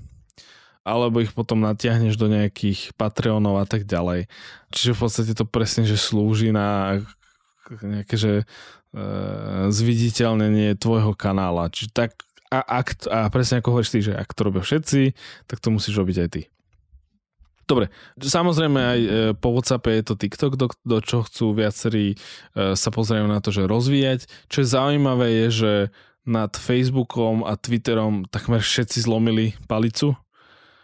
alebo 0.82 1.22
ich 1.22 1.34
potom 1.34 1.62
natiahneš 1.62 2.18
do 2.18 2.26
nejakých 2.26 2.98
Patreonov 2.98 3.62
a 3.62 3.66
tak 3.70 3.86
ďalej. 3.86 4.26
Čiže 4.74 4.98
v 4.98 5.00
podstate 5.00 5.34
to 5.38 5.46
presne, 5.46 5.86
že 5.86 6.00
slúži 6.00 6.50
na 6.50 7.00
nejaké, 7.80 8.16
že 8.18 8.34
e, 8.42 8.46
zviditeľnenie 9.70 10.76
tvojho 10.76 11.14
kanála. 11.14 11.70
Čiže 11.70 11.90
tak, 11.94 12.12
a, 12.50 12.60
ak, 12.60 13.08
a 13.08 13.30
presne 13.30 13.62
ako 13.62 13.78
hovoríš 13.78 13.94
ty, 13.94 14.00
že 14.02 14.14
ak 14.18 14.34
to 14.34 14.42
robia 14.50 14.66
všetci, 14.66 15.14
tak 15.48 15.62
to 15.62 15.70
musíš 15.70 15.96
robiť 16.02 16.18
aj 16.26 16.30
ty. 16.34 16.42
Dobre, 17.70 17.88
samozrejme 18.20 18.80
aj 18.82 19.00
e, 19.00 19.10
po 19.38 19.56
WhatsAppe 19.56 19.96
je 19.96 20.04
to 20.04 20.20
TikTok, 20.20 20.60
do, 20.60 20.68
do 20.84 20.98
čo 21.00 21.24
chcú 21.24 21.56
viacerí 21.56 22.18
e, 22.18 22.76
sa 22.76 22.90
pozrieť 22.92 23.30
na 23.30 23.40
to, 23.40 23.54
že 23.54 23.70
rozvíjať. 23.70 24.28
Čo 24.52 24.58
je 24.66 24.68
zaujímavé 24.68 25.28
je, 25.30 25.48
že 25.52 25.74
nad 26.28 26.52
Facebookom 26.54 27.48
a 27.48 27.58
Twitterom 27.58 28.30
takmer 28.30 28.62
všetci 28.62 29.08
zlomili 29.08 29.58
palicu. 29.66 30.14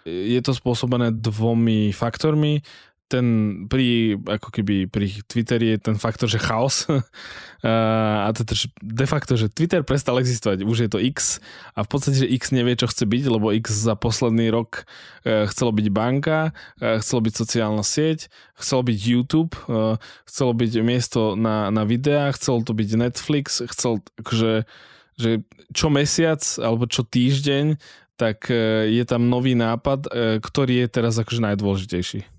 Je 0.08 0.40
to 0.40 0.56
spôsobené 0.56 1.12
dvomi 1.12 1.92
faktormi. 1.92 2.64
Ten 3.08 3.28
pri, 3.72 4.20
ako 4.20 4.52
keby 4.52 4.92
pri 4.92 5.24
Twitteri 5.24 5.76
je 5.76 5.80
ten 5.80 5.96
faktor, 5.96 6.28
že 6.28 6.44
chaos. 6.44 6.88
A 7.64 8.30
to 8.36 8.44
je 8.44 8.68
de 8.84 9.06
facto, 9.08 9.34
že 9.40 9.52
Twitter 9.52 9.82
prestal 9.82 10.20
existovať, 10.20 10.62
už 10.68 10.78
je 10.86 10.90
to 10.92 11.00
X 11.02 11.42
a 11.74 11.82
v 11.82 11.90
podstate, 11.90 12.22
že 12.22 12.30
X 12.30 12.54
nevie, 12.54 12.78
čo 12.78 12.86
chce 12.86 13.10
byť, 13.10 13.24
lebo 13.34 13.50
X 13.50 13.74
za 13.74 13.98
posledný 13.98 14.54
rok 14.54 14.86
e, 15.26 15.50
chcelo 15.50 15.74
byť 15.74 15.88
banka, 15.90 16.54
e, 16.78 17.02
chcelo 17.02 17.26
byť 17.26 17.34
sociálna 17.34 17.82
sieť, 17.82 18.30
chcelo 18.62 18.86
byť 18.86 18.98
YouTube, 19.02 19.58
e, 19.66 19.98
chcelo 20.30 20.54
byť 20.54 20.72
miesto 20.86 21.34
na, 21.34 21.74
na 21.74 21.82
videá, 21.82 22.30
chcelo 22.30 22.62
to 22.62 22.78
byť 22.78 22.90
Netflix, 22.94 23.66
chcel 23.66 24.06
akože 24.22 24.70
že 25.18 25.42
čo 25.74 25.90
mesiac 25.90 26.40
alebo 26.62 26.86
čo 26.86 27.02
týždeň, 27.02 27.82
tak 28.18 28.50
je 28.90 29.04
tam 29.06 29.30
nový 29.30 29.54
nápad, 29.54 30.10
ktorý 30.42 30.84
je 30.84 30.88
teraz 30.90 31.22
akože 31.22 31.40
najdôležitejší 31.54 32.38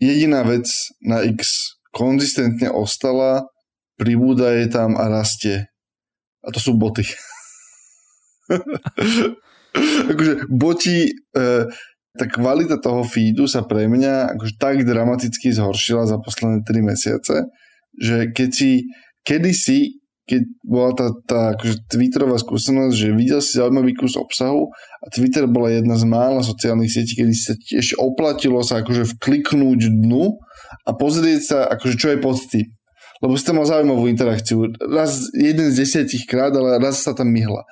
jediná 0.00 0.42
vec 0.42 0.66
na 1.04 1.20
X 1.22 1.76
konzistentne 1.92 2.72
ostala, 2.72 3.44
pribúda 4.00 4.56
je 4.56 4.66
tam 4.72 4.96
a 4.96 5.12
rastie. 5.12 5.68
A 6.40 6.48
to 6.48 6.56
sú 6.56 6.80
boty. 6.80 7.04
akože 10.10 10.48
boti, 10.48 11.12
e, 11.12 11.38
tá 12.16 12.24
kvalita 12.26 12.80
toho 12.80 13.04
feedu 13.04 13.44
sa 13.44 13.62
pre 13.62 13.86
mňa 13.86 14.34
akože 14.34 14.54
tak 14.56 14.82
dramaticky 14.88 15.52
zhoršila 15.52 16.08
za 16.08 16.16
posledné 16.16 16.64
3 16.64 16.80
mesiace, 16.80 17.36
že 18.00 18.32
keď 18.32 18.50
si 18.50 18.88
kedysi 19.22 19.99
keď 20.30 20.42
bola 20.62 20.90
tá, 20.94 21.06
tá 21.26 21.40
akože 21.58 21.90
Twitterová 21.90 22.38
skúsenosť, 22.38 22.94
že 22.94 23.08
videl 23.10 23.42
si 23.42 23.58
zaujímavý 23.58 23.98
kus 23.98 24.14
obsahu 24.14 24.70
a 25.02 25.06
Twitter 25.10 25.50
bola 25.50 25.74
jedna 25.74 25.98
z 25.98 26.06
mála 26.06 26.46
sociálnych 26.46 26.94
sietí, 26.94 27.18
kedy 27.18 27.34
sa 27.34 27.58
tiež 27.58 27.98
oplatilo 27.98 28.62
sa 28.62 28.86
akože 28.86 29.18
vkliknúť 29.18 29.90
dnu 29.90 30.38
a 30.86 30.90
pozrieť 30.94 31.40
sa, 31.42 31.58
akože 31.66 31.94
čo 31.98 32.08
je 32.14 32.18
pod 32.22 32.38
tým. 32.46 32.70
Lebo 33.20 33.36
si 33.36 33.44
tam 33.44 33.60
mal 33.60 33.68
zaujímavú 33.68 34.08
interakciu. 34.08 34.70
Raz, 34.80 35.28
jeden 35.36 35.68
z 35.68 35.84
desiatich 35.84 36.24
krát, 36.24 36.56
ale 36.56 36.80
raz 36.80 37.04
sa 37.04 37.12
tam 37.12 37.28
myhla. 37.28 37.68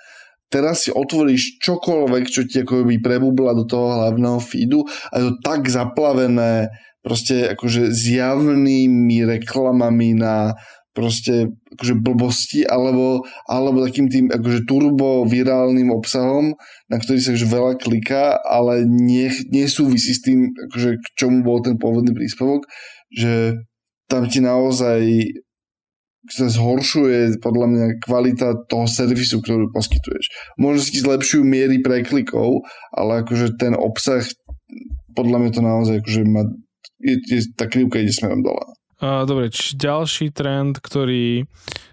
Teraz 0.48 0.84
si 0.84 0.90
otvoríš 0.92 1.60
čokoľvek, 1.60 2.24
čo 2.28 2.44
ti 2.48 2.64
akoby 2.64 3.00
prebubla 3.00 3.52
do 3.52 3.68
toho 3.68 3.96
hlavného 4.00 4.40
feedu 4.40 4.84
a 5.12 5.20
je 5.20 5.24
to 5.28 5.34
tak 5.44 5.68
zaplavené 5.68 6.72
proste 7.04 7.52
akože 7.56 7.92
zjavnými 7.92 9.24
reklamami 9.24 10.18
na 10.18 10.56
proste 10.98 11.54
akože 11.78 11.94
blbosti 12.02 12.66
alebo, 12.66 13.22
alebo 13.46 13.86
takým 13.86 14.10
tým 14.10 14.26
akože 14.34 14.66
turbo 14.66 15.22
virálnym 15.22 15.94
obsahom, 15.94 16.58
na 16.90 16.98
ktorý 16.98 17.22
sa 17.22 17.30
akože 17.30 17.46
veľa 17.46 17.72
kliká, 17.78 18.34
ale 18.42 18.82
nie, 18.82 19.30
nesúvisí 19.54 20.10
s 20.10 20.26
tým, 20.26 20.50
akože 20.50 20.98
k 20.98 21.06
čomu 21.14 21.46
bol 21.46 21.62
ten 21.62 21.78
pôvodný 21.78 22.10
príspevok, 22.10 22.66
že 23.14 23.62
tam 24.10 24.26
ti 24.26 24.42
naozaj 24.42 25.06
sa 26.28 26.50
zhoršuje 26.50 27.40
podľa 27.40 27.66
mňa 27.70 27.86
kvalita 28.04 28.66
toho 28.66 28.84
servisu, 28.90 29.40
ktorú 29.40 29.70
poskytuješ. 29.70 30.58
Možno 30.60 30.82
si 30.82 31.00
zlepšujú 31.00 31.46
miery 31.46 31.80
preklikov, 31.80 32.66
ale 32.90 33.22
akože 33.24 33.54
ten 33.56 33.72
obsah 33.78 34.26
podľa 35.16 35.38
mňa 35.40 35.50
to 35.54 35.62
naozaj 35.62 35.94
akože 36.02 36.22
má, 36.28 36.42
je, 37.00 37.16
je, 37.22 37.40
tá 37.56 37.64
krivka 37.70 38.02
ide 38.02 38.12
smerom 38.12 38.44
dole. 38.44 38.77
Uh, 38.98 39.22
dobre, 39.22 39.50
či 39.54 39.78
ďalší 39.78 40.34
trend, 40.34 40.82
ktorý... 40.82 41.46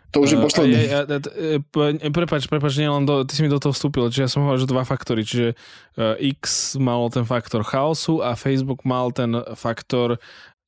To 0.09 0.23
už 0.23 0.33
je 0.33 0.37
posledný. 0.39 0.79
Uh, 0.79 0.89
ja, 0.89 0.99
ja, 1.05 2.09
prepač, 2.09 2.49
prepač, 2.49 2.79
nie 2.81 2.89
len 2.89 3.05
do, 3.05 3.21
ty 3.27 3.37
si 3.37 3.45
mi 3.45 3.51
do 3.51 3.61
toho 3.61 3.75
vstúpil, 3.75 4.09
čiže 4.09 4.23
ja 4.25 4.31
som 4.31 4.41
hovoril, 4.47 4.65
že 4.65 4.71
dva 4.73 4.81
faktory, 4.87 5.21
čiže 5.21 5.53
uh, 5.53 6.17
X 6.17 6.73
malo 6.81 7.11
ten 7.13 7.21
faktor 7.27 7.61
chaosu 7.61 8.25
a 8.25 8.33
Facebook 8.33 8.81
mal 8.87 9.13
ten 9.13 9.37
faktor 9.53 10.17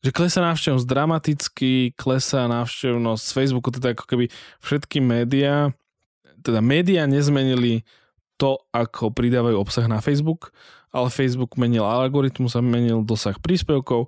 že 0.05 0.13
klesá 0.13 0.45
návštevnosť 0.45 0.85
dramaticky, 0.85 1.91
klesá 1.97 2.45
návštevnosť 2.45 3.23
z 3.23 3.31
Facebooku, 3.33 3.73
teda 3.73 3.97
ako 3.97 4.05
keby 4.05 4.25
všetky 4.61 5.01
médiá, 5.01 5.73
teda 6.45 6.61
médiá 6.61 7.09
nezmenili 7.09 7.81
to, 8.37 8.61
ako 8.69 9.09
pridávajú 9.09 9.57
obsah 9.57 9.89
na 9.89 9.97
Facebook, 9.97 10.53
ale 10.93 11.09
Facebook 11.09 11.57
menil 11.57 11.83
algoritmus 11.83 12.53
a 12.53 12.61
menil 12.61 13.01
dosah 13.01 13.35
príspevkov 13.41 14.07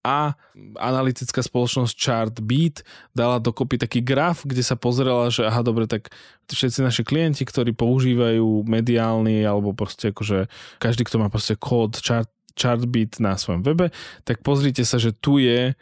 a 0.00 0.32
analytická 0.80 1.44
spoločnosť 1.44 1.92
Chartbeat 1.92 2.80
dala 3.12 3.36
dokopy 3.36 3.76
taký 3.76 4.00
graf, 4.00 4.48
kde 4.48 4.64
sa 4.64 4.72
pozerala, 4.76 5.28
že 5.28 5.44
aha, 5.44 5.60
dobre, 5.60 5.84
tak 5.84 6.08
všetci 6.48 6.80
naši 6.80 7.02
klienti, 7.04 7.44
ktorí 7.44 7.76
používajú 7.76 8.64
mediálny 8.64 9.44
alebo 9.44 9.76
proste 9.76 10.10
akože 10.10 10.48
každý, 10.80 11.04
kto 11.04 11.20
má 11.20 11.28
proste 11.28 11.54
kód 11.54 12.00
chart, 12.00 12.28
Chartbeat 12.58 13.22
na 13.22 13.38
svojom 13.38 13.62
webe, 13.62 13.94
tak 14.26 14.42
pozrite 14.44 14.82
sa, 14.84 15.00
že 15.00 15.14
tu 15.14 15.40
je 15.40 15.72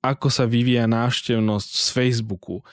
ako 0.00 0.32
sa 0.32 0.48
vyvíja 0.48 0.88
návštevnosť 0.88 1.70
z 1.76 1.88
Facebooku. 1.92 2.64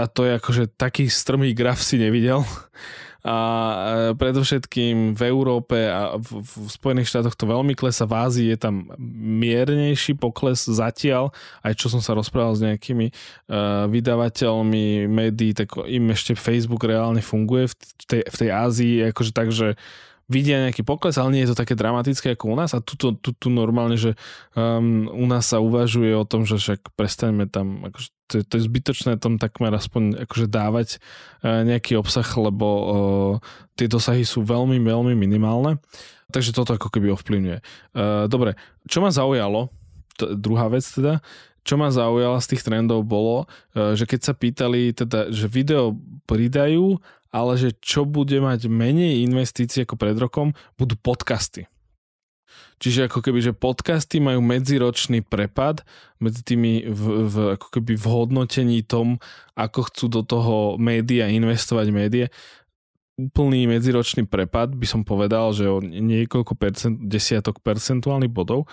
A 0.00 0.08
to 0.08 0.24
je 0.24 0.40
akože 0.40 0.64
taký 0.80 1.12
strmý 1.12 1.52
graf 1.52 1.84
si 1.84 2.00
nevidel. 2.00 2.40
A 3.20 3.36
predovšetkým 4.16 5.12
v 5.12 5.22
Európe 5.28 5.76
a 5.76 6.16
v, 6.16 6.40
v 6.40 6.68
Spojených 6.72 7.12
štátoch 7.12 7.36
to 7.36 7.44
veľmi 7.44 7.76
klesa, 7.76 8.08
v 8.08 8.16
Ázii 8.16 8.48
je 8.48 8.56
tam 8.56 8.88
miernejší 9.20 10.16
pokles 10.16 10.64
zatiaľ, 10.64 11.28
aj 11.60 11.76
čo 11.76 11.92
som 11.92 12.00
sa 12.00 12.16
rozprával 12.16 12.56
s 12.56 12.64
nejakými 12.64 13.12
uh, 13.12 13.84
vydavateľmi 13.92 15.04
médií, 15.04 15.52
tak 15.52 15.76
im 15.84 16.08
ešte 16.16 16.32
Facebook 16.32 16.80
reálne 16.88 17.20
funguje 17.20 17.68
v 17.68 17.74
tej, 18.08 18.22
v 18.24 18.36
tej 18.40 18.50
Ázii, 18.56 18.94
akože 19.12 19.32
tak, 19.36 19.52
že 19.52 19.76
vidia 20.30 20.62
nejaký 20.62 20.86
pokles, 20.86 21.18
ale 21.18 21.34
nie 21.34 21.42
je 21.42 21.50
to 21.50 21.58
také 21.58 21.74
dramatické 21.74 22.38
ako 22.38 22.54
u 22.54 22.56
nás 22.56 22.70
a 22.70 22.78
tu, 22.78 22.94
tu, 22.94 23.10
tu, 23.18 23.48
normálne, 23.50 23.98
že 23.98 24.14
um, 24.54 25.10
u 25.10 25.26
nás 25.26 25.50
sa 25.50 25.58
uvažuje 25.58 26.14
o 26.14 26.22
tom, 26.22 26.46
že 26.46 26.56
však 26.56 26.94
prestaneme 26.94 27.50
tam, 27.50 27.82
akože 27.90 28.08
to, 28.30 28.34
to 28.46 28.52
je 28.56 28.66
zbytočné 28.70 29.18
tam 29.18 29.42
takmer 29.42 29.74
aspoň 29.74 30.22
akože 30.24 30.46
dávať 30.46 31.02
uh, 31.42 31.66
nejaký 31.66 31.98
obsah, 31.98 32.26
lebo 32.38 32.66
uh, 32.70 32.86
tie 33.74 33.90
dosahy 33.90 34.22
sú 34.22 34.46
veľmi, 34.46 34.78
veľmi 34.78 35.18
minimálne. 35.18 35.82
Takže 36.30 36.54
toto 36.54 36.78
ako 36.78 36.94
keby 36.94 37.10
ovplyvňuje. 37.10 37.58
Uh, 37.90 38.30
dobre, 38.30 38.54
čo 38.86 39.02
ma 39.02 39.10
zaujalo, 39.10 39.66
to, 40.14 40.38
druhá 40.38 40.70
vec 40.70 40.86
teda, 40.86 41.18
čo 41.66 41.74
ma 41.74 41.90
zaujalo 41.90 42.38
z 42.38 42.54
tých 42.54 42.62
trendov 42.62 43.02
bolo, 43.02 43.50
uh, 43.74 43.98
že 43.98 44.06
keď 44.06 44.20
sa 44.22 44.32
pýtali 44.38 44.94
teda, 44.94 45.34
že 45.34 45.50
video 45.50 45.98
pridajú 46.30 47.02
ale 47.30 47.58
že 47.58 47.70
čo 47.78 48.06
bude 48.06 48.38
mať 48.42 48.66
menej 48.66 49.22
investícií 49.26 49.86
ako 49.86 49.94
pred 49.94 50.18
rokom, 50.18 50.54
budú 50.74 50.98
podcasty. 50.98 51.70
Čiže 52.80 53.12
ako 53.12 53.20
keby, 53.20 53.38
že 53.44 53.52
podcasty 53.52 54.24
majú 54.24 54.40
medziročný 54.40 55.20
prepad 55.20 55.84
medzi 56.16 56.40
tými 56.40 56.88
v, 56.88 57.02
v, 57.28 57.34
ako 57.60 57.66
keby 57.76 57.92
v 57.92 58.06
hodnotení 58.08 58.80
tom, 58.82 59.20
ako 59.52 59.92
chcú 59.92 60.06
do 60.08 60.22
toho 60.24 60.56
média 60.80 61.28
investovať 61.28 61.86
médiá. 61.92 62.26
Úplný 63.20 63.68
medziročný 63.68 64.24
prepad 64.24 64.72
by 64.72 64.86
som 64.88 65.04
povedal, 65.04 65.52
že 65.52 65.68
o 65.68 65.84
niekoľko 65.84 66.56
percent, 66.56 66.96
desiatok 67.04 67.60
percentuálnych 67.60 68.32
bodov. 68.32 68.64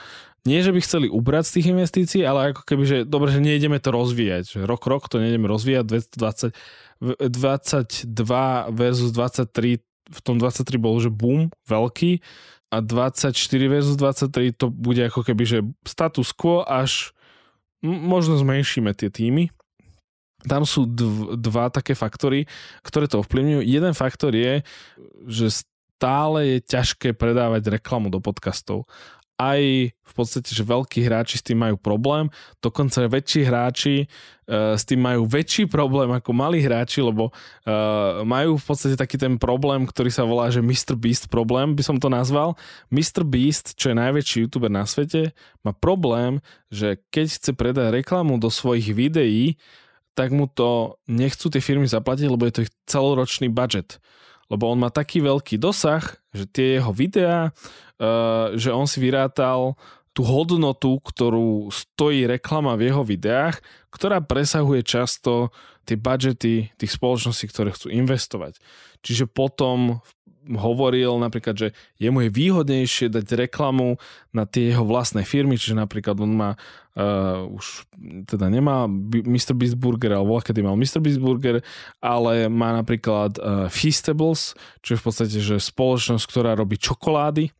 Nie, 0.48 0.64
že 0.64 0.72
by 0.72 0.80
chceli 0.80 1.12
ubrať 1.12 1.43
z 1.52 1.54
tých 1.60 1.68
investícií, 1.76 2.22
ale 2.24 2.56
ako 2.56 2.64
keby, 2.64 2.84
že 2.88 2.98
dobre, 3.04 3.36
že 3.36 3.43
nejdeme 3.43 3.84
to 3.84 3.91
rozvíjať. 3.91 4.56
Že 4.56 4.60
rok, 4.64 4.88
rok 4.88 5.12
to 5.12 5.20
nejdeme 5.20 5.52
rozvíjať, 5.52 5.84
220 6.16 6.56
22 7.04 8.74
versus 8.74 9.12
23, 9.14 9.78
v 10.08 10.20
tom 10.24 10.41
23 10.41 10.82
bol, 10.82 10.98
že 10.98 11.14
boom, 11.14 11.54
veľký 11.70 12.24
a 12.74 12.78
24 12.82 13.32
versus 13.70 13.95
23 13.95 14.56
to 14.58 14.68
bude 14.74 15.00
ako 15.00 15.24
keby, 15.24 15.43
že 15.45 15.60
status 15.86 16.34
quo 16.34 16.66
až 16.66 17.16
možno 17.86 18.36
zmenšíme 18.41 18.91
tie 18.98 19.14
týmy. 19.14 19.54
Tam 20.48 20.66
sú 20.66 20.86
dv, 20.88 21.38
dva 21.38 21.70
také 21.70 21.93
faktory, 21.93 22.45
ktoré 22.82 23.06
to 23.06 23.22
ovplyvňujú. 23.22 23.62
Jeden 23.62 23.93
faktor 23.93 24.34
je, 24.34 24.64
že 25.28 25.64
stále 25.98 26.58
je 26.58 26.58
ťažké 26.62 27.18
predávať 27.18 27.82
reklamu 27.82 28.14
do 28.14 28.22
podcastov 28.22 28.86
aj 29.38 29.93
v 29.93 30.13
podstate, 30.17 30.49
že 30.49 30.65
veľkí 30.65 31.05
hráči 31.05 31.38
s 31.38 31.45
tým 31.45 31.61
majú 31.61 31.77
problém, 31.77 32.33
dokonca 32.57 33.05
väčší 33.05 33.45
hráči 33.45 33.95
uh, 34.49 34.73
s 34.73 34.81
tým 34.81 34.97
majú 34.97 35.29
väčší 35.29 35.69
problém 35.69 36.09
ako 36.09 36.33
malí 36.33 36.57
hráči, 36.57 37.05
lebo 37.05 37.29
uh, 37.29 38.25
majú 38.25 38.57
v 38.57 38.65
podstate 38.65 38.97
taký 38.97 39.21
ten 39.21 39.38
problém, 39.38 39.85
ktorý 39.85 40.09
sa 40.09 40.25
volá, 40.25 40.49
že 40.49 40.65
Mr. 40.65 40.97
Beast 40.97 41.29
problém, 41.29 41.77
by 41.77 41.85
som 41.85 42.01
to 42.01 42.09
nazval. 42.09 42.57
Mr. 42.89 43.21
Beast, 43.21 43.77
čo 43.77 43.93
je 43.93 43.95
najväčší 44.01 44.49
youtuber 44.49 44.73
na 44.73 44.89
svete, 44.89 45.38
má 45.61 45.69
problém, 45.69 46.41
že 46.73 46.97
keď 47.13 47.25
chce 47.29 47.51
predať 47.53 47.93
reklamu 47.93 48.41
do 48.41 48.49
svojich 48.49 48.89
videí, 48.89 49.61
tak 50.17 50.33
mu 50.33 50.49
to 50.49 50.97
nechcú 51.05 51.53
tie 51.53 51.61
firmy 51.61 51.85
zaplatiť, 51.85 52.25
lebo 52.25 52.49
je 52.49 52.53
to 52.57 52.63
ich 52.65 52.73
celoročný 52.89 53.53
budget. 53.53 54.01
Lebo 54.48 54.72
on 54.72 54.80
má 54.80 54.89
taký 54.89 55.20
veľký 55.20 55.60
dosah, 55.60 56.04
že 56.32 56.48
tie 56.48 56.80
jeho 56.80 56.91
videá, 56.95 57.52
uh, 57.52 58.56
že 58.56 58.72
on 58.72 58.88
si 58.88 59.04
vyrátal 59.04 59.76
tú 60.18 60.26
hodnotu, 60.26 60.98
ktorú 60.98 61.70
stojí 61.70 62.26
reklama 62.26 62.74
v 62.74 62.89
jeho 62.89 63.06
videách, 63.06 63.62
ktorá 63.93 64.18
presahuje 64.18 64.82
často 64.82 65.54
tie 65.86 65.93
budžety 65.93 66.74
tých 66.74 66.91
spoločností, 66.91 67.45
ktoré 67.54 67.70
chcú 67.70 67.93
investovať. 67.93 68.58
Čiže 69.06 69.30
potom 69.30 70.02
hovoril 70.56 71.20
napríklad, 71.20 71.56
že 71.56 71.68
jemu 72.00 72.28
je 72.28 72.30
výhodnejšie 72.32 73.08
dať 73.12 73.48
reklamu 73.48 74.00
na 74.32 74.48
tie 74.48 74.72
jeho 74.72 74.88
vlastné 74.88 75.28
firmy, 75.28 75.60
čiže 75.60 75.76
napríklad 75.76 76.16
on 76.24 76.32
má 76.32 76.50
uh, 76.56 77.43
už 77.52 77.84
teda 78.24 78.48
nemá 78.48 78.88
Mr. 79.12 79.52
Beast 79.52 79.76
Burger, 79.76 80.16
alebo 80.16 80.39
kedy 80.39 80.64
mal 80.64 80.80
Mr. 80.80 81.04
Beast 81.04 81.20
Burger, 81.20 81.60
ale 82.00 82.48
má 82.48 82.72
napríklad 82.72 83.36
uh, 83.38 83.68
Feastables, 83.68 84.56
čo 84.80 84.95
je 84.95 85.00
v 85.00 85.06
podstate 85.06 85.38
že 85.43 85.60
spoločnosť, 85.60 86.24
ktorá 86.24 86.56
robí 86.56 86.80
čokolády 86.80 87.52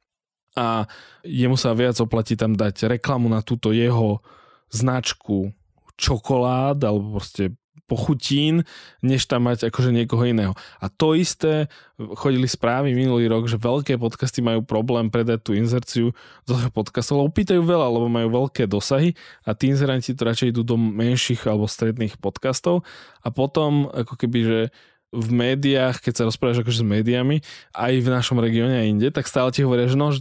a 0.58 0.90
jemu 1.22 1.54
sa 1.54 1.78
viac 1.78 2.02
oplatí 2.02 2.34
tam 2.34 2.58
dať 2.58 2.98
reklamu 2.98 3.30
na 3.30 3.46
túto 3.46 3.70
jeho 3.70 4.26
značku 4.74 5.54
čokolád 5.98 6.82
alebo 6.82 7.22
proste 7.22 7.54
pochutín, 7.88 8.68
než 9.00 9.26
tam 9.26 9.48
mať 9.48 9.72
akože 9.72 9.96
niekoho 9.96 10.28
iného. 10.28 10.54
A 10.84 10.92
to 10.92 11.16
isté, 11.16 11.72
chodili 12.20 12.46
správy 12.46 12.92
minulý 12.92 13.32
rok, 13.32 13.48
že 13.48 13.56
veľké 13.56 13.96
podcasty 13.96 14.44
majú 14.44 14.62
problém 14.62 15.08
predať 15.08 15.40
tú 15.48 15.52
inzerciu 15.56 16.12
do 16.44 16.54
podcastov, 16.76 17.24
lebo 17.24 17.32
pýtajú 17.32 17.64
veľa, 17.64 17.88
lebo 17.88 18.12
majú 18.12 18.46
veľké 18.46 18.68
dosahy 18.68 19.16
a 19.48 19.56
tí 19.56 19.72
inzeranti 19.72 20.12
to 20.12 20.28
radšej 20.28 20.52
idú 20.52 20.68
do 20.68 20.76
menších 20.76 21.48
alebo 21.48 21.66
stredných 21.66 22.20
podcastov 22.20 22.84
a 23.24 23.32
potom 23.32 23.88
ako 23.90 24.14
keby, 24.20 24.40
že 24.44 24.60
v 25.08 25.30
médiách, 25.32 26.04
keď 26.04 26.14
sa 26.14 26.28
rozprávaš 26.28 26.68
akože 26.68 26.84
s 26.84 26.86
médiami, 26.86 27.40
aj 27.72 27.94
v 28.04 28.12
našom 28.12 28.44
regióne 28.44 28.76
a 28.76 28.84
inde, 28.84 29.08
tak 29.16 29.24
stále 29.24 29.56
ti 29.56 29.64
hovoria, 29.64 29.88
že 29.88 29.96
no, 29.96 30.12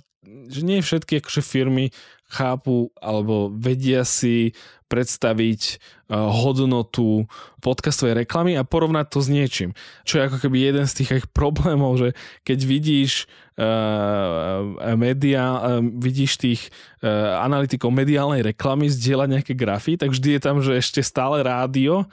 že 0.46 0.60
nie 0.62 0.78
všetky 0.78 1.18
akože 1.18 1.42
firmy 1.42 1.90
chápu 2.26 2.90
alebo 2.98 3.50
vedia 3.54 4.02
si 4.02 4.54
predstaviť 4.86 5.62
uh, 6.10 6.30
hodnotu 6.30 7.26
podcastovej 7.58 8.26
reklamy 8.26 8.54
a 8.54 8.62
porovnať 8.62 9.06
to 9.10 9.18
s 9.22 9.28
niečím. 9.28 9.70
Čo 10.06 10.18
je 10.18 10.26
ako 10.30 10.38
keby 10.46 10.56
jeden 10.62 10.86
z 10.86 10.96
tých 11.02 11.10
ich 11.24 11.28
problémov, 11.30 11.98
že 11.98 12.08
keď 12.46 12.58
vidíš 12.62 13.26
uh, 13.58 14.94
media, 14.94 15.44
uh, 15.58 15.82
vidíš 15.82 16.38
tých 16.38 16.60
uh, 17.02 17.42
analytikov 17.42 17.90
mediálnej 17.90 18.46
reklamy 18.46 18.86
zdieľať 18.86 19.28
nejaké 19.28 19.52
grafy, 19.58 19.98
tak 19.98 20.14
vždy 20.14 20.38
je 20.38 20.40
tam, 20.40 20.56
že 20.62 20.78
ešte 20.78 21.02
stále 21.02 21.42
rádio 21.42 22.06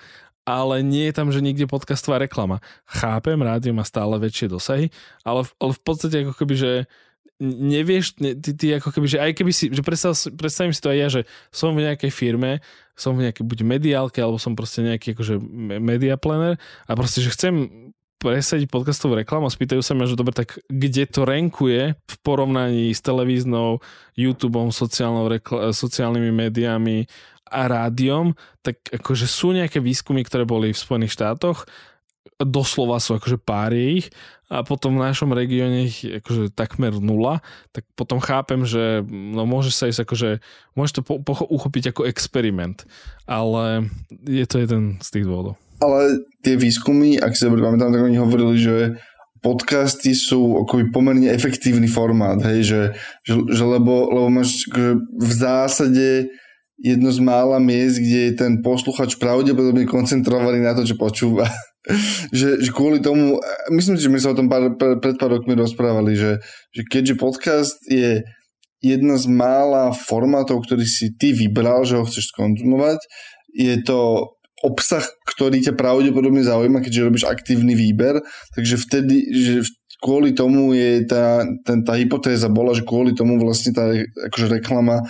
ale 0.44 0.84
nie 0.84 1.08
je 1.08 1.16
tam, 1.16 1.32
že 1.32 1.40
niekde 1.40 1.72
podcastová 1.72 2.20
reklama. 2.20 2.60
Chápem, 2.84 3.40
rádio 3.40 3.72
má 3.72 3.88
stále 3.88 4.20
väčšie 4.20 4.52
dosahy, 4.52 4.92
ale 5.24 5.48
v, 5.48 5.52
ale 5.56 5.72
v 5.72 5.82
podstate 5.82 6.16
ako 6.28 6.36
keby, 6.36 6.56
že 6.60 6.72
nevieš, 7.42 8.22
ne, 8.22 8.38
ty, 8.38 8.54
ty 8.54 8.66
ako 8.78 8.94
keby, 8.94 9.08
že 9.10 9.20
aj 9.22 9.32
keby 9.34 9.52
si, 9.54 9.74
že 9.74 9.82
predstav, 9.82 10.14
predstavím 10.38 10.74
si 10.76 10.82
to 10.84 10.94
aj 10.94 10.98
ja, 10.98 11.08
že 11.10 11.22
som 11.50 11.74
v 11.74 11.86
nejakej 11.86 12.12
firme, 12.14 12.62
som 12.94 13.18
v 13.18 13.30
nejakej 13.30 13.44
buď 13.46 13.60
mediálke, 13.66 14.20
alebo 14.22 14.38
som 14.38 14.54
proste 14.54 14.86
nejaký 14.86 15.18
akože 15.18 15.42
media 15.82 16.16
planner 16.16 16.62
a 16.86 16.92
proste, 16.94 17.26
že 17.26 17.34
chcem 17.34 17.54
presadiť 18.24 18.72
podcastovú 18.72 19.20
reklamu 19.20 19.52
a 19.52 19.56
spýtajú 19.56 19.84
sa 19.84 19.92
ma, 20.00 20.08
že 20.08 20.16
dobre, 20.16 20.32
tak 20.32 20.56
kde 20.72 21.04
to 21.12 21.28
renkuje 21.28 22.00
v 22.00 22.16
porovnaní 22.24 22.96
s 22.96 23.04
televíznou, 23.04 23.84
YouTubeom, 24.16 24.72
rekl- 25.28 25.76
sociálnymi 25.76 26.32
médiami 26.32 27.04
a 27.52 27.68
rádiom, 27.68 28.32
tak 28.64 28.80
akože 28.88 29.28
sú 29.28 29.52
nejaké 29.52 29.84
výskumy, 29.84 30.24
ktoré 30.24 30.48
boli 30.48 30.72
v 30.72 30.80
Spojených 30.80 31.20
štátoch, 31.20 31.68
doslova 32.40 33.04
sú 33.04 33.20
akože 33.20 33.38
pár 33.44 33.76
ich 33.76 34.08
a 34.52 34.62
potom 34.62 35.00
v 35.00 35.06
našom 35.08 35.32
regióne 35.32 35.88
ich 35.88 36.04
akože 36.04 36.52
takmer 36.54 36.94
nula, 37.00 37.40
tak 37.72 37.88
potom 37.96 38.20
chápem, 38.20 38.68
že 38.68 39.02
no 39.08 39.48
môže 39.48 39.72
sa 39.72 39.88
ísť 39.88 40.04
akože, 40.04 40.30
môže 40.76 41.00
to 41.00 41.02
po, 41.02 41.24
po, 41.24 41.48
uchopiť 41.48 41.96
ako 41.96 42.06
experiment, 42.06 42.84
ale 43.26 43.88
je 44.28 44.46
to 44.46 44.60
jeden 44.60 45.00
z 45.00 45.08
tých 45.10 45.26
dôvodov. 45.26 45.56
Ale 45.80 46.24
tie 46.44 46.56
výskumy, 46.56 47.20
ak 47.20 47.36
si 47.36 47.48
dobre 47.48 47.64
pamätám, 47.64 47.92
tak 47.92 48.04
oni 48.04 48.20
hovorili, 48.20 48.56
že 48.60 48.76
podcasty 49.44 50.16
sú 50.16 50.64
akoby 50.64 50.94
pomerne 50.96 51.28
efektívny 51.28 51.92
formát, 51.92 52.40
hej, 52.48 52.64
že, 52.64 52.82
že, 53.28 53.34
že 53.52 53.64
lebo, 53.68 54.08
lebo 54.08 54.32
máš 54.32 54.64
akože 54.72 54.92
v 55.04 55.32
zásade 55.36 56.08
jedno 56.80 57.10
z 57.12 57.20
mála 57.20 57.60
miest, 57.60 58.00
kde 58.00 58.20
je 58.32 58.34
ten 58.40 58.64
posluchač 58.64 59.16
pravdepodobne 59.20 59.88
koncentrovaný 59.88 60.64
na 60.64 60.76
to, 60.76 60.88
čo 60.88 60.96
počúva. 60.96 61.48
Že, 62.32 62.64
že 62.64 62.70
kvôli 62.72 63.04
tomu, 63.04 63.44
myslím 63.76 64.00
si, 64.00 64.08
že 64.08 64.14
my 64.14 64.20
sa 64.20 64.32
o 64.32 64.40
tom 64.40 64.48
pár, 64.48 64.76
pred 64.78 65.16
pár 65.20 65.36
rokmi 65.36 65.56
rozprávali, 65.56 66.16
že, 66.16 66.40
že 66.72 66.82
keďže 66.88 67.20
podcast 67.20 67.76
je 67.92 68.24
jedna 68.84 69.16
z 69.16 69.26
mála 69.32 69.96
formátov, 69.96 70.64
ktorý 70.64 70.84
si 70.84 71.16
ty 71.16 71.32
vybral, 71.32 71.88
že 71.88 72.00
ho 72.00 72.08
chceš 72.08 72.32
skonzumovať, 72.36 73.00
je 73.56 73.76
to 73.84 74.32
obsah, 74.64 75.04
ktorý 75.28 75.60
ťa 75.60 75.76
pravdepodobne 75.76 76.40
zaujíma, 76.40 76.80
keďže 76.80 77.06
robíš 77.08 77.26
aktívny 77.28 77.76
výber, 77.76 78.24
takže 78.56 78.80
vtedy, 78.80 79.28
že 79.36 79.54
kvôli 80.04 80.36
tomu 80.36 80.76
je 80.76 81.08
tá, 81.08 81.48
ten, 81.64 81.84
tá 81.84 81.96
hypotéza 81.96 82.52
bola, 82.52 82.76
že 82.76 82.84
kvôli 82.84 83.16
tomu 83.16 83.40
vlastne 83.40 83.72
tá 83.72 83.92
akože 84.32 84.60
reklama 84.60 85.04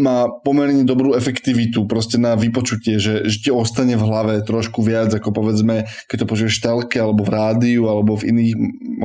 má 0.00 0.26
pomerne 0.42 0.82
dobrú 0.88 1.12
efektivitu 1.12 1.84
proste 1.84 2.16
na 2.16 2.34
vypočutie, 2.34 2.96
že, 2.96 3.28
že 3.28 3.36
ti 3.44 3.50
ostane 3.52 3.94
v 3.94 4.02
hlave 4.02 4.34
trošku 4.42 4.80
viac 4.80 5.12
ako 5.12 5.30
povedzme, 5.30 5.84
keď 6.08 6.24
to 6.24 6.26
počuješ 6.26 6.58
v 6.58 6.64
telke 6.64 6.96
alebo 6.96 7.22
v 7.22 7.30
rádiu 7.30 7.86
alebo 7.86 8.16
v 8.16 8.32
iných 8.32 8.52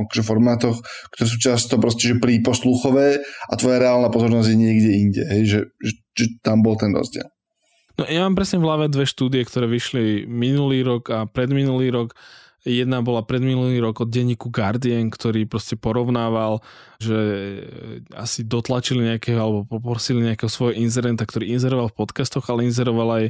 akože, 0.08 0.22
formátoch, 0.24 0.80
ktoré 1.12 1.26
sú 1.28 1.36
často 1.36 1.76
proste 1.76 2.08
že 2.08 2.16
príposluchové 2.16 3.20
a 3.22 3.52
tvoja 3.54 3.78
reálna 3.78 4.08
pozornosť 4.08 4.48
je 4.48 4.58
niekde 4.58 4.90
inde, 4.90 5.22
hej, 5.28 5.42
že, 5.44 5.60
že, 5.84 5.92
že 6.16 6.24
tam 6.40 6.64
bol 6.64 6.74
ten 6.80 6.90
rozdiel. 6.90 7.28
No 7.96 8.04
ja 8.04 8.28
mám 8.28 8.36
presne 8.36 8.60
v 8.60 8.66
hlave 8.68 8.92
dve 8.92 9.08
štúdie, 9.08 9.40
ktoré 9.48 9.64
vyšli 9.68 10.28
minulý 10.28 10.84
rok 10.84 11.08
a 11.08 11.24
predminulý 11.24 11.88
rok 11.92 12.12
Jedna 12.66 12.98
bola 12.98 13.22
predminulý 13.22 13.78
rok 13.78 14.02
od 14.02 14.10
denníku 14.10 14.50
Guardian, 14.50 15.06
ktorý 15.06 15.46
proste 15.46 15.78
porovnával, 15.78 16.58
že 16.98 17.14
asi 18.10 18.42
dotlačili 18.42 19.06
nejakého 19.06 19.38
alebo 19.38 19.62
poprosili 19.62 20.26
nejakého 20.26 20.50
svojho 20.50 20.74
inzerenta, 20.74 21.22
ktorý 21.22 21.54
inzeroval 21.54 21.94
v 21.94 21.98
podcastoch, 22.02 22.42
ale 22.50 22.66
inzeroval 22.66 23.22
aj, 23.22 23.26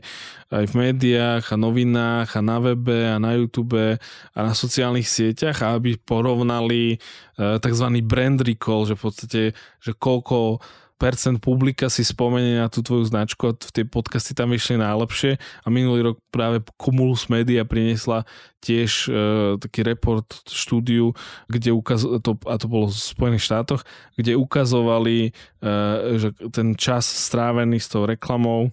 aj 0.57 0.65
v 0.73 0.75
médiách 0.75 1.45
a 1.53 1.61
novinách 1.61 2.33
a 2.33 2.41
na 2.41 2.59
webe 2.65 3.13
a 3.13 3.21
na 3.21 3.37
YouTube 3.37 4.01
a 4.01 4.41
na 4.41 4.57
sociálnych 4.57 5.05
sieťach, 5.05 5.61
aby 5.61 6.01
porovnali 6.01 6.97
uh, 7.37 7.61
tzv. 7.61 7.87
brand 8.01 8.41
recall, 8.41 8.89
že 8.89 8.97
v 8.97 9.03
podstate, 9.05 9.43
že 9.85 9.93
koľko 9.93 10.65
percent 10.97 11.37
publika 11.41 11.93
si 11.93 12.05
spomenie 12.05 12.61
na 12.61 12.73
tú 12.73 12.81
tvoju 12.81 13.05
značku 13.05 13.53
a 13.53 13.57
tie 13.57 13.85
podcasty 13.85 14.33
tam 14.33 14.53
vyšli 14.53 14.81
najlepšie. 14.81 15.37
A 15.37 15.67
minulý 15.69 16.13
rok 16.13 16.17
práve 16.33 16.65
Cumulus 16.81 17.29
Media 17.29 17.69
priniesla 17.69 18.25
tiež 18.65 18.91
e, 19.07 19.13
taký 19.61 19.85
report 19.85 20.25
štúdiu, 20.49 21.13
kde 21.53 21.77
ukaz- 21.77 22.09
to, 22.25 22.33
a 22.49 22.55
to 22.57 22.67
bolo 22.67 22.89
v 22.89 22.97
Spojených 22.97 23.45
štátoch, 23.45 23.85
kde 24.17 24.41
ukazovali, 24.41 25.31
e, 25.61 25.71
že 26.17 26.33
ten 26.49 26.73
čas 26.75 27.05
strávený 27.05 27.77
s 27.77 27.93
tou 27.93 28.09
reklamou 28.09 28.73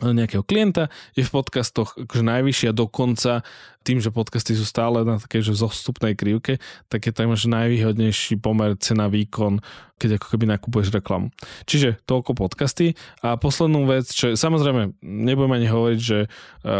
nejakého 0.00 0.44
klienta 0.44 0.88
je 1.12 1.22
v 1.22 1.32
podcastoch 1.32 1.96
akože 1.96 2.24
najvyššia 2.24 2.70
dokonca 2.72 3.44
tým, 3.80 3.96
že 3.96 4.12
podcasty 4.12 4.52
sú 4.52 4.68
stále 4.68 5.04
na 5.08 5.16
takej 5.16 5.52
že 5.52 5.54
zostupnej 5.56 6.12
krivke, 6.12 6.60
tak 6.92 7.08
je 7.08 7.12
tam 7.16 7.32
najvýhodnejší 7.32 8.36
pomer 8.36 8.76
cena 8.76 9.08
výkon, 9.08 9.64
keď 9.96 10.20
ako 10.20 10.26
keby 10.36 10.44
nakupuješ 10.52 10.92
reklamu. 10.92 11.32
Čiže 11.64 12.04
toľko 12.04 12.36
podcasty. 12.36 12.92
A 13.24 13.40
poslednú 13.40 13.88
vec, 13.88 14.12
čo 14.12 14.36
samozrejme 14.36 15.00
nebudem 15.00 15.56
ani 15.56 15.68
hovoriť, 15.72 16.00
že 16.00 16.18
e, 16.24 16.28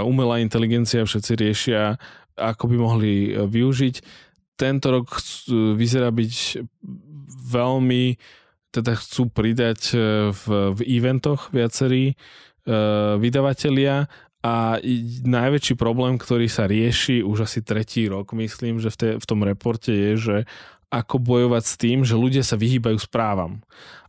umelá 0.05 0.45
inteligencia 0.45 1.01
všetci 1.01 1.33
riešia, 1.41 1.97
ako 2.37 2.69
by 2.69 2.77
mohli 2.77 3.13
e, 3.33 3.49
využiť. 3.49 3.95
Tento 4.61 4.93
rok 4.93 5.09
vyzerá 5.81 6.13
byť 6.13 6.61
veľmi 7.49 8.05
teda 8.71 8.95
chcú 8.95 9.33
pridať 9.33 9.81
e, 9.93 9.97
v, 10.31 10.45
v 10.77 10.81
eventoch 10.87 11.51
viacerí 11.51 12.15
vydavatelia 13.19 14.11
a 14.41 14.81
najväčší 15.25 15.77
problém, 15.77 16.17
ktorý 16.17 16.49
sa 16.49 16.65
rieši 16.65 17.21
už 17.21 17.45
asi 17.45 17.61
tretí 17.61 18.09
rok, 18.09 18.33
myslím, 18.33 18.81
že 18.81 18.89
v, 18.89 18.97
te, 18.97 19.09
v 19.21 19.25
tom 19.29 19.45
reporte 19.45 19.93
je, 19.93 20.13
že 20.17 20.37
ako 20.91 21.23
bojovať 21.23 21.65
s 21.65 21.75
tým, 21.77 21.99
že 22.03 22.19
ľudia 22.19 22.43
sa 22.43 22.57
vyhýbajú 22.57 22.99
správam. 22.99 23.61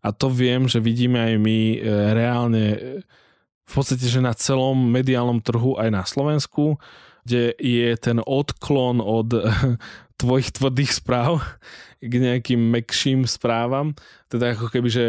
A 0.02 0.10
to 0.16 0.32
viem, 0.32 0.66
že 0.66 0.82
vidíme 0.82 1.20
aj 1.20 1.34
my 1.38 1.60
e, 1.60 1.78
reálne 2.16 2.66
e, 2.74 2.80
v 3.68 3.72
podstate, 3.76 4.08
že 4.08 4.24
na 4.24 4.34
celom 4.34 4.74
mediálnom 4.90 5.44
trhu 5.44 5.78
aj 5.78 5.90
na 5.94 6.04
Slovensku, 6.08 6.80
kde 7.22 7.54
je 7.60 7.92
ten 8.00 8.18
odklon 8.24 9.04
od 9.04 9.30
tvojich 10.22 10.56
tvrdých 10.58 10.92
správ 10.96 11.44
k 12.02 12.14
nejakým 12.18 12.58
mekším 12.58 13.30
správam, 13.30 13.94
teda 14.32 14.58
ako 14.58 14.74
keby, 14.74 14.90
že 14.90 15.06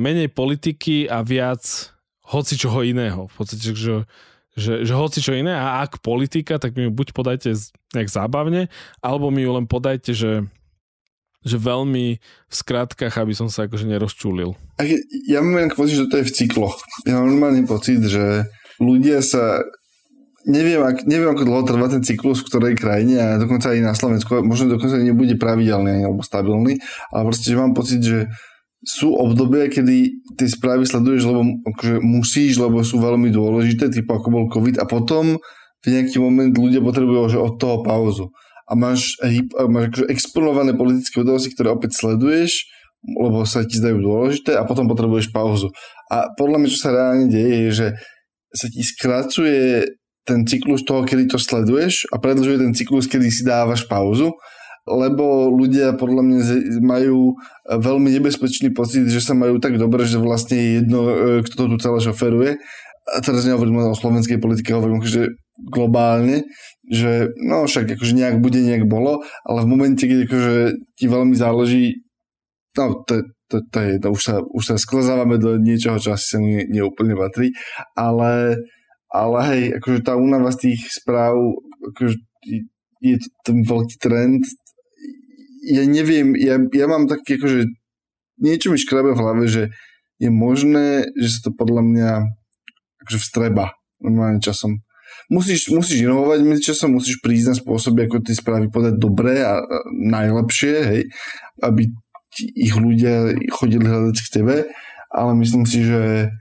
menej 0.00 0.32
politiky 0.32 1.04
a 1.12 1.20
viac 1.20 1.92
hoci 2.26 2.54
čoho 2.54 2.86
iného. 2.86 3.26
V 3.26 3.34
podstate, 3.34 3.74
že, 3.74 4.06
že, 4.54 4.72
že 4.86 4.94
hoci 4.94 5.18
čo 5.18 5.34
iné 5.34 5.52
a 5.52 5.82
ak 5.82 6.02
politika, 6.04 6.58
tak 6.62 6.78
mi 6.78 6.86
ju 6.86 6.92
buď 6.94 7.14
podajte 7.16 7.50
nejak 7.96 8.10
zábavne, 8.10 8.70
alebo 9.02 9.32
mi 9.32 9.42
ju 9.42 9.50
len 9.56 9.66
podajte, 9.66 10.14
že, 10.14 10.46
že 11.42 11.56
veľmi 11.58 12.06
v 12.22 12.54
skratkách, 12.54 13.14
aby 13.18 13.34
som 13.34 13.50
sa 13.50 13.66
akože 13.66 13.88
nerozčúlil. 13.90 14.54
Ja 15.26 15.42
mám 15.42 15.58
len 15.58 15.72
pocit, 15.74 15.98
že 15.98 16.08
to 16.08 16.22
je 16.22 16.28
v 16.28 16.34
cykloch. 16.34 16.78
Ja 17.04 17.18
mám 17.18 17.32
normálny 17.32 17.66
pocit, 17.66 18.00
že 18.06 18.46
ľudia 18.78 19.20
sa 19.20 19.62
neviem, 20.42 20.82
ak, 20.82 21.06
neviem, 21.06 21.30
ako 21.30 21.46
dlho 21.46 21.62
trvá 21.62 21.86
ten 21.86 22.02
cyklus 22.02 22.42
v 22.42 22.48
ktorej 22.50 22.74
krajine 22.74 23.14
a 23.18 23.28
dokonca 23.38 23.70
aj 23.70 23.78
na 23.78 23.94
Slovensku, 23.94 24.42
možno 24.42 24.74
dokonca 24.74 24.98
nebude 24.98 25.38
pravidelný 25.38 26.02
alebo 26.02 26.22
stabilný, 26.26 26.82
ale 27.14 27.22
proste, 27.30 27.54
že 27.54 27.58
mám 27.58 27.74
pocit, 27.78 28.02
že 28.02 28.26
sú 28.82 29.14
obdobia, 29.14 29.70
kedy 29.70 30.26
tie 30.34 30.48
správy 30.50 30.82
sleduješ, 30.82 31.22
lebo 31.30 31.46
akože 31.70 32.02
musíš, 32.02 32.58
lebo 32.58 32.82
sú 32.82 32.98
veľmi 32.98 33.30
dôležité, 33.30 33.88
typu 33.94 34.18
ako 34.18 34.28
bol 34.28 34.44
COVID 34.50 34.82
a 34.82 34.84
potom 34.90 35.38
v 35.82 35.86
nejaký 35.86 36.18
moment 36.18 36.50
ľudia 36.50 36.82
potrebujú 36.82 37.30
že 37.30 37.38
od 37.38 37.58
toho 37.62 37.82
pauzu. 37.86 38.34
A 38.66 38.74
máš, 38.74 39.18
máš 39.70 39.84
akože 39.94 40.06
exponované 40.10 40.74
politické 40.74 41.22
udalosti, 41.22 41.54
ktoré 41.54 41.74
opäť 41.74 41.98
sleduješ, 41.98 42.66
lebo 43.02 43.42
sa 43.46 43.66
ti 43.66 43.78
zdajú 43.78 43.98
dôležité 43.98 44.54
a 44.58 44.66
potom 44.66 44.86
potrebuješ 44.86 45.34
pauzu. 45.34 45.70
A 46.10 46.30
podľa 46.34 46.62
mňa, 46.62 46.68
čo 46.70 46.78
sa 46.78 46.94
reálne 46.94 47.26
deje, 47.26 47.56
je, 47.66 47.70
že 47.70 47.88
sa 48.54 48.66
ti 48.70 48.82
skracuje 48.82 49.86
ten 50.22 50.46
cyklus 50.46 50.86
toho, 50.86 51.02
kedy 51.02 51.26
to 51.26 51.38
sleduješ 51.38 52.06
a 52.14 52.22
predlžuje 52.22 52.62
ten 52.62 52.72
cyklus, 52.74 53.10
kedy 53.10 53.26
si 53.30 53.42
dávaš 53.42 53.86
pauzu 53.90 54.30
lebo 54.86 55.46
ľudia 55.46 55.94
podľa 55.94 56.22
mňa 56.26 56.38
majú 56.82 57.38
veľmi 57.70 58.08
nebezpečný 58.18 58.74
pocit, 58.74 59.06
že 59.06 59.22
sa 59.22 59.38
majú 59.38 59.62
tak 59.62 59.78
dobre, 59.78 60.02
že 60.10 60.18
vlastne 60.18 60.58
je 60.58 60.70
jedno, 60.82 61.00
e, 61.06 61.14
kto 61.46 61.54
to 61.54 61.64
tu 61.70 61.76
celé 61.78 61.98
šoferuje. 62.02 62.50
A 63.02 63.18
teraz 63.22 63.46
nehovorím 63.46 63.82
o 63.90 63.98
slovenskej 63.98 64.38
politike, 64.42 64.74
hovorím 64.74 65.02
že 65.02 65.34
globálne, 65.58 66.46
že 66.90 67.30
no 67.38 67.66
však 67.66 67.94
akože 67.94 68.14
nejak 68.14 68.36
bude, 68.42 68.58
nejak 68.58 68.86
bolo, 68.90 69.22
ale 69.46 69.58
v 69.62 69.70
momente, 69.70 70.02
keď 70.06 70.26
akože 70.26 70.56
ti 70.98 71.06
veľmi 71.06 71.34
záleží, 71.38 72.02
no 72.78 73.02
to, 73.06 73.26
to, 73.50 73.62
to 73.70 73.78
je, 73.78 73.92
to 74.02 74.08
už 74.10 74.22
sa, 74.22 74.34
už 74.42 74.64
sa 74.64 74.76
sklezávame 74.78 75.38
do 75.38 75.58
niečoho, 75.58 75.98
čo 76.02 76.14
asi 76.14 76.26
sa 76.26 76.38
mi 76.42 76.62
neúplne 76.66 77.14
patrí, 77.14 77.54
ale, 77.94 78.58
ale 79.12 79.38
hej, 79.50 79.62
akože 79.78 79.98
tá 80.02 80.18
únava 80.18 80.50
z 80.54 80.70
tých 80.70 80.80
správ, 80.90 81.36
akože 81.94 82.16
je 83.02 83.16
ten 83.42 83.66
veľký 83.66 83.96
trend, 83.98 84.46
ja 85.62 85.82
neviem, 85.86 86.34
ja, 86.34 86.58
ja 86.58 86.86
mám 86.90 87.06
taký 87.06 87.38
akože 87.38 87.70
niečo 88.42 88.74
mi 88.74 88.78
škrabe 88.78 89.14
v 89.14 89.20
hlave, 89.22 89.44
že 89.46 89.62
je 90.18 90.30
možné, 90.30 91.10
že 91.14 91.28
sa 91.38 91.38
to 91.48 91.50
podľa 91.54 91.82
mňa 91.82 92.10
akože 93.06 93.18
vstreba 93.22 93.74
normálne 94.02 94.42
časom. 94.42 94.82
Musíš, 95.30 95.70
musíš 95.70 96.02
inovovať 96.02 96.40
medzi 96.42 96.74
časom, 96.74 96.98
musíš 96.98 97.22
prísť 97.22 97.54
na 97.54 97.56
spôsoby, 97.56 98.10
ako 98.10 98.26
tie 98.26 98.34
správy 98.34 98.68
podať 98.68 98.98
dobre 98.98 99.40
a, 99.40 99.62
a 99.62 99.76
najlepšie, 99.88 100.74
hej, 100.82 101.02
aby 101.62 101.88
ich 102.38 102.74
ľudia 102.74 103.36
chodili 103.52 103.86
hľadať 103.86 104.16
k 104.18 104.32
tebe, 104.32 104.56
ale 105.12 105.32
myslím 105.38 105.68
si, 105.68 105.84
že 105.84 106.32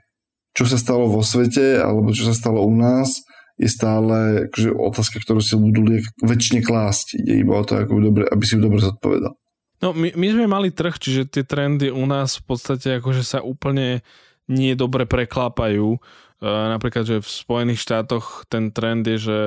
čo 0.52 0.68
sa 0.68 0.76
stalo 0.80 1.08
vo 1.08 1.24
svete, 1.24 1.80
alebo 1.80 2.12
čo 2.12 2.28
sa 2.28 2.36
stalo 2.36 2.64
u 2.64 2.74
nás, 2.76 3.24
je 3.62 3.70
stále 3.70 4.50
akože 4.50 4.70
otázka, 4.74 5.22
ktorú 5.22 5.42
si 5.46 5.54
budú 5.54 6.02
väčšine 6.26 6.66
klásť. 6.66 7.22
Ide 7.22 7.46
iba 7.46 7.62
o 7.62 7.64
to, 7.64 7.78
ako 7.78 8.02
dobre, 8.02 8.24
aby 8.26 8.42
si 8.42 8.58
ju 8.58 8.62
dobre 8.66 8.82
zodpovedal. 8.82 9.38
No 9.82 9.94
my, 9.94 10.14
my 10.18 10.28
sme 10.34 10.46
mali 10.50 10.70
trh, 10.74 10.98
čiže 10.98 11.30
tie 11.30 11.44
trendy 11.46 11.94
u 11.94 12.06
nás 12.06 12.42
v 12.42 12.54
podstate 12.54 13.02
akože 13.02 13.22
sa 13.22 13.40
úplne 13.46 14.02
nie 14.50 14.74
dobre 14.74 15.06
preklápajú. 15.06 15.98
E, 15.98 16.00
napríklad, 16.46 17.06
že 17.06 17.18
v 17.22 17.30
Spojených 17.30 17.82
štátoch 17.86 18.50
ten 18.50 18.74
trend 18.74 19.06
je, 19.06 19.18
že 19.18 19.40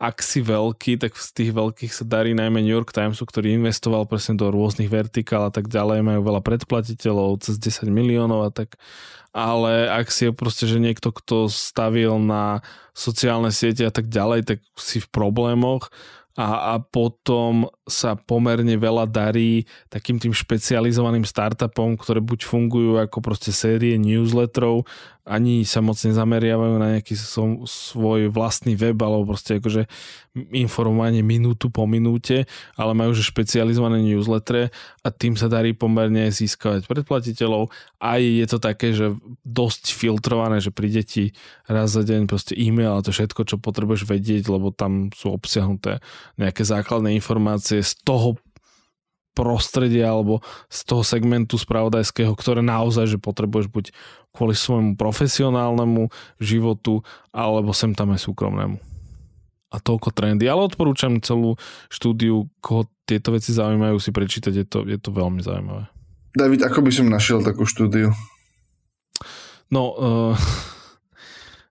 ak 0.00 0.24
si 0.24 0.40
veľký, 0.40 0.96
tak 0.96 1.12
z 1.12 1.28
tých 1.36 1.50
veľkých 1.52 1.92
sa 1.92 2.08
darí 2.08 2.32
najmä 2.32 2.64
New 2.64 2.72
York 2.72 2.88
Timesu, 2.88 3.28
ktorý 3.28 3.52
investoval 3.60 4.08
presne 4.08 4.40
do 4.40 4.48
rôznych 4.48 4.88
vertikál 4.88 5.44
a 5.44 5.52
tak 5.52 5.68
ďalej, 5.68 6.00
majú 6.00 6.24
veľa 6.24 6.40
predplatiteľov, 6.40 7.44
cez 7.44 7.60
10 7.60 7.92
miliónov 7.92 8.48
a 8.48 8.50
tak. 8.50 8.80
Ale 9.36 9.92
ak 9.92 10.08
si 10.08 10.26
je 10.26 10.32
proste, 10.32 10.64
že 10.64 10.80
niekto, 10.80 11.12
kto 11.12 11.52
stavil 11.52 12.16
na 12.16 12.64
sociálne 12.96 13.52
siete 13.52 13.84
a 13.84 13.92
tak 13.92 14.08
ďalej, 14.08 14.48
tak 14.48 14.58
si 14.80 15.04
v 15.04 15.08
problémoch. 15.12 15.92
A, 16.40 16.72
a 16.72 16.74
potom 16.80 17.68
sa 17.90 18.14
pomerne 18.14 18.78
veľa 18.78 19.10
darí 19.10 19.66
takým 19.90 20.22
tým 20.22 20.30
špecializovaným 20.30 21.26
startupom, 21.26 21.98
ktoré 21.98 22.22
buď 22.22 22.46
fungujú 22.46 23.02
ako 23.02 23.18
proste 23.18 23.50
série 23.50 23.98
newsletterov, 23.98 24.86
ani 25.30 25.62
sa 25.62 25.78
moc 25.78 25.94
nezameriavajú 26.00 26.74
na 26.80 26.98
nejaký 26.98 27.14
svoj 27.68 28.32
vlastný 28.32 28.74
web 28.74 28.98
alebo 28.98 29.30
proste 29.30 29.60
akože 29.60 29.84
informovanie 30.50 31.22
minútu 31.22 31.70
po 31.70 31.86
minúte, 31.86 32.50
ale 32.74 32.96
majú 32.98 33.14
že 33.14 33.26
špecializované 33.26 34.02
newslettere 34.02 34.74
a 35.04 35.08
tým 35.12 35.38
sa 35.38 35.46
darí 35.46 35.70
pomerne 35.76 36.30
získavať 36.34 36.86
predplatiteľov. 36.86 37.68
Aj 38.02 38.18
je 38.18 38.46
to 38.46 38.58
také, 38.58 38.90
že 38.90 39.14
dosť 39.46 39.94
filtrované, 39.94 40.58
že 40.58 40.74
príde 40.74 41.06
ti 41.06 41.36
raz 41.68 41.94
za 41.94 42.02
deň 42.02 42.26
proste 42.26 42.58
e-mail 42.58 42.98
a 42.98 43.04
to 43.04 43.14
všetko, 43.14 43.46
čo 43.46 43.56
potrebuješ 43.62 44.08
vedieť, 44.10 44.50
lebo 44.50 44.74
tam 44.74 45.14
sú 45.14 45.30
obsiahnuté 45.30 46.02
nejaké 46.40 46.66
základné 46.66 47.14
informácie 47.14 47.79
z 47.82 47.92
toho 48.04 48.40
prostredia 49.32 50.10
alebo 50.10 50.42
z 50.68 50.80
toho 50.84 51.02
segmentu 51.06 51.56
spravodajského, 51.56 52.34
ktoré 52.34 52.60
naozaj, 52.60 53.16
že 53.16 53.18
potrebuješ 53.22 53.70
buď 53.70 53.84
kvôli 54.34 54.54
svojmu 54.54 54.98
profesionálnemu 54.98 56.10
životu 56.42 57.06
alebo 57.30 57.70
sem 57.70 57.94
tam 57.94 58.12
aj 58.12 58.26
súkromnému. 58.26 58.76
A 59.70 59.76
toľko 59.78 60.10
trendy. 60.10 60.50
Ale 60.50 60.66
odporúčam 60.66 61.22
celú 61.22 61.54
štúdiu, 61.86 62.50
koho 62.58 62.90
tieto 63.06 63.30
veci 63.30 63.54
zaujímajú 63.54 64.02
si 64.02 64.10
prečítať, 64.10 64.52
je 64.54 64.66
to, 64.66 64.82
je 64.82 64.98
to 64.98 65.14
veľmi 65.14 65.38
zaujímavé. 65.38 65.86
David, 66.34 66.66
ako 66.66 66.82
by 66.82 66.90
som 66.90 67.06
našiel 67.06 67.42
takú 67.42 67.66
štúdiu? 67.66 68.10
No, 69.70 69.82
uh, 69.94 70.34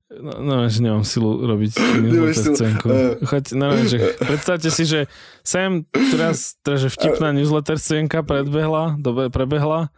No, 0.10 0.42
no, 0.42 0.54
že 0.66 0.82
nemám 0.82 1.06
silu 1.06 1.38
robiť 1.46 1.78
newsletter 2.02 2.58
scénku. 2.58 2.88
Choď, 3.30 3.54
no, 3.54 3.78
že 3.86 4.18
predstavte 4.18 4.74
si, 4.74 4.84
že 4.90 5.06
sem 5.46 5.86
teraz, 5.94 6.58
teraz 6.66 6.82
že 6.82 6.90
vtipná 6.90 7.30
newsletter 7.30 7.78
scénka 7.78 8.26
predbehla, 8.26 8.98
dobe, 8.98 9.30
prebehla, 9.30 9.94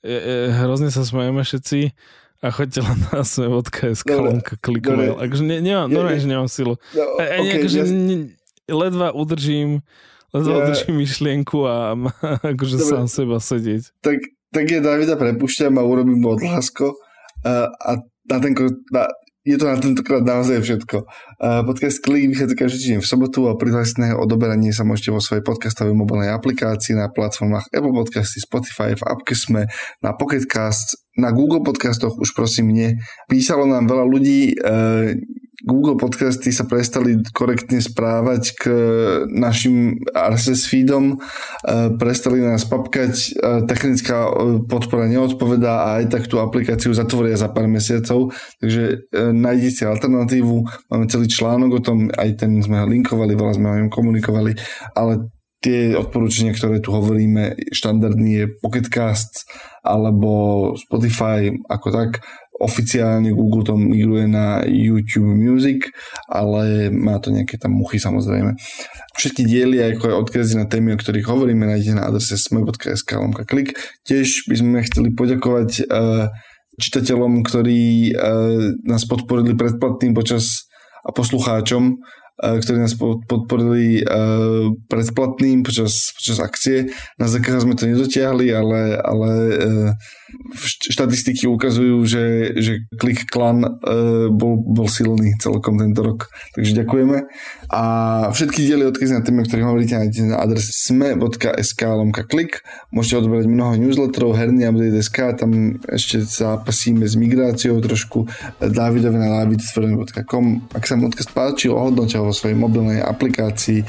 je, 0.00 0.16
je, 0.16 0.36
hrozne 0.64 0.88
sa 0.88 1.04
smejeme 1.04 1.44
všetci 1.44 1.92
a 2.40 2.46
choďte 2.48 2.80
len 2.80 2.98
na 3.12 3.20
sme.sk 3.20 4.08
lomka 4.08 4.56
klikovať. 4.64 5.28
Akože 5.28 5.44
ne, 5.44 5.60
nemám, 5.60 5.92
no, 5.92 6.08
že 6.08 6.24
nemám 6.24 6.48
silu. 6.48 6.80
No, 6.96 7.04
a, 7.20 7.44
okay, 7.44 7.60
akože, 7.60 7.78
ja... 7.78 7.84
ne, 7.84 8.16
ledva 8.64 9.12
udržím 9.12 9.84
ledva 10.32 10.52
ja... 10.56 10.58
udržím 10.64 10.94
myšlienku 11.04 11.58
a 11.68 12.00
akože 12.56 12.80
Dobre. 12.80 12.90
sám 12.96 13.06
seba 13.12 13.36
sedieť. 13.36 13.92
Tak, 14.00 14.18
tak 14.56 14.64
je 14.72 14.80
Davida 14.80 15.20
prepušťam 15.20 15.76
a 15.76 15.82
urobím 15.84 16.24
odhlásko 16.24 16.96
a, 17.44 17.68
a 17.76 17.90
na 18.24 18.36
ten, 18.40 18.56
na, 18.88 19.04
je 19.40 19.56
to 19.56 19.64
na 19.64 19.80
tentokrát 19.80 20.20
naozaj 20.20 20.60
všetko. 20.60 21.08
Podcast 21.40 22.04
Klik 22.04 22.28
vychádza 22.28 22.54
každý 22.56 22.76
týždeň 22.76 23.00
v 23.00 23.08
sobotu 23.08 23.48
a 23.48 23.56
prihlásené 23.56 24.12
odoberanie 24.12 24.68
sa 24.76 24.84
môžete 24.84 25.16
vo 25.16 25.20
svojej 25.24 25.40
podcastovej 25.40 25.96
mobilnej 25.96 26.28
aplikácii 26.28 26.92
na 26.92 27.08
platformách 27.08 27.72
Apple 27.72 27.96
Podcasty, 27.96 28.44
Spotify, 28.44 28.92
v 28.92 29.02
appke 29.08 29.32
sme, 29.32 29.64
na 30.04 30.12
Pocketcast, 30.12 31.00
na 31.16 31.32
Google 31.32 31.64
podcastoch 31.64 32.20
už 32.20 32.36
prosím 32.36 32.70
nie. 32.70 32.90
Písalo 33.32 33.64
nám 33.64 33.88
veľa 33.88 34.04
ľudí, 34.04 34.52
e, 34.52 34.54
Google 35.60 36.00
podcasty 36.00 36.48
sa 36.56 36.64
prestali 36.64 37.20
korektne 37.36 37.84
správať 37.84 38.42
k 38.56 38.62
našim 39.28 40.00
RSS 40.08 40.64
feedom, 40.64 41.16
e, 41.16 41.16
prestali 42.00 42.40
nás 42.40 42.64
papkať, 42.64 43.12
e, 43.12 43.28
technická 43.68 44.24
e, 44.24 44.30
podpora 44.64 45.04
neodpovedá 45.04 45.84
a 45.84 45.88
aj 46.00 46.16
tak 46.16 46.24
tú 46.32 46.40
aplikáciu 46.40 46.96
zatvoria 46.96 47.36
za 47.36 47.52
pár 47.52 47.68
mesiacov, 47.68 48.32
takže 48.62 49.04
nájdete 49.12 49.84
alternatívu, 49.84 50.88
máme 50.88 51.04
celý 51.12 51.28
článok 51.28 51.70
o 51.76 51.84
tom, 51.84 52.08
aj 52.08 52.40
ten 52.40 52.56
sme 52.64 52.80
linkovali, 52.88 53.36
veľa 53.36 53.56
sme 53.60 53.68
o 53.68 53.78
ňom 53.84 53.90
komunikovali, 53.92 54.56
ale 54.96 55.28
tie 55.60 55.92
odporúčania, 55.92 56.56
ktoré 56.56 56.80
tu 56.80 56.90
hovoríme, 56.96 57.68
štandardný 57.68 58.30
je 58.32 58.46
Pocketcast 58.64 59.44
alebo 59.84 60.72
Spotify 60.76 61.52
ako 61.68 61.88
tak 61.92 62.10
oficiálne 62.60 63.32
Google 63.32 63.64
to 63.64 63.74
migruje 63.74 64.28
na 64.28 64.60
YouTube 64.68 65.32
Music, 65.32 65.88
ale 66.28 66.92
má 66.92 67.16
to 67.16 67.32
nejaké 67.32 67.56
tam 67.56 67.72
muchy 67.72 67.96
samozrejme. 67.96 68.52
Všetky 69.16 69.48
diely, 69.48 69.80
ako 69.96 70.12
aj 70.12 70.20
odkazy 70.28 70.54
na 70.60 70.68
témy, 70.68 70.92
o 70.92 71.00
ktorých 71.00 71.24
hovoríme, 71.24 71.64
nájdete 71.64 71.96
na 71.96 72.04
adrese 72.04 72.36
sme.sk 72.36 73.08
lomka 73.16 73.48
klik. 73.48 73.74
Tiež 74.04 74.44
by 74.44 74.54
sme 74.60 74.84
chceli 74.84 75.16
poďakovať 75.16 75.88
uh, 75.88 76.28
čitateľom, 76.76 77.40
ktorí 77.48 78.12
uh, 78.12 78.76
nás 78.84 79.08
podporili 79.08 79.56
predplatným 79.56 80.12
počas 80.12 80.68
a 81.00 81.16
poslucháčom, 81.16 81.96
ktorí 82.40 82.80
nás 82.80 82.96
podporili 82.96 84.00
predplatným 84.88 85.60
počas, 85.62 86.16
počas 86.16 86.40
akcie. 86.40 86.88
Na 87.20 87.28
ZKH 87.28 87.68
sme 87.68 87.76
to 87.76 87.84
nedotiahli, 87.84 88.48
ale, 88.52 88.96
ale 88.96 89.30
uh, 89.52 89.90
štatistiky 90.90 91.46
ukazujú, 91.46 92.00
že, 92.06 92.56
že 92.56 92.72
Click 92.96 93.28
Clan 93.28 93.62
uh, 93.62 94.32
bol, 94.32 94.56
bol 94.60 94.88
silný 94.88 95.36
celkom 95.36 95.76
tento 95.76 96.00
rok. 96.00 96.32
Takže 96.56 96.72
ďakujeme. 96.84 97.28
A 97.70 97.82
všetky 98.32 98.66
diely 98.66 98.88
odkazy 98.88 99.12
na 99.14 99.22
témy, 99.22 99.44
o 99.44 99.46
ktorých 99.46 99.68
hovoríte, 99.68 99.94
nájdete 99.94 100.32
na 100.32 100.40
adrese 100.40 100.72
sme.sk 100.72 101.80
lomka 101.84 102.24
klik. 102.26 102.64
Môžete 102.90 103.26
odberať 103.26 103.46
mnoho 103.46 103.78
newsletterov, 103.78 104.34
herný 104.34 104.66
update.sk, 104.66 105.18
tam 105.38 105.78
ešte 105.86 106.24
zápasíme 106.24 107.04
s 107.06 107.14
migráciou 107.14 107.78
trošku 107.78 108.26
Davidovi 108.58 109.18
na 109.18 109.44
davidstvorem.com. 109.44 110.72
Ak 110.74 110.88
sa 110.88 110.98
mu 110.98 111.10
odkaz 111.10 111.30
páčil, 111.30 111.74
ohodnote 111.74 112.18
ho 112.18 112.29
vo 112.30 112.38
svojej 112.38 112.54
mobilnej 112.54 113.02
aplikácii. 113.02 113.82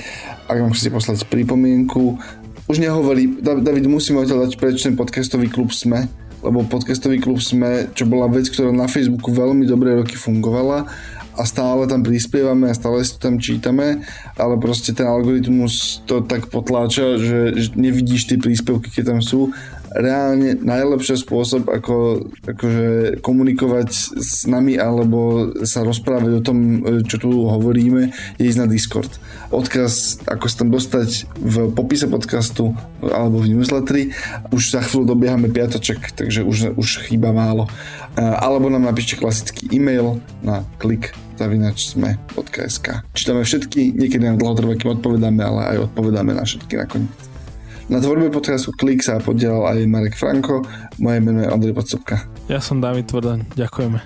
Ak 0.50 0.58
vám 0.58 0.74
chcete 0.74 0.98
poslať 0.98 1.30
pripomienku, 1.30 2.18
už 2.66 2.82
nehovorí, 2.82 3.38
David, 3.38 3.86
musíme 3.86 4.26
odtiaľ 4.26 4.50
dať 4.50 4.58
preč 4.58 4.82
ten 4.82 4.98
podcastový 4.98 5.46
klub 5.46 5.70
SME, 5.70 6.10
lebo 6.42 6.66
podcastový 6.66 7.22
klub 7.22 7.38
SME, 7.38 7.94
čo 7.94 8.10
bola 8.10 8.26
vec, 8.26 8.50
ktorá 8.50 8.74
na 8.74 8.90
Facebooku 8.90 9.30
veľmi 9.30 9.70
dobré 9.70 9.94
roky 9.94 10.18
fungovala 10.18 10.90
a 11.38 11.42
stále 11.48 11.86
tam 11.86 12.02
prispievame 12.02 12.68
a 12.68 12.76
stále 12.76 13.06
si 13.06 13.16
to 13.16 13.30
tam 13.30 13.38
čítame, 13.38 14.04
ale 14.36 14.58
proste 14.58 14.92
ten 14.92 15.08
algoritmus 15.08 16.02
to 16.10 16.26
tak 16.26 16.50
potláča, 16.50 17.22
že 17.22 17.38
nevidíš 17.78 18.28
tie 18.28 18.42
príspevky, 18.42 18.92
keď 18.92 19.16
tam 19.16 19.20
sú 19.24 19.54
reálne 19.92 20.56
najlepší 20.56 21.20
spôsob, 21.20 21.68
ako 21.68 22.26
akože 22.48 23.20
komunikovať 23.20 23.90
s 24.16 24.48
nami 24.48 24.80
alebo 24.80 25.52
sa 25.68 25.84
rozprávať 25.84 26.32
o 26.40 26.46
tom, 26.46 26.58
čo 27.04 27.20
tu 27.20 27.30
hovoríme, 27.48 28.12
je 28.40 28.44
ísť 28.48 28.60
na 28.60 28.68
Discord. 28.68 29.12
Odkaz, 29.52 30.24
ako 30.28 30.46
sa 30.48 30.56
tam 30.64 30.70
dostať 30.72 31.10
v 31.36 31.56
popise 31.76 32.08
podcastu 32.08 32.72
alebo 33.04 33.44
v 33.44 33.52
newsletteri. 33.52 34.16
Už 34.56 34.72
za 34.72 34.80
chvíľu 34.80 35.12
dobiehame 35.12 35.52
piatoček, 35.52 36.16
takže 36.16 36.48
už, 36.48 36.80
už 36.80 37.12
chýba 37.12 37.36
málo. 37.36 37.68
Alebo 38.16 38.72
nám 38.72 38.88
napíšte 38.88 39.20
klasický 39.20 39.72
e-mail 39.72 40.24
na 40.44 40.64
klik 40.80 41.16
zavinačsme.sk 41.40 42.88
Čítame 43.18 43.42
všetky, 43.42 43.98
niekedy 43.98 44.24
nám 44.30 44.38
dlho 44.38 44.54
trvá, 44.54 44.74
odpovedáme, 44.78 45.42
ale 45.42 45.62
aj 45.76 45.78
odpovedáme 45.90 46.38
na 46.38 46.46
všetky 46.46 46.78
nakoniec. 46.78 47.31
Na 47.92 48.00
tvorbe 48.00 48.32
podcastu 48.32 48.72
Klik 48.72 49.04
sa 49.04 49.20
podielal 49.20 49.68
aj 49.68 49.84
Marek 49.84 50.16
Franko, 50.16 50.64
moje 50.96 51.20
meno 51.20 51.44
je 51.44 51.52
Andrej 51.52 51.76
Podsobka. 51.76 52.24
Ja 52.48 52.64
som 52.64 52.80
David 52.80 53.12
Tvrdaň, 53.12 53.52
ďakujeme. 53.60 54.00